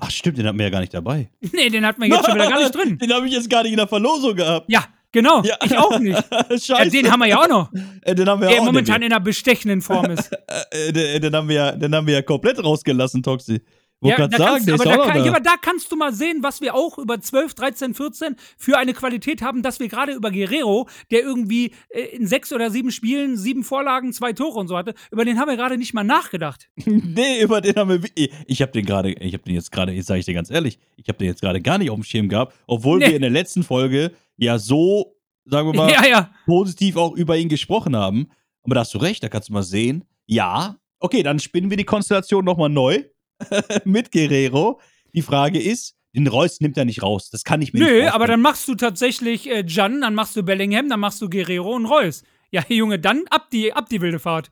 [0.00, 1.30] Ach, stimmt, den hatten wir ja gar nicht dabei.
[1.52, 2.98] Nee, den hatten wir jetzt schon wieder gar nicht drin.
[2.98, 4.70] Den habe ich jetzt gar nicht in der Verlosung gehabt.
[4.70, 5.56] Ja, genau, Ja.
[5.64, 6.18] ich auch nicht.
[6.64, 6.90] Scheiße.
[6.90, 9.20] Den haben wir ja auch noch, Äh, den haben wir der auch momentan in einer
[9.20, 10.30] bestechenden Form ist.
[10.70, 13.60] Äh, den, den, haben wir ja, den haben wir ja komplett rausgelassen, Toxi.
[14.00, 15.96] Wollte Ja, grad da sagen, kannst, aber, ist da kann, ja, aber da kannst du
[15.96, 19.88] mal sehen, was wir auch über 12, 13, 14 für eine Qualität haben, dass wir
[19.88, 24.58] gerade über Guerrero, der irgendwie äh, in sechs oder sieben Spielen sieben Vorlagen, zwei Tore
[24.60, 26.68] und so hatte, über den haben wir gerade nicht mal nachgedacht.
[26.86, 28.28] nee, über den haben wir.
[28.46, 30.78] Ich habe den gerade, ich habe den jetzt gerade, jetzt sage ich dir ganz ehrlich,
[30.96, 33.06] ich habe den jetzt gerade gar nicht auf dem Schirm gehabt, obwohl Nee.
[33.08, 35.14] wir in der letzten Folge ja so,
[35.44, 36.30] sagen wir mal, Ja, ja.
[36.46, 38.28] positiv auch über ihn gesprochen haben.
[38.62, 40.04] Aber da hast du recht, da kannst du mal sehen.
[40.26, 43.04] Ja, okay, dann spinnen wir die Konstellation nochmal neu
[43.84, 44.80] mit Guerrero.
[45.14, 47.30] Die Frage ist, den Reus nimmt er nicht raus.
[47.30, 48.14] Das kann ich mir nicht Nö, vorstellen.
[48.14, 51.74] aber dann machst du tatsächlich äh, Jan, dann machst du Bellingham, dann machst du Guerrero
[51.74, 52.24] und Reus.
[52.50, 54.50] Ja, Junge, dann ab die, ab die wilde Fahrt.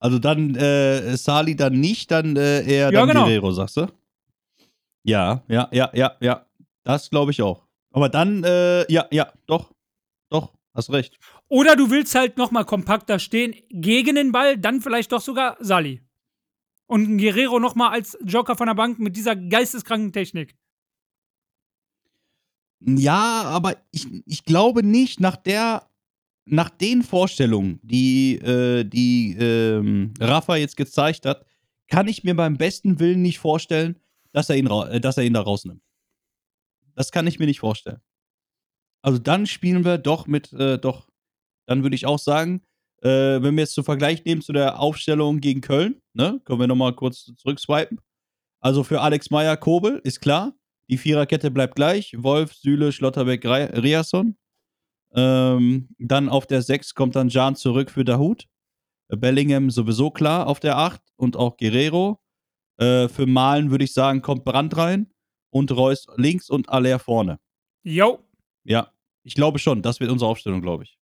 [0.00, 3.24] Also dann äh, Sali dann nicht, dann äh, eher Ja, dann genau.
[3.24, 3.86] Guerrero, sagst du?
[5.02, 6.46] Ja, ja, ja, ja, ja.
[6.84, 7.66] Das glaube ich auch.
[7.98, 9.72] Aber dann, äh, ja, ja, doch,
[10.30, 11.18] doch, hast recht.
[11.48, 16.00] Oder du willst halt nochmal kompakter stehen gegen den Ball, dann vielleicht doch sogar Sali.
[16.86, 20.56] Und ein Guerrero nochmal als Joker von der Bank mit dieser geisteskranken Technik.
[22.86, 25.90] Ja, aber ich, ich glaube nicht, nach der,
[26.44, 31.44] nach den Vorstellungen, die, äh, die ähm, Rafa jetzt gezeigt hat,
[31.88, 33.98] kann ich mir beim besten Willen nicht vorstellen,
[34.30, 35.82] dass er ihn, äh, dass er ihn da rausnimmt.
[36.98, 38.00] Das kann ich mir nicht vorstellen.
[39.04, 41.08] Also dann spielen wir doch mit, äh, doch,
[41.68, 42.66] dann würde ich auch sagen,
[43.02, 46.66] äh, wenn wir jetzt zum Vergleich nehmen zu der Aufstellung gegen Köln, ne, können wir
[46.66, 48.00] nochmal kurz zurückswipen.
[48.60, 50.54] Also für Alex Meyer, Kobel, ist klar.
[50.90, 52.16] Die Viererkette bleibt gleich.
[52.18, 54.36] Wolf, Süle, Schlotterbeck, Riasson.
[55.14, 58.48] Ähm, dann auf der 6 kommt dann Jan zurück für Dahut.
[59.08, 62.20] Bellingham sowieso klar auf der 8 und auch Guerrero.
[62.76, 65.12] Äh, für Malen würde ich sagen, kommt Brand rein
[65.50, 67.38] und Reus links und Aller vorne.
[67.82, 68.18] Jo,
[68.64, 68.92] Ja,
[69.22, 69.82] ich glaube schon.
[69.82, 70.98] Das wird unsere Aufstellung, glaube ich.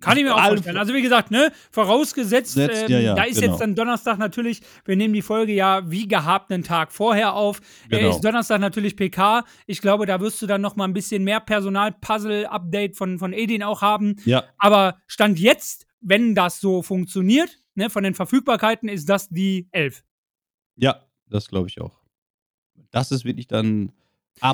[0.00, 0.76] kann ich mir auch vorstellen.
[0.78, 3.52] Also wie gesagt, ne, vorausgesetzt, Setzt, ähm, ja, ja, da ist genau.
[3.52, 7.60] jetzt dann Donnerstag natürlich, wir nehmen die Folge ja wie gehabt einen Tag vorher auf.
[7.88, 8.10] Äh, Genau.
[8.10, 9.44] ist Donnerstag natürlich PK.
[9.66, 13.62] Ich glaube, da wirst du dann noch mal ein bisschen mehr Personal-Puzzle-Update von, von Edin
[13.62, 14.16] auch haben.
[14.24, 19.68] Ja, Aber Stand jetzt, wenn das so funktioniert, ne, von den Verfügbarkeiten, ist das die
[19.72, 20.02] 11.
[20.76, 22.01] ja, das glaube ich auch.
[22.92, 23.92] Das ist wirklich dann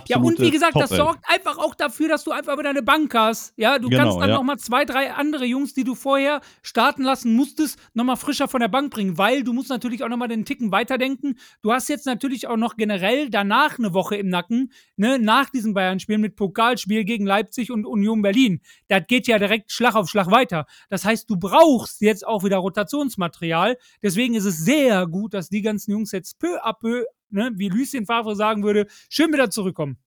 [0.08, 0.26] Ja, absolut.
[0.26, 3.54] und wie gesagt, das sorgt einfach auch dafür, dass du einfach wieder eine Bank hast.
[3.56, 4.36] Ja, du Genau, kannst dann ja.
[4.36, 8.48] noch mal zwei, drei andere Jungs, die du vorher starten lassen musstest, noch mal frischer
[8.48, 11.38] von der Bank bringen, weil du musst natürlich auch noch mal den Ticken weiterdenken.
[11.62, 15.74] Du hast jetzt natürlich auch noch generell danach eine Woche im Nacken, ne, nach diesem
[15.74, 18.60] Bayern-Spiel mit Pokalspiel gegen Leipzig und Union Berlin.
[18.88, 20.66] Das geht ja direkt Schlag auf Schlag weiter.
[20.90, 23.76] Das heißt, du brauchst jetzt auch wieder Rotationsmaterial.
[24.02, 27.68] Deswegen ist es sehr gut, dass die ganzen Jungs jetzt peu à peu, ne, wie
[27.68, 29.98] Lucien Favre sagen würde, schön wieder zurückkommen.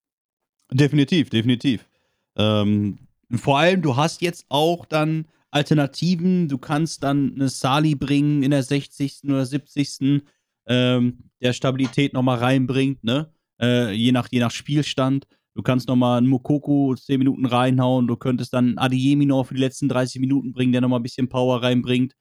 [0.72, 1.88] Definitiv, definitiv.
[2.36, 3.00] Ähm,
[3.36, 6.48] vor allem, du hast jetzt auch dann Alternativen.
[6.48, 9.24] Du kannst dann eine Sali bringen in der 60.
[9.26, 10.24] oder 70.
[10.68, 13.34] Ähm, der Stabilität nochmal reinbringt, ne?
[13.62, 15.28] Äh, je, nach, je nach Spielstand.
[15.54, 18.08] Du kannst nochmal einen Mokoko 10 Minuten reinhauen.
[18.08, 21.28] Du könntest dann Adiemi noch für die letzten 30 Minuten bringen, der nochmal ein bisschen
[21.28, 22.16] Power reinbringt.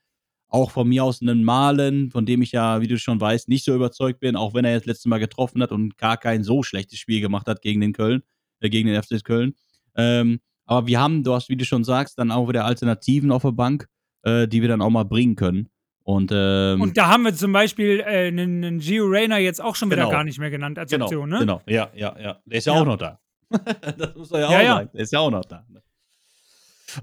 [0.50, 3.64] Auch von mir aus einen Malen, von dem ich ja, wie du schon weißt, nicht
[3.64, 6.62] so überzeugt bin, auch wenn er jetzt letztes Mal getroffen hat und gar kein so
[6.62, 8.22] schlechtes Spiel gemacht hat gegen den Köln,
[8.60, 9.54] äh, gegen den FC Köln.
[9.96, 13.42] Ähm, aber wir haben, du hast, wie du schon sagst, dann auch wieder Alternativen auf
[13.42, 13.86] der Bank,
[14.22, 15.68] äh, die wir dann auch mal bringen können.
[16.02, 19.76] Und, ähm, Und da haben wir zum Beispiel äh, einen, einen Gio Reyna jetzt auch
[19.76, 20.10] schon wieder Genau.
[20.10, 21.38] gar nicht mehr genannt als genau, Option, ne?
[21.40, 22.38] genau, ja, ja, ja.
[22.44, 22.80] Der ist ja, Ja.
[22.80, 23.20] auch noch da.
[23.98, 24.74] das muss man ja auch Ja, ja.
[24.76, 24.90] sagen.
[24.94, 25.64] Der ist ja auch noch da.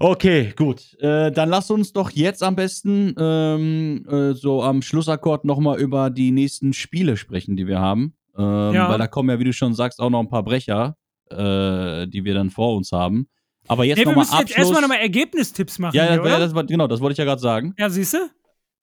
[0.00, 0.94] Okay, gut.
[1.00, 6.10] Äh, dann lass uns doch jetzt am besten ähm, äh, so am Schlussakkord nochmal über
[6.10, 8.14] die nächsten Spiele sprechen, die wir haben.
[8.36, 8.88] Ähm, Ja.
[8.88, 10.96] Weil da kommen ja, wie du schon sagst, auch noch ein paar Brecher,
[11.30, 13.28] äh, die wir dann vor uns haben.
[13.66, 14.58] Aber jetzt nochmal müssen jetzt Abschluss.
[14.58, 15.94] erstmal nochmal Ergebnistipps machen.
[15.94, 16.38] ja, hier, das, oder?
[16.38, 17.74] das war, genau, das wollte ich ja gerade sagen.
[17.78, 18.30] ja siehst du?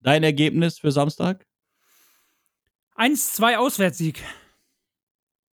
[0.01, 1.45] Dein Ergebnis für Samstag?
[2.97, 4.23] 1-2 Auswärtssieg.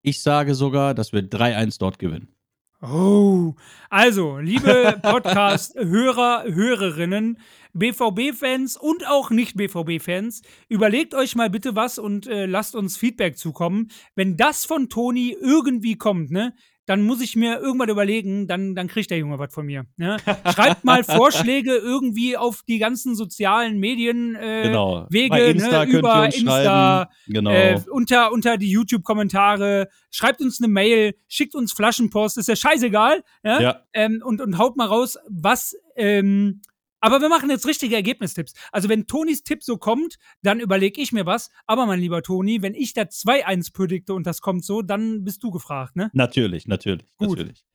[0.01, 2.35] Ich sage sogar, dass wir 3-1 dort gewinnen.
[2.83, 3.53] Oh,
[3.91, 7.37] also, liebe Podcast-Hörer, Hörerinnen,
[7.73, 13.89] BVB-Fans und auch Nicht-BVB-Fans, überlegt euch mal bitte was und äh, lasst uns Feedback zukommen.
[14.15, 16.55] Wenn das von Toni irgendwie kommt, ne,
[16.91, 19.85] dann muss ich mir irgendwann überlegen, dann, dann kriegt der Junge was von mir.
[19.95, 20.17] Ne?
[20.53, 25.07] Schreibt mal Vorschläge irgendwie auf die ganzen sozialen Medien äh, Genau.
[25.09, 27.09] Wege Insta ne, über Insta.
[27.27, 27.49] Genau.
[27.49, 33.23] äh, unter, unter die YouTube-Kommentare, schreibt uns eine Mail, schickt uns Flaschenpost, ist ja scheißegal.
[33.41, 33.61] Ja?
[33.61, 33.79] ja.
[33.93, 35.77] Ähm, und, und haut mal raus, was.
[35.95, 36.61] Ähm,
[37.01, 38.53] aber wir machen jetzt richtige Ergebnistipps.
[38.71, 41.49] Also, wenn Tonis Tipp so kommt, dann überlege ich mir was.
[41.65, 45.43] Aber, mein lieber Toni, wenn ich da 2-1 predikte und das kommt so, dann bist
[45.43, 46.09] du gefragt, ne?
[46.13, 47.29] Natürlich, natürlich, Gut.
[47.29, 47.65] natürlich.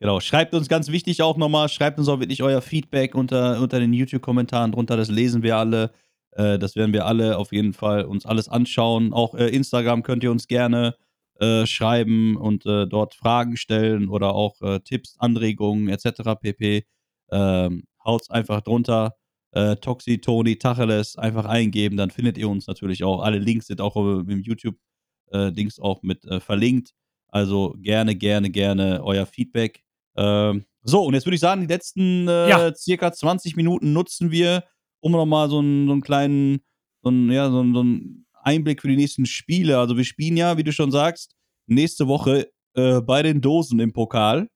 [0.00, 0.20] Genau.
[0.20, 3.92] Schreibt uns ganz wichtig auch nochmal, schreibt uns auch wirklich euer Feedback unter, unter den
[3.92, 4.96] YouTube-Kommentaren drunter.
[4.96, 5.92] Das lesen wir alle.
[6.32, 9.12] Äh, das werden wir alle auf jeden Fall uns alles anschauen.
[9.12, 10.96] Auch äh, Instagram könnt ihr uns gerne
[11.40, 16.38] äh, schreiben und äh, dort Fragen stellen oder auch äh, Tipps, Anregungen etc.
[16.40, 16.84] pp.
[17.30, 19.14] Ähm, haut's einfach drunter.
[19.52, 23.20] Äh, Toxi, Toni, Tacheles einfach eingeben, dann findet ihr uns natürlich auch.
[23.22, 26.90] Alle Links sind auch im im YouTube-Dings auch mit äh, verlinkt.
[27.28, 29.82] Also gerne, gerne, gerne euer Feedback.
[30.16, 32.74] Ähm, so, und jetzt würde ich sagen, die letzten äh, Ja.
[32.74, 34.64] circa 20 Minuten nutzen wir,
[35.00, 36.60] um nochmal so einen, so einen kleinen,
[37.02, 39.78] so einen, ja, so einen, so einen Einblick für die nächsten Spiele.
[39.78, 41.34] Also wir spielen ja, wie du schon sagst,
[41.66, 44.48] nächste Woche äh, bei den Dosen im Pokal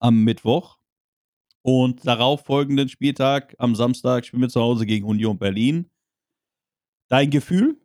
[0.00, 0.78] am Mittwoch.
[1.66, 5.86] Und darauf folgenden Spieltag am Samstag spielen wir zu Hause gegen Union Berlin.
[7.08, 7.80] Dein Gefühl?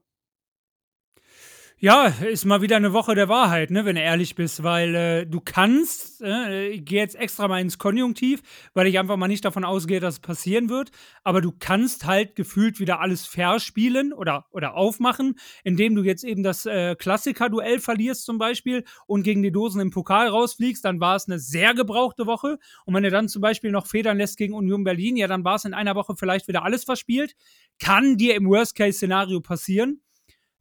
[1.82, 5.26] Ja, ist mal wieder eine Woche der Wahrheit, ne, wenn du ehrlich bist, weil äh,
[5.26, 8.42] du kannst, äh, ich gehe jetzt extra mal ins Konjunktiv,
[8.74, 10.92] weil ich einfach mal nicht davon ausgehe, dass es passieren wird,
[11.24, 16.44] aber du kannst halt gefühlt wieder alles verspielen oder, oder aufmachen, indem du jetzt eben
[16.44, 21.16] das äh, Klassiker-Duell verlierst zum Beispiel und gegen die Dosen im Pokal rausfliegst, dann war
[21.16, 24.54] es eine sehr gebrauchte Woche und wenn du dann zum Beispiel noch federn lässt gegen
[24.54, 27.36] Union Berlin, ja, dann war es in einer Woche vielleicht wieder alles verspielt,
[27.80, 30.02] kann dir im Worst-Case-Szenario passieren.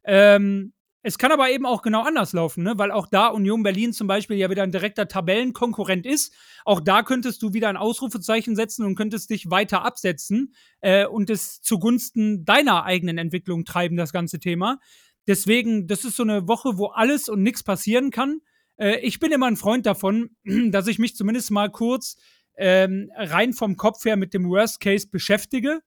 [0.05, 2.73] Ähm, es kann aber eben auch genau anders laufen, ne?
[2.77, 6.33] weil auch da Union Berlin zum Beispiel ja wieder ein direkter Tabellenkonkurrent ist.
[6.65, 11.29] Auch da könntest du wieder ein Ausrufezeichen setzen und könntest dich weiter absetzen äh, und
[11.29, 14.79] es zugunsten deiner eigenen Entwicklung treiben, das ganze Thema.
[15.25, 18.41] Deswegen, das ist so eine Woche, wo alles und nichts passieren kann.
[18.77, 22.17] Äh, ich bin immer ein Freund davon, dass ich mich zumindest mal kurz
[22.57, 25.79] ähm, rein vom Kopf her mit dem Worst Case beschäftige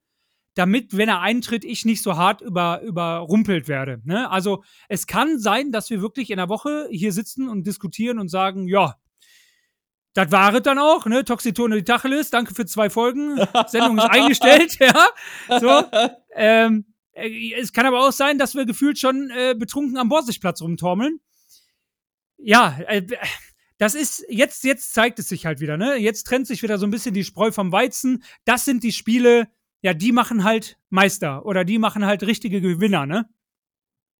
[0.54, 4.00] damit, wenn er eintritt, ich nicht so hart über, überrumpelt werde.
[4.04, 4.30] Ne?
[4.30, 8.28] Also es kann sein, dass wir wirklich in der Woche hier sitzen und diskutieren und
[8.28, 8.96] sagen, ja,
[10.14, 11.24] das war es dann auch, ne?
[11.24, 13.40] Toxitone die Tacheles, danke für zwei Folgen.
[13.66, 15.08] Sendung ist eingestellt, ja.
[15.58, 15.84] So.
[16.34, 20.60] Ähm, äh, es kann aber auch sein, dass wir gefühlt schon äh, betrunken am Borsigplatz
[20.60, 21.20] rumtormeln.
[22.36, 23.02] Ja, äh,
[23.78, 25.96] das ist, jetzt, jetzt zeigt es sich halt wieder, ne?
[25.96, 28.22] Jetzt trennt sich wieder so ein bisschen die Spreu vom Weizen.
[28.44, 29.48] Das sind die Spiele,
[29.82, 33.28] ja, die machen halt Meister oder die machen halt richtige Gewinner, ne?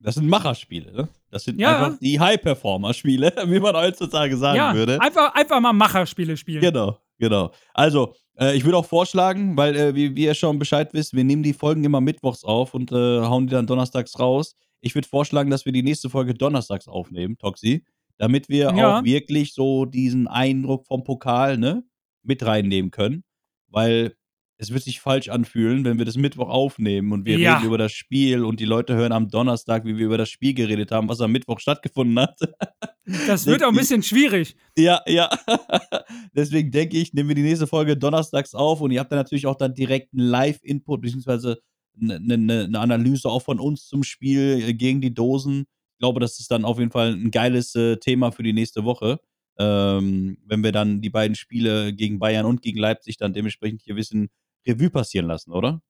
[0.01, 1.09] Das sind Macherspiele, ne?
[1.31, 1.77] Das sind Ja.
[1.87, 5.01] einfach die High-Performer-Spiele, wie man heutzutage sagen ja, würde.
[5.01, 6.61] Einfach, einfach mal Macherspiele spielen.
[6.61, 7.53] Genau, genau.
[7.73, 11.23] Also, äh, ich würde auch vorschlagen, weil, äh, wie, wie ihr schon Bescheid wisst, wir
[11.25, 14.57] nehmen die Folgen immer mittwochs auf und äh, hauen die dann donnerstags raus.
[14.81, 17.85] Ich würde vorschlagen, dass wir die nächste Folge donnerstags aufnehmen, Toxi,
[18.19, 18.99] damit wir Ja.
[18.99, 21.85] auch wirklich so diesen Eindruck vom Pokal, ne,
[22.25, 23.23] mit reinnehmen können.
[23.69, 24.17] Weil
[24.63, 27.57] es wird sich falsch anfühlen, wenn wir das Mittwoch aufnehmen und wir Ja.
[27.57, 30.55] reden über das Spiel und die Leute hören am Donnerstag, wie wir über das Spiel
[30.55, 32.39] geredet haben, was am Mittwoch stattgefunden hat.
[33.27, 34.55] Das wird auch ein bisschen schwierig.
[34.79, 35.29] Ja, ja.
[36.37, 39.47] Deswegen denke ich, nehmen wir die nächste Folge donnerstags auf und ihr habt dann natürlich
[39.49, 41.59] auch dann direkt einen Live-Input, beziehungsweise
[42.01, 45.63] eine ne, ne Analyse auch von uns zum Spiel äh, gegen die Dosen.
[45.95, 48.85] Ich glaube, das ist dann auf jeden Fall ein geiles äh, Thema für die nächste
[48.85, 49.19] Woche.
[49.59, 53.97] Ähm, wenn wir dann die beiden Spiele gegen Bayern und gegen Leipzig dann dementsprechend hier
[53.97, 54.31] bisschen
[54.67, 55.81] Revue passieren lassen, oder?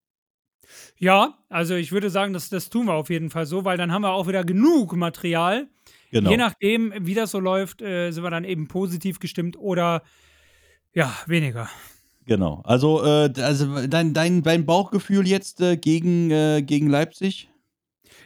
[0.97, 3.93] Ja, also ich würde sagen, das, das tun wir auf jeden Fall so, weil dann
[3.93, 5.69] haben wir auch wieder genug Material.
[6.11, 6.31] Genau.
[6.31, 10.03] Je nachdem, wie das so läuft, äh, sind wir dann eben positiv gestimmt oder
[10.93, 11.69] ja, weniger.
[12.27, 12.63] Genau.
[12.65, 17.49] Also, äh, also dein, dein, dein Bauchgefühl jetzt äh, gegen, äh, gegen Leipzig?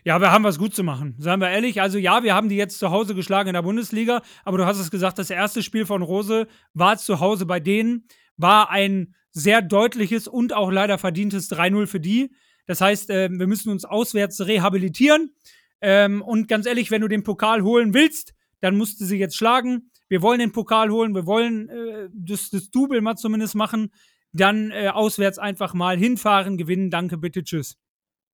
[0.04, 1.14] Ja, wir haben was gut zu machen.
[1.18, 1.80] Seien wir ehrlich.
[1.80, 4.78] Also, ja, wir haben die jetzt zu Hause geschlagen in der Bundesliga, aber du hast
[4.78, 8.06] es gesagt, das erste Spiel von Rose war zu Hause bei denen,
[8.36, 12.34] war ein sehr deutliches und auch leider verdientes 3-0 für die.
[12.66, 15.34] Das heißt, äh, wir müssen uns auswärts rehabilitieren.
[15.80, 19.36] Ähm, und ganz ehrlich, wenn du den Pokal holen willst, dann musst du sie jetzt
[19.36, 19.90] schlagen.
[20.08, 23.92] Wir wollen den Pokal holen, wir wollen äh, das, das Double mal zumindest machen.
[24.32, 26.90] Dann äh, auswärts einfach mal hinfahren, gewinnen.
[26.90, 27.76] Danke, bitte, tschüss.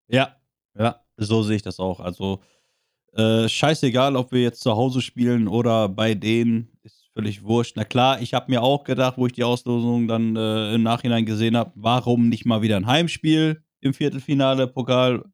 [0.08, 0.36] Ja,
[0.78, 2.00] ja, so sehe ich das auch.
[2.00, 2.42] Also,
[3.12, 7.76] äh, scheißegal, ob wir jetzt zu Hause spielen oder bei denen, ist völlig wurscht.
[7.76, 11.26] Na klar, ich habe mir auch gedacht, wo ich die Auslosung dann äh, im Nachhinein
[11.26, 15.24] gesehen habe, warum nicht mal wieder ein Heimspiel im Viertelfinale Pokal?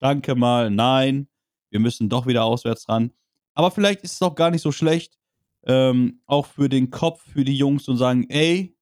[0.00, 1.28] Danke mal, nein,
[1.70, 3.12] wir müssen doch wieder auswärts ran.
[3.54, 5.18] Aber vielleicht ist es auch gar nicht so schlecht,
[5.66, 8.76] ähm, auch für den Kopf, für die Jungs und sagen, ey,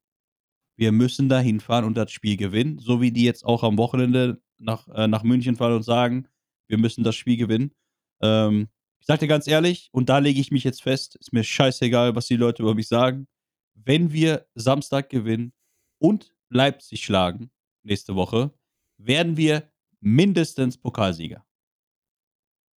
[0.77, 4.43] wir müssen da hinfahren und das Spiel gewinnen, so wie die jetzt auch am Wochenende
[4.59, 6.29] nach, äh, nach München fahren und sagen,
[6.69, 7.73] wir müssen das Spiel gewinnen.
[8.21, 8.69] Ähm,
[9.07, 12.17] ich sag dir ganz ehrlich, und da lege ich mich jetzt fest, ist mir scheißegal,
[12.17, 13.29] was die Leute über mich sagen.
[13.75, 15.53] Wenn wir Samstag gewinnen
[15.99, 17.53] und Leipzig schlagen
[17.85, 18.51] nächste Woche,
[18.99, 19.71] werden wir
[20.01, 21.47] mindestens Pokalsieger.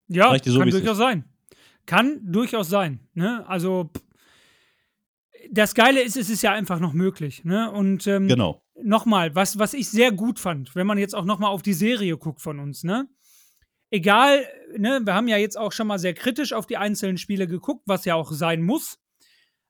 [0.09, 0.99] Ja, so, kann durchaus ist.
[0.99, 1.25] sein.
[1.87, 3.01] Kann durchaus sein.
[3.15, 3.49] Ne?
[3.49, 3.89] Also,
[5.51, 7.43] das Geile ist, es ist ja einfach noch möglich.
[7.45, 7.73] Ne?
[7.73, 8.63] Und ähm, Genau.
[8.83, 12.19] nochmal, was, was ich sehr gut fand, wenn man jetzt auch nochmal auf die Serie
[12.19, 13.09] guckt von uns, ne?
[13.91, 14.47] Egal,
[14.77, 17.85] ne, wir haben ja jetzt auch schon mal sehr kritisch auf die einzelnen Spiele geguckt,
[17.87, 18.99] was ja auch sein muss.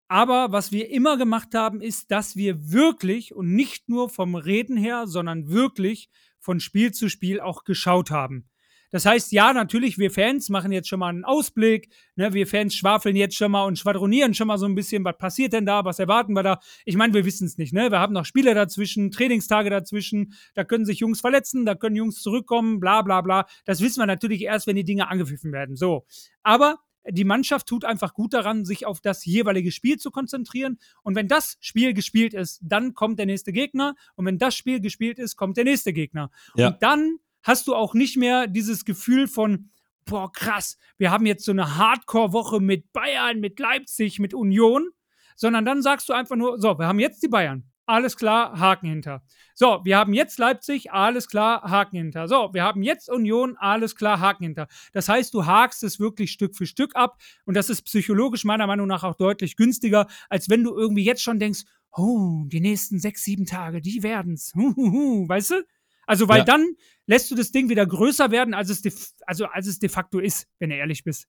[0.09, 4.77] Aber was wir immer gemacht haben, ist, dass wir wirklich und nicht nur vom Reden
[4.77, 6.09] her, sondern wirklich
[6.41, 8.49] von Spiel zu Spiel auch geschaut haben.
[8.91, 11.91] Das heißt, ja, natürlich, wir Fans machen jetzt schon mal einen Ausblick.
[12.17, 15.19] Ne, wir Fans schwafeln jetzt schon mal und schwadronieren schon mal so ein bisschen, was
[15.19, 16.61] passiert denn da, was erwarten wir da.
[16.85, 17.73] Ich meine, wir wissen es nicht.
[17.73, 17.91] Ne?
[17.91, 20.33] Wir haben noch Spiele dazwischen, Trainingstage dazwischen.
[20.55, 23.47] Da können sich Jungs verletzen, da können Jungs zurückkommen, bla bla bla.
[23.65, 25.77] Das wissen wir natürlich erst, wenn die Dinge angepfiffen werden.
[25.77, 26.07] So.
[26.43, 26.79] Aber
[27.11, 30.79] die Mannschaft tut einfach gut daran, sich auf das jeweilige Spiel zu konzentrieren.
[31.03, 33.95] Und wenn das Spiel gespielt ist, dann kommt der nächste Gegner.
[34.15, 36.31] Und wenn das Spiel gespielt ist, kommt der nächste Gegner.
[36.55, 36.69] Ja.
[36.69, 39.71] Und dann hast du auch nicht mehr dieses Gefühl von,
[40.05, 44.89] boah, krass, wir haben jetzt so eine Hardcore-Woche mit Bayern, mit Leipzig, mit Union,
[45.37, 47.65] sondern dann sagst du einfach nur, so, wir haben jetzt die Bayern.
[47.87, 49.23] Alles klar, Haken hinter.
[49.55, 52.29] So, wir haben jetzt Leipzig, alles klar, Haken hinter.
[52.29, 54.69] So, wir haben jetzt Union, alles klar, Haken hinter.
[54.93, 57.17] Das heißt, du hakst es wirklich Stück für Stück ab
[57.47, 61.23] und das ist psychologisch meiner Meinung nach auch deutlich günstiger, als wenn du irgendwie jetzt
[61.23, 61.63] schon denkst,
[61.93, 64.53] oh, die nächsten sechs, sieben Tage, die werden's.
[64.57, 65.65] Huhuhu, weißt du?
[66.09, 66.45] Also, weil Ja.
[66.45, 66.75] dann
[67.07, 68.91] lässt du das Ding wieder größer werden, als es, de,
[69.27, 71.29] also, als es de facto ist, wenn du ehrlich bist.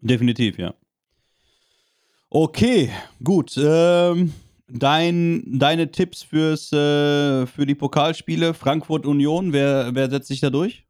[0.00, 0.74] Definitiv, ja.
[2.28, 2.90] Okay,
[3.24, 3.56] gut.
[3.56, 4.34] Ähm,
[4.68, 10.50] dein, deine Tipps fürs, äh, für die Pokalspiele Frankfurt Union, wer, wer setzt sich da
[10.50, 10.86] durch?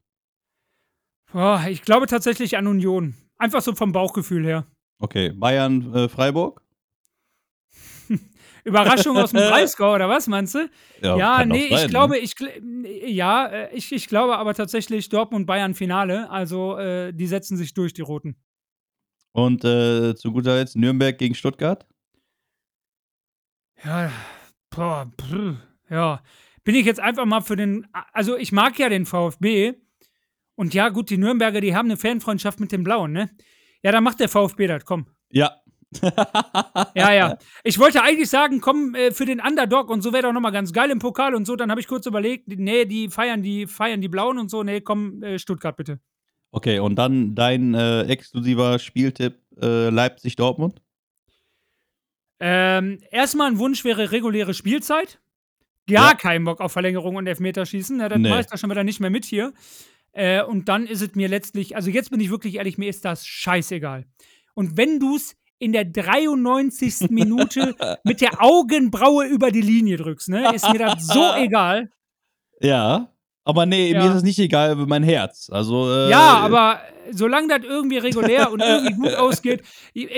[1.32, 3.14] Boah, ich glaube tatsächlich an Union.
[3.38, 4.66] Einfach so vom Bauchgefühl her.
[4.98, 6.60] Okay, Bayern äh, Freiburg?
[8.64, 10.70] Überraschung aus dem Breisgau, oder was meinst du?
[11.02, 11.88] Ja, doch nee, sein, ich ne?
[11.88, 12.34] glaube, ich,
[13.06, 16.30] ja, äh, ich, ich glaube aber tatsächlich Dortmund-Bayern-Finale.
[16.30, 18.36] Also, äh, die setzen sich durch, die Roten.
[19.32, 21.86] Und äh, zu guter Letzt Nürnberg gegen Stuttgart?
[23.84, 24.10] Ja,
[24.70, 25.56] boah, brr,
[25.88, 26.22] ja.
[26.64, 29.74] Bin ich jetzt einfach mal für den, also ich mag ja den VfB.
[30.54, 33.30] Und ja, gut, die Nürnberger, die haben eine Fanfreundschaft mit den Blauen, ne?
[33.82, 35.06] Ja, dann macht der VfB das, komm.
[35.30, 35.59] Ja.
[36.94, 37.38] Ja, ja.
[37.64, 40.72] Ich wollte eigentlich sagen, komm äh, für den Underdog und so wäre doch nochmal ganz
[40.72, 41.56] geil im Pokal und so.
[41.56, 44.62] Dann habe ich kurz überlegt, nee, die feiern die, feiern die Blauen und so.
[44.62, 45.98] Nee, komm, äh, Stuttgart bitte.
[46.52, 50.80] Okay, und dann dein äh, exklusiver Spieltipp äh, Leipzig-Dortmund?
[52.40, 55.20] Ähm, erstmal ein Wunsch wäre reguläre Spielzeit.
[55.86, 56.14] Gar Ja.
[56.16, 58.00] kein Bock auf Verlängerung und Elfmeterschießen.
[58.00, 58.40] Ja, das Nee.
[58.40, 59.52] ich da schon wieder nicht mehr mit hier.
[60.12, 63.04] Äh, und dann ist es mir letztlich, also jetzt bin ich wirklich ehrlich, mir ist
[63.04, 64.06] das scheißegal.
[64.54, 66.94] Und wenn du es in der 93.
[67.10, 71.90] Minute mit der Augenbraue über die Linie drückst, ne, ist mir das so egal.
[72.60, 73.06] Ja.
[73.42, 74.02] Aber nee, Ja.
[74.02, 75.48] mir ist es nicht egal, mein Herz.
[75.50, 76.78] Also, äh, Ja, aber
[77.10, 79.62] solange das irgendwie regulär und irgendwie gut ausgeht,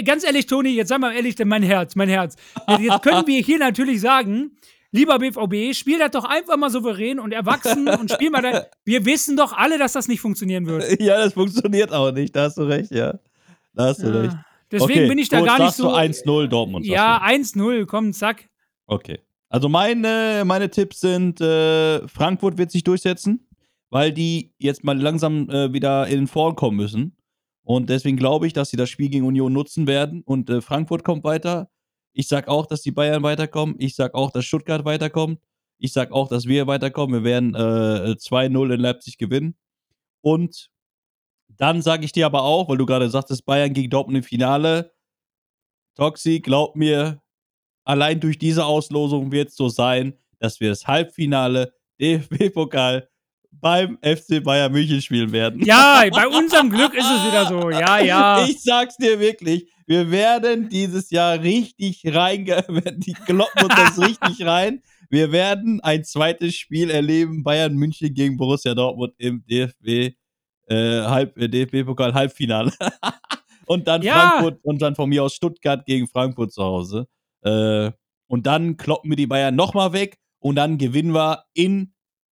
[0.05, 2.35] ganz ehrlich, Toni, jetzt sag mal ehrlich, denn mein Herz, mein Herz.
[2.81, 4.57] Jetzt können wir hier natürlich sagen,
[4.91, 8.67] lieber BVB, spiel das doch einfach mal souverän und erwachsen und spiel mal da.
[8.85, 11.01] Wir wissen doch alle, dass das nicht funktionieren wird.
[11.01, 12.35] Ja, das funktioniert auch nicht.
[12.35, 13.15] Da hast du recht, ja.
[13.73, 14.37] Da hast du recht.
[14.73, 15.85] Deswegen okay, bin ich da gut, gar nicht so.
[15.85, 16.87] Du 1-0 Dortmund.
[16.87, 17.27] Ja, du.
[17.27, 18.49] 1-0, komm, zack.
[18.87, 19.21] Okay.
[19.51, 23.47] Also meine, meine Tipps sind, äh, Frankfurt wird sich durchsetzen,
[23.91, 27.17] weil die jetzt mal langsam äh, wieder in den Form kommen müssen.
[27.63, 30.23] Und deswegen glaube ich, dass sie das Spiel gegen Union nutzen werden.
[30.23, 31.71] Und äh, Frankfurt kommt weiter.
[32.15, 33.77] Ich sag auch, dass die Bayern weiterkommen.
[33.79, 35.39] Ich sag auch, dass Stuttgart weiterkommt.
[35.79, 37.23] Ich sag auch, dass wir weiterkommen.
[37.23, 39.55] Wir werden äh, 2-0 in Leipzig gewinnen.
[40.23, 40.71] Und
[41.63, 44.93] dann sage ich dir aber auch, weil du gerade sagtest, Bayern gegen Dortmund im Finale.
[45.95, 47.23] Toxi, glaub mir,
[47.85, 53.09] allein durch diese Auslosung wird es so sein, dass wir das Halbfinale DFB-Pokal
[53.53, 55.65] beim FC Bayern München spielen werden.
[55.65, 57.71] Ja, bei unserem Glück ist es wieder so.
[57.71, 58.45] Ja, ja.
[58.45, 62.45] Ich sag's dir wirklich, wir werden dieses Jahr richtig rein,
[62.97, 64.83] die kloppen uns das richtig rein.
[65.11, 70.17] Wir werden ein zweites Spiel erleben, Bayern München gegen Borussia Dortmund im DFB
[70.73, 72.73] äh, Halb, äh, DFB-Pokal Halbfinale.
[73.67, 74.15] und dann Ja.
[74.15, 77.07] Frankfurt und dann von mir aus Stuttgart gegen Frankfurt zu Hause.
[77.43, 77.91] Äh,
[78.29, 81.93] und dann kloppen wir die Bayern nochmal weg und dann gewinnen wir in,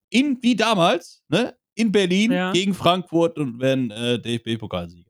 [0.10, 1.56] in wie damals, ne?
[1.76, 2.52] In Berlin Ja.
[2.52, 5.10] gegen Frankfurt und werden äh, DFB-Pokalsieger.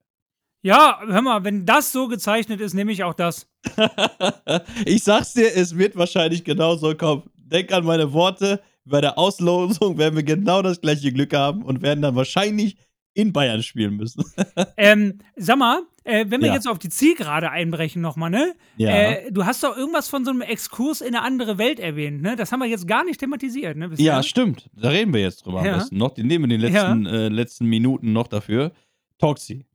[0.62, 3.48] Ja, hör mal, wenn das so gezeichnet ist, nehme ich auch das.
[4.86, 7.24] ich sag's dir, es wird wahrscheinlich genauso kommen.
[7.36, 8.62] Denk an meine Worte.
[8.86, 12.76] Bei der Auslosung werden wir genau das gleiche Glück haben und werden dann wahrscheinlich
[13.14, 14.24] in Bayern spielen müssen.
[14.78, 16.54] ähm, sag mal, äh, wenn wir Ja.
[16.54, 18.56] jetzt auf die Zielgerade einbrechen nochmal, ne?
[18.78, 18.90] Ja.
[18.90, 22.36] Äh, du hast doch irgendwas von so einem Exkurs in eine andere Welt erwähnt, ne?
[22.36, 23.90] Das haben wir jetzt gar nicht thematisiert, ne?
[23.90, 24.06] bisher?
[24.06, 24.70] Ja, stimmt.
[24.74, 25.74] Da reden wir jetzt drüber Ja.
[25.74, 26.14] am besten noch.
[26.14, 28.72] Die nehmen wir die letzten, äh, letzten Minuten noch dafür.
[29.18, 29.66] Toxi.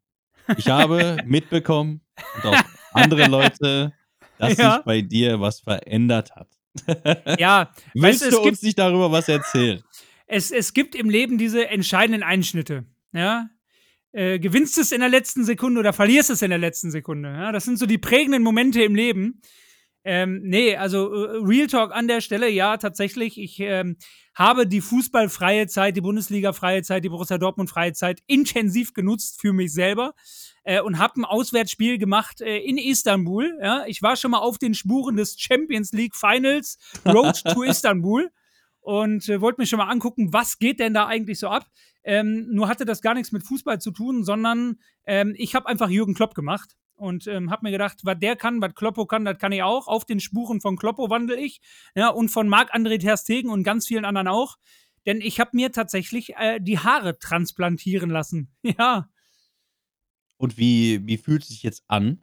[0.56, 2.00] Ich habe mitbekommen
[2.36, 2.62] und auch
[2.92, 3.92] andere Leute,
[4.38, 4.76] dass Ja.
[4.76, 6.48] sich bei dir was verändert hat.
[7.38, 9.82] Ja, Willst weißt du, uns nicht darüber was erzählen?
[10.26, 12.84] es, es gibt im Leben diese entscheidenden Einschnitte.
[13.14, 13.48] Ja?
[14.12, 17.30] Äh, gewinnst es in der letzten Sekunde oder verlierst es in der letzten Sekunde.
[17.30, 17.52] Ja?
[17.52, 19.40] Das sind so die prägenden Momente im Leben.
[20.06, 23.40] Ähm, nee, also äh, Real Talk an der Stelle, ja, tatsächlich.
[23.40, 23.96] Ich ähm,
[24.34, 29.72] habe die fußballfreie Zeit, die Bundesliga-freie Zeit, die Borussia Dortmund-freie Zeit intensiv genutzt für mich
[29.72, 30.12] selber
[30.64, 33.58] äh, und habe ein Auswärtsspiel gemacht äh, in Istanbul.
[33.62, 33.84] Ja?
[33.86, 38.30] Ich war schon mal auf den Spuren des Champions League Finals, Road to Istanbul
[38.80, 41.66] und äh, wollte mir schon mal angucken, was geht denn da eigentlich so ab.
[42.04, 45.88] Ähm, nur hatte das gar nichts mit Fußball zu tun, sondern ähm, ich habe einfach
[45.88, 49.38] Jürgen Klopp gemacht und ähm, habe mir gedacht, was der kann, was Kloppo kann, das
[49.38, 49.88] kann ich auch.
[49.88, 51.60] Auf den Spuren von Kloppo wandel ich
[51.94, 54.56] ja, und von Marc-André Ter Stegen und ganz vielen anderen auch.
[55.06, 58.50] Denn ich habe mir tatsächlich äh, die Haare transplantieren lassen.
[58.62, 59.08] Ja,
[60.36, 62.22] Und wie, wie fühlt es sich jetzt an?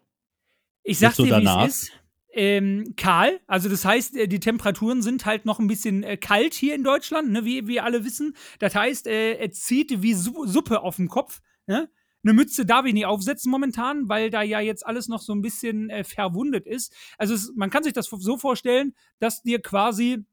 [0.83, 1.91] ich sag Jetzt so dir, wie es ist.
[2.33, 6.53] Ähm, kahl, also das heißt, äh, die Temperaturen sind halt noch ein bisschen äh, kalt
[6.53, 8.35] hier in Deutschland, ne, wie wir alle wissen.
[8.59, 11.41] Das heißt, äh, es zieht wie Su Suppe auf dem Kopf.
[11.67, 11.89] Ne?
[12.23, 15.41] Eine Mütze darf ich nicht aufsetzen momentan, weil da ja jetzt alles noch so ein
[15.41, 16.93] bisschen äh, verwundet ist.
[17.17, 20.23] Also es, man kann sich das so vorstellen, dass dir quasi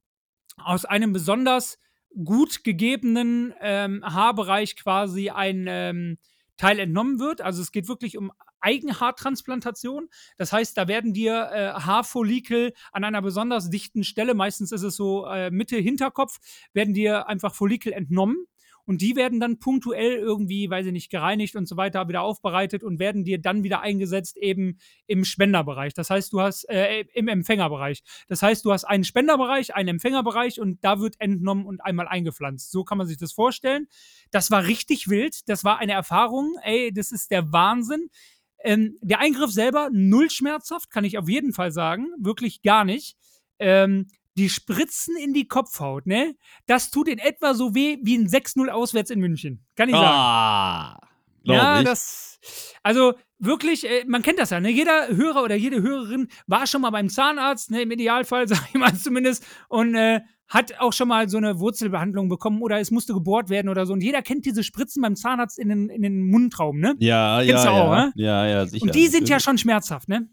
[0.56, 1.78] aus einem besonders
[2.24, 6.18] gut gegebenen ähm, Haarbereich quasi ein ähm,
[6.56, 7.40] Teil entnommen wird.
[7.40, 10.08] Also es geht wirklich um Eigenhaartransplantation.
[10.36, 14.96] Das heißt, da werden dir äh, Haarfollikel an einer besonders dichten Stelle, meistens ist es
[14.96, 16.38] so äh, Mitte Hinterkopf,
[16.72, 18.46] werden dir einfach Follikel entnommen.
[18.88, 22.82] Und die werden dann punktuell irgendwie, weiß ich nicht, gereinigt und so weiter, wieder aufbereitet
[22.82, 25.92] und werden dir dann wieder eingesetzt eben im Spenderbereich.
[25.92, 28.02] Das heißt, du hast, äh, im Empfängerbereich.
[28.28, 32.70] Das heißt, du hast einen Spenderbereich, einen Empfängerbereich und da wird entnommen und einmal eingepflanzt.
[32.70, 33.88] So kann man sich das vorstellen.
[34.30, 35.46] Das war richtig wild.
[35.50, 36.56] Das war eine Erfahrung.
[36.62, 38.08] Ey, das ist der Wahnsinn.
[38.64, 42.08] Ähm, der Eingriff selber null schmerzhaft, kann ich auf jeden Fall sagen.
[42.18, 43.16] Wirklich gar nicht.
[43.58, 44.06] Ähm,
[44.36, 46.36] die Spritzen in die Kopfhaut, ne?
[46.66, 49.64] Das tut in etwa so weh wie ein 6-0 auswärts in München.
[49.74, 50.06] Kann ich sagen.
[50.06, 51.00] Ah,
[51.42, 51.84] Ja, ich.
[51.84, 52.38] das.
[52.84, 54.70] Also wirklich, äh, man kennt das ja, ne?
[54.70, 57.82] Jeder Hörer oder jede Hörerin war schon mal beim Zahnarzt, ne?
[57.82, 62.28] Im Idealfall, sag ich mal zumindest, und äh, hat auch schon mal so eine Wurzelbehandlung
[62.28, 63.92] bekommen oder es musste gebohrt werden oder so.
[63.92, 66.94] Und jeder kennt diese Spritzen beim Zahnarzt in den, in den Mundraum, ne?
[66.98, 68.06] ja, Kennst ja, du auch, ja.
[68.06, 68.12] ne?
[68.16, 68.82] ja, ja, sicher.
[68.84, 70.28] Und die sind ja schon schmerzhaft, ne?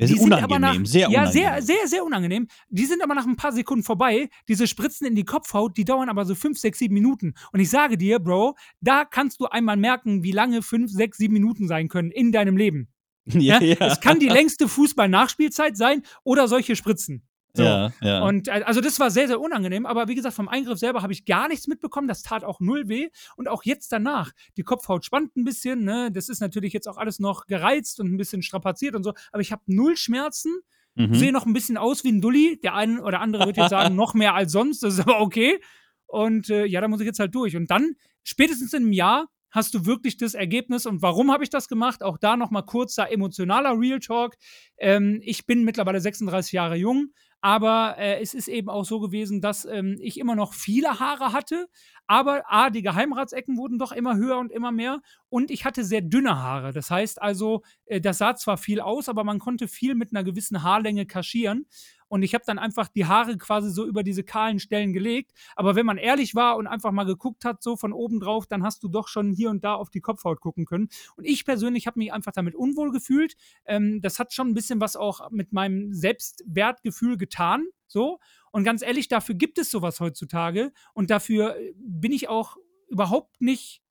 [0.00, 1.32] Die sind unangenehm, aber nach, sehr ja, unangenehm.
[1.32, 2.48] sehr, sehr, sehr unangenehm.
[2.70, 4.30] Die sind aber nach ein paar Sekunden vorbei.
[4.48, 7.34] Diese Spritzen in die Kopfhaut, die dauern aber so fünf, sechs, sieben Minuten.
[7.52, 11.34] Und ich sage dir, Bro, da kannst du einmal merken, wie lange fünf, sechs, sieben
[11.34, 12.88] Minuten sein können in deinem Leben.
[13.26, 13.60] ja, Ja?
[13.60, 13.86] ja.
[13.86, 17.22] Es kann die längste Fußball-Nachspielzeit sein oder solche Spritzen.
[17.54, 17.62] So.
[17.64, 18.22] ja, ja.
[18.22, 21.12] Und äh, also das war sehr, sehr unangenehm, aber wie gesagt, vom Eingriff selber habe
[21.12, 22.08] ich gar nichts mitbekommen.
[22.08, 23.08] Das tat auch null weh.
[23.36, 26.10] Und auch jetzt danach, die Kopfhaut spannt ein bisschen, ne?
[26.10, 29.42] Das ist natürlich jetzt auch alles noch gereizt und ein bisschen strapaziert und so, aber
[29.42, 30.60] ich habe null Schmerzen,
[30.94, 31.14] mhm.
[31.14, 32.58] sehe noch ein bisschen aus wie ein Dulli.
[32.62, 35.60] Der eine oder andere wird jetzt sagen, noch mehr als sonst, das ist aber okay.
[36.06, 37.56] Und äh, ja, da muss ich jetzt halt durch.
[37.56, 40.86] Und dann, spätestens in einem Jahr, hast du wirklich das Ergebnis.
[40.86, 42.02] Und warum habe ich das gemacht?
[42.02, 44.36] Auch da nochmal kurzer emotionaler Real Talk.
[44.78, 47.12] Ähm, ich bin mittlerweile 36 Jahre jung,
[47.42, 51.32] aber äh, es ist eben auch so gewesen, dass ähm, ich immer noch viele Haare
[51.32, 51.68] hatte.
[52.06, 55.02] Aber A, die Geheimratsecken wurden doch immer höher und immer mehr.
[55.28, 56.72] Und ich hatte sehr dünne Haare.
[56.72, 60.22] Das heißt also, äh, das sah zwar viel aus, aber man konnte viel mit einer
[60.22, 61.66] gewissen Haarlänge kaschieren.
[62.12, 65.32] Und ich habe dann einfach die Haare quasi so über diese kahlen Stellen gelegt.
[65.56, 68.62] Aber wenn man ehrlich war und einfach mal geguckt hat, so von oben drauf, dann
[68.62, 70.90] hast du doch schon hier und da auf die Kopfhaut gucken können.
[71.16, 73.34] Und ich persönlich habe mich einfach damit unwohl gefühlt.
[73.64, 77.64] Ähm, das hat schon ein bisschen was auch mit meinem Selbstwertgefühl getan.
[77.86, 78.18] So.
[78.50, 80.74] Und ganz ehrlich, dafür gibt es sowas heutzutage.
[80.92, 82.58] Und dafür äh, bin ich auch
[82.88, 83.81] überhaupt nicht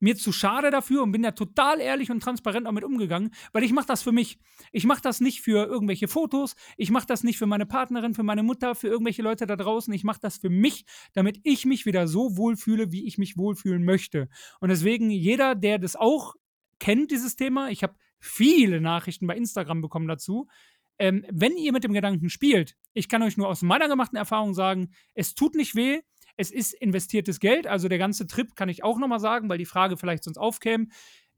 [0.00, 3.72] mir zu schade dafür und bin da total ehrlich und transparent damit umgegangen, weil ich
[3.72, 4.38] mache das für mich.
[4.72, 8.22] Ich mache das nicht für irgendwelche Fotos, ich mache das nicht für meine Partnerin, für
[8.22, 9.92] meine Mutter, für irgendwelche Leute da draußen.
[9.94, 13.84] Ich mache das für mich, damit ich mich wieder so wohlfühle, wie ich mich wohlfühlen
[13.84, 14.28] möchte.
[14.60, 16.34] Und deswegen jeder, der das auch
[16.78, 17.70] kennt dieses Thema.
[17.70, 20.48] Ich habe viele Nachrichten bei Instagram bekommen dazu.
[20.98, 24.52] Ähm, wenn ihr mit dem Gedanken spielt, ich kann euch nur aus meiner gemachten Erfahrung
[24.52, 26.00] sagen, es tut nicht weh.
[26.36, 29.66] Es ist investiertes Geld, also der ganze Trip kann ich auch nochmal sagen, weil die
[29.66, 30.88] Frage vielleicht sonst aufkäme.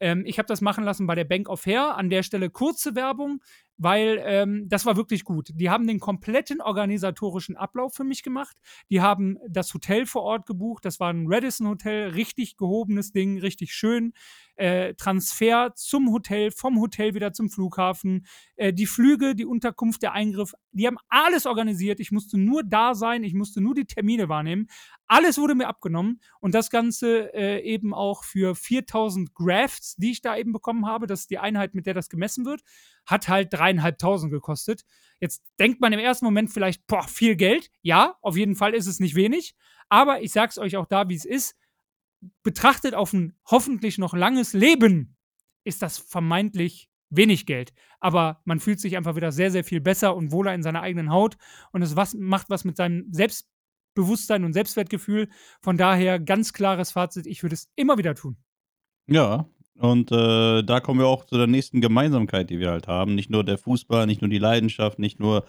[0.01, 1.97] Ähm, ich habe das machen lassen bei der Bank of Hair.
[1.97, 3.41] An der Stelle kurze Werbung
[3.79, 5.51] weil ähm, das war wirklich gut.
[5.55, 8.57] Die haben den kompletten organisatorischen Ablauf für mich gemacht.
[8.91, 10.85] Die haben das Hotel vor Ort gebucht.
[10.85, 14.13] Das war ein Radisson Hotel, richtig gehobenes Ding, richtig schön.
[14.57, 18.27] Äh, Transfer zum Hotel, vom Hotel wieder zum Flughafen,
[18.57, 22.01] äh, die Flüge, die Unterkunft, der Eingriff, die haben alles organisiert.
[22.01, 24.69] Ich musste nur da sein, ich musste nur die Termine wahrnehmen.
[25.07, 30.21] Alles wurde mir abgenommen und das Ganze äh, eben auch für 4000 Grafts, die ich
[30.21, 31.07] da eben bekommen habe.
[31.07, 32.63] Das ist die Einheit, mit der das gemessen wird
[33.07, 34.85] hat halt dreieinhalbtausend gekostet.
[35.21, 37.71] Jetzt denkt man im ersten Moment vielleicht, boah, viel Geld.
[37.83, 39.55] Ja, auf jeden Fall ist es nicht wenig.
[39.89, 41.57] Aber ich sag's euch auch da, wie es ist.
[42.43, 45.17] Betrachtet auf ein hoffentlich noch langes Leben
[45.65, 47.73] ist das vermeintlich wenig Geld.
[48.01, 51.11] Aber man fühlt sich einfach wieder sehr, sehr viel besser und wohler in seiner eigenen
[51.11, 51.37] Haut.
[51.73, 55.29] Und es was, macht was mit seinem Selbstbewusstsein und Selbstwertgefühl.
[55.61, 58.37] Von daher ganz klares Fazit, ich würde es immer wieder tun.
[59.07, 59.47] Ja,
[59.79, 63.15] und äh, da kommen wir auch zu der nächsten Gemeinsamkeit, die wir halt haben.
[63.15, 65.45] Nicht nur der Fußball, nicht nur die Leidenschaft, nicht nur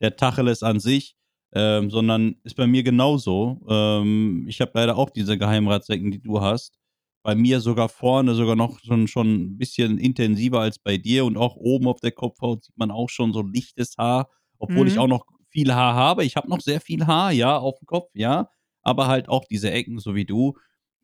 [0.00, 1.16] der Tacheles an sich,
[1.54, 3.60] ähm, sondern ist bei mir genauso.
[3.68, 6.78] Ähm, ich habe leider auch diese Geheimratsecken, die du hast.
[7.22, 11.24] Bei mir sogar vorne, sogar noch schon, schon ein bisschen intensiver als bei dir.
[11.24, 14.28] Und auch oben auf der Kopfhaut sieht man auch schon so lichtes Haar,
[14.58, 14.86] obwohl mhm.
[14.88, 16.24] ich auch noch viel Haar habe.
[16.24, 18.48] Ich habe noch sehr viel Haar, ja, auf dem Kopf, ja.
[18.82, 20.56] Aber halt auch diese Ecken, so wie du.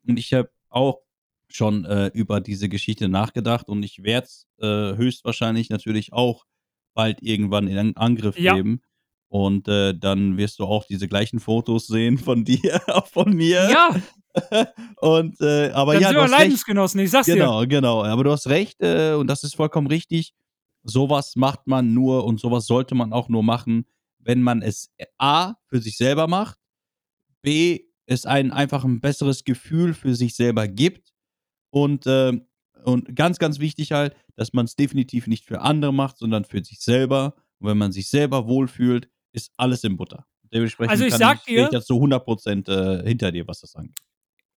[0.05, 0.99] Und ich habe auch
[1.51, 6.45] schon äh, über diese Geschichte nachgedacht und ich werde es äh, höchstwahrscheinlich natürlich auch
[6.93, 8.53] bald irgendwann in Angriff ja.
[8.53, 8.81] nehmen.
[9.27, 13.69] Und äh, dann wirst du auch diese gleichen Fotos sehen von dir, auch von mir.
[13.69, 13.95] Ja.
[14.97, 17.67] und äh, aber dann ja, sind wir Leidensgenossen, ich sag's genau, dir.
[17.67, 18.11] Genau, genau.
[18.11, 20.33] Aber du hast recht äh, und das ist vollkommen richtig.
[20.83, 23.85] Sowas macht man nur und sowas sollte man auch nur machen,
[24.19, 26.57] wenn man es A für sich selber macht,
[27.41, 31.08] B es einen einfach ein besseres Gefühl für sich selber gibt
[31.69, 32.39] und, äh,
[32.83, 36.63] und ganz, ganz wichtig halt, dass man es definitiv nicht für andere macht, sondern für
[36.63, 37.35] sich selber.
[37.59, 40.25] Und wenn man sich selber wohlfühlt, ist alles in Butter.
[40.53, 43.75] Dementsprechend also ich sag ich, dir, ich jetzt so 100% äh, hinter dir, was das
[43.75, 43.97] angeht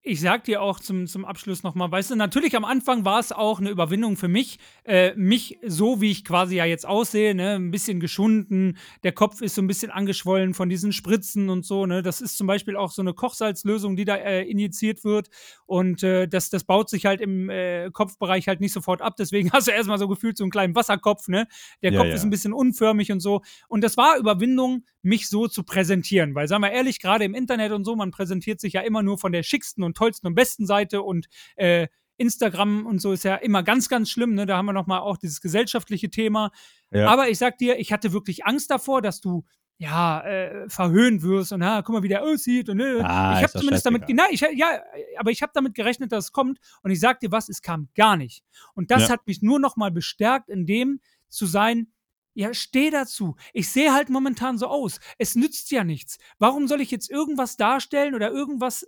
[0.05, 3.31] ich sag dir auch zum, zum Abschluss nochmal, weißt du, natürlich am Anfang war es
[3.31, 7.55] auch eine Überwindung für mich, äh, mich so wie ich quasi ja jetzt aussehe, ne,
[7.55, 11.87] ein bisschen geschunden, der Kopf ist so ein bisschen angeschwollen von diesen Spritzen und so,
[11.87, 15.29] ne, das ist zum Beispiel auch so eine Kochsalzlösung, die da äh, injiziert wird.
[15.67, 19.51] Und äh, das, das baut sich halt im äh, Kopfbereich halt nicht sofort ab, deswegen
[19.53, 21.47] hast du erstmal so gefühlt so einen kleinen Wasserkopf, ne,
[21.81, 22.15] der ja, Kopf ja.
[22.15, 23.43] ist ein bisschen unförmig und so.
[23.69, 27.73] Und das war Überwindung, mich so zu präsentieren, weil sagen wir ehrlich, gerade im Internet
[27.73, 30.67] und so, man präsentiert sich ja immer nur von der schicksten und tollsten und besten
[30.67, 31.27] Seite und
[31.57, 34.35] äh, Instagram und so ist ja immer ganz, ganz schlimm.
[34.35, 34.47] Ne?
[34.47, 36.53] Da haben wir nochmal auch dieses gesellschaftliche Thema.
[36.91, 37.09] Ja.
[37.09, 39.45] Aber ich sag dir, ich hatte wirklich Angst davor, dass du
[39.79, 43.01] ja, äh, verhöhnt wirst und ah, guck mal, wie der aussieht und äh.
[43.01, 44.81] ah, ich habe zumindest damit, na, ich, ja,
[45.19, 47.89] aber ich habe damit gerechnet, dass es kommt und ich sag dir was, es kam
[47.97, 48.45] gar nicht.
[48.75, 49.09] Und das ja.
[49.09, 51.89] hat mich nur noch mal bestärkt, in dem zu sein,
[52.35, 53.37] ja, steh dazu.
[53.53, 55.01] Ich sehe halt momentan so aus.
[55.19, 56.19] Es nützt ja nichts.
[56.39, 58.85] Warum soll ich jetzt irgendwas darstellen oder irgendwas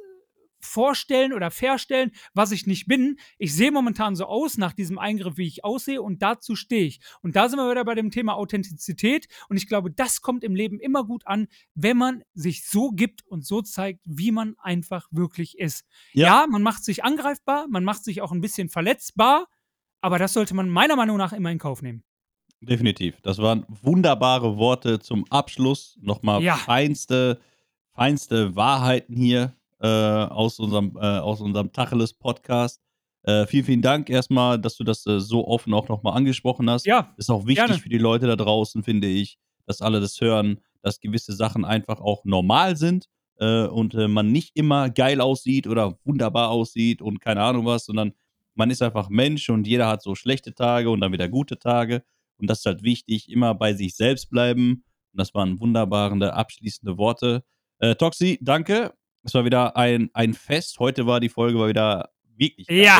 [0.64, 3.18] vorstellen oder verstellen, was ich nicht bin.
[3.38, 7.00] Ich sehe momentan so aus nach diesem Eingriff, wie ich aussehe und dazu stehe ich.
[7.22, 10.54] Und da sind wir wieder bei dem Thema Authentizität und ich glaube, das kommt im
[10.54, 15.06] Leben immer gut an, wenn man sich so gibt und so zeigt, wie man einfach
[15.10, 15.84] wirklich ist.
[16.12, 19.46] Ja, ja man macht sich angreifbar, man macht sich auch ein bisschen verletzbar,
[20.00, 22.04] aber das sollte man meiner Meinung nach immer in Kauf nehmen.
[22.66, 23.20] Definitiv.
[23.22, 25.98] Das waren wunderbare Worte zum Abschluss.
[26.00, 26.56] Nochmal ja.
[26.56, 27.38] feinste,
[27.92, 32.80] feinste Wahrheiten hier äh, aus unserem, äh, aus unserem Tacheles-Podcast.
[33.22, 36.86] Äh, vielen, vielen Dank erstmal, dass du das äh, so offen auch nochmal angesprochen hast.
[36.86, 37.14] Ja.
[37.16, 37.80] Ist auch wichtig gerne.
[37.80, 42.00] für die Leute da draußen, finde ich, dass alle das hören, dass gewisse Sachen einfach
[42.00, 43.08] auch normal sind
[43.38, 47.86] äh, und äh, man nicht immer geil aussieht oder wunderbar aussieht und keine Ahnung was,
[47.86, 48.12] sondern
[48.54, 52.04] man ist einfach Mensch und jeder hat so schlechte Tage und dann wieder gute Tage.
[52.38, 54.84] Und das ist halt wichtig, immer bei sich selbst bleiben.
[55.12, 57.44] Und das waren wunderbare abschließende Worte.
[57.78, 58.94] Äh, Toxi, danke.
[59.22, 60.78] Es war wieder ein, ein Fest.
[60.78, 62.82] Heute war die Folge war wieder wirklich geil.
[62.82, 62.98] Ja.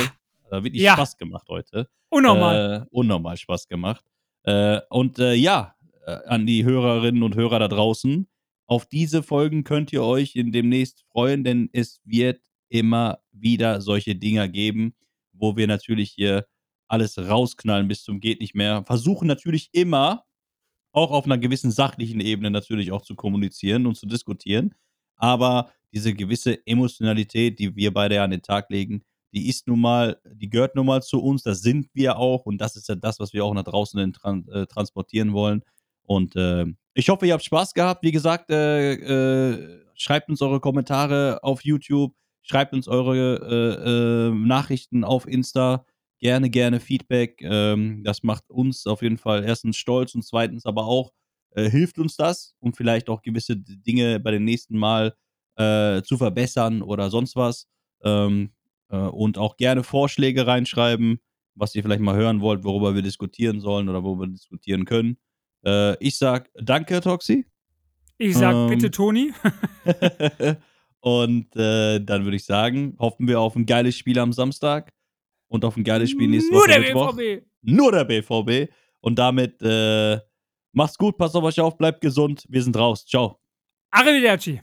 [0.51, 0.95] Hat wirklich ja.
[0.95, 1.89] Spaß gemacht heute.
[2.09, 2.83] Unnormal.
[2.83, 4.05] Äh, unnormal Spaß gemacht.
[4.45, 5.75] Äh, und äh, ja,
[6.07, 8.29] äh, an die Hörerinnen und Hörer da draußen.
[8.67, 14.15] Auf diese Folgen könnt ihr euch in demnächst freuen, denn es wird immer wieder solche
[14.15, 14.95] Dinger geben,
[15.33, 16.47] wo wir natürlich hier
[16.89, 18.85] alles rausknallen bis zum geht nicht mehr.
[18.85, 20.25] Versuchen natürlich immer
[20.93, 24.75] auch auf einer gewissen sachlichen Ebene natürlich auch zu kommunizieren und zu diskutieren.
[25.17, 29.03] Aber diese gewisse Emotionalität, die wir beide an den Tag legen,
[29.33, 32.59] die ist nun mal, die gehört nun mal zu uns, das sind wir auch und
[32.59, 35.63] das ist ja das, was wir auch nach draußen in, tran äh, transportieren wollen.
[36.05, 38.05] Und äh, ich hoffe, ihr habt Spaß gehabt.
[38.05, 44.35] Wie gesagt, äh, äh, schreibt uns eure Kommentare auf YouTube, schreibt uns eure äh, äh,
[44.35, 45.85] Nachrichten auf Insta.
[46.25, 47.43] Gerne, gerne Feedback.
[47.43, 51.13] Ähm, das macht uns auf jeden Fall erstens stolz und zweitens aber auch
[51.51, 55.15] äh, hilft uns das, um vielleicht auch gewisse Dinge bei den nächsten Mal
[55.57, 57.69] äh, zu verbessern oder sonst was.
[58.03, 58.55] Ähm,
[58.89, 61.21] äh, und auch gerne Vorschläge reinschreiben,
[61.57, 65.19] was ihr vielleicht mal hören wollt, worüber wir diskutieren sollen oder worüber wir diskutieren können.
[65.63, 67.45] Äh, ich sag danke, Toxi.
[68.17, 68.71] Ich sag Ähm.
[68.71, 69.35] bitte, Toni.
[71.01, 74.94] und äh, dann würde ich sagen, hoffen wir auf ein geiles Spiel am Samstag
[75.55, 77.15] und auf ein geiles Spiel nächste Nur Woche der Mittwoch.
[77.15, 77.47] BVB.
[77.63, 78.73] Nur der BVB.
[79.01, 80.19] Und damit äh,
[80.73, 82.45] macht's gut, passt auf euch auf, bleibt gesund.
[82.49, 83.07] Wir sind raus.
[83.07, 83.39] Ciao.
[83.91, 84.61] Arrivederci.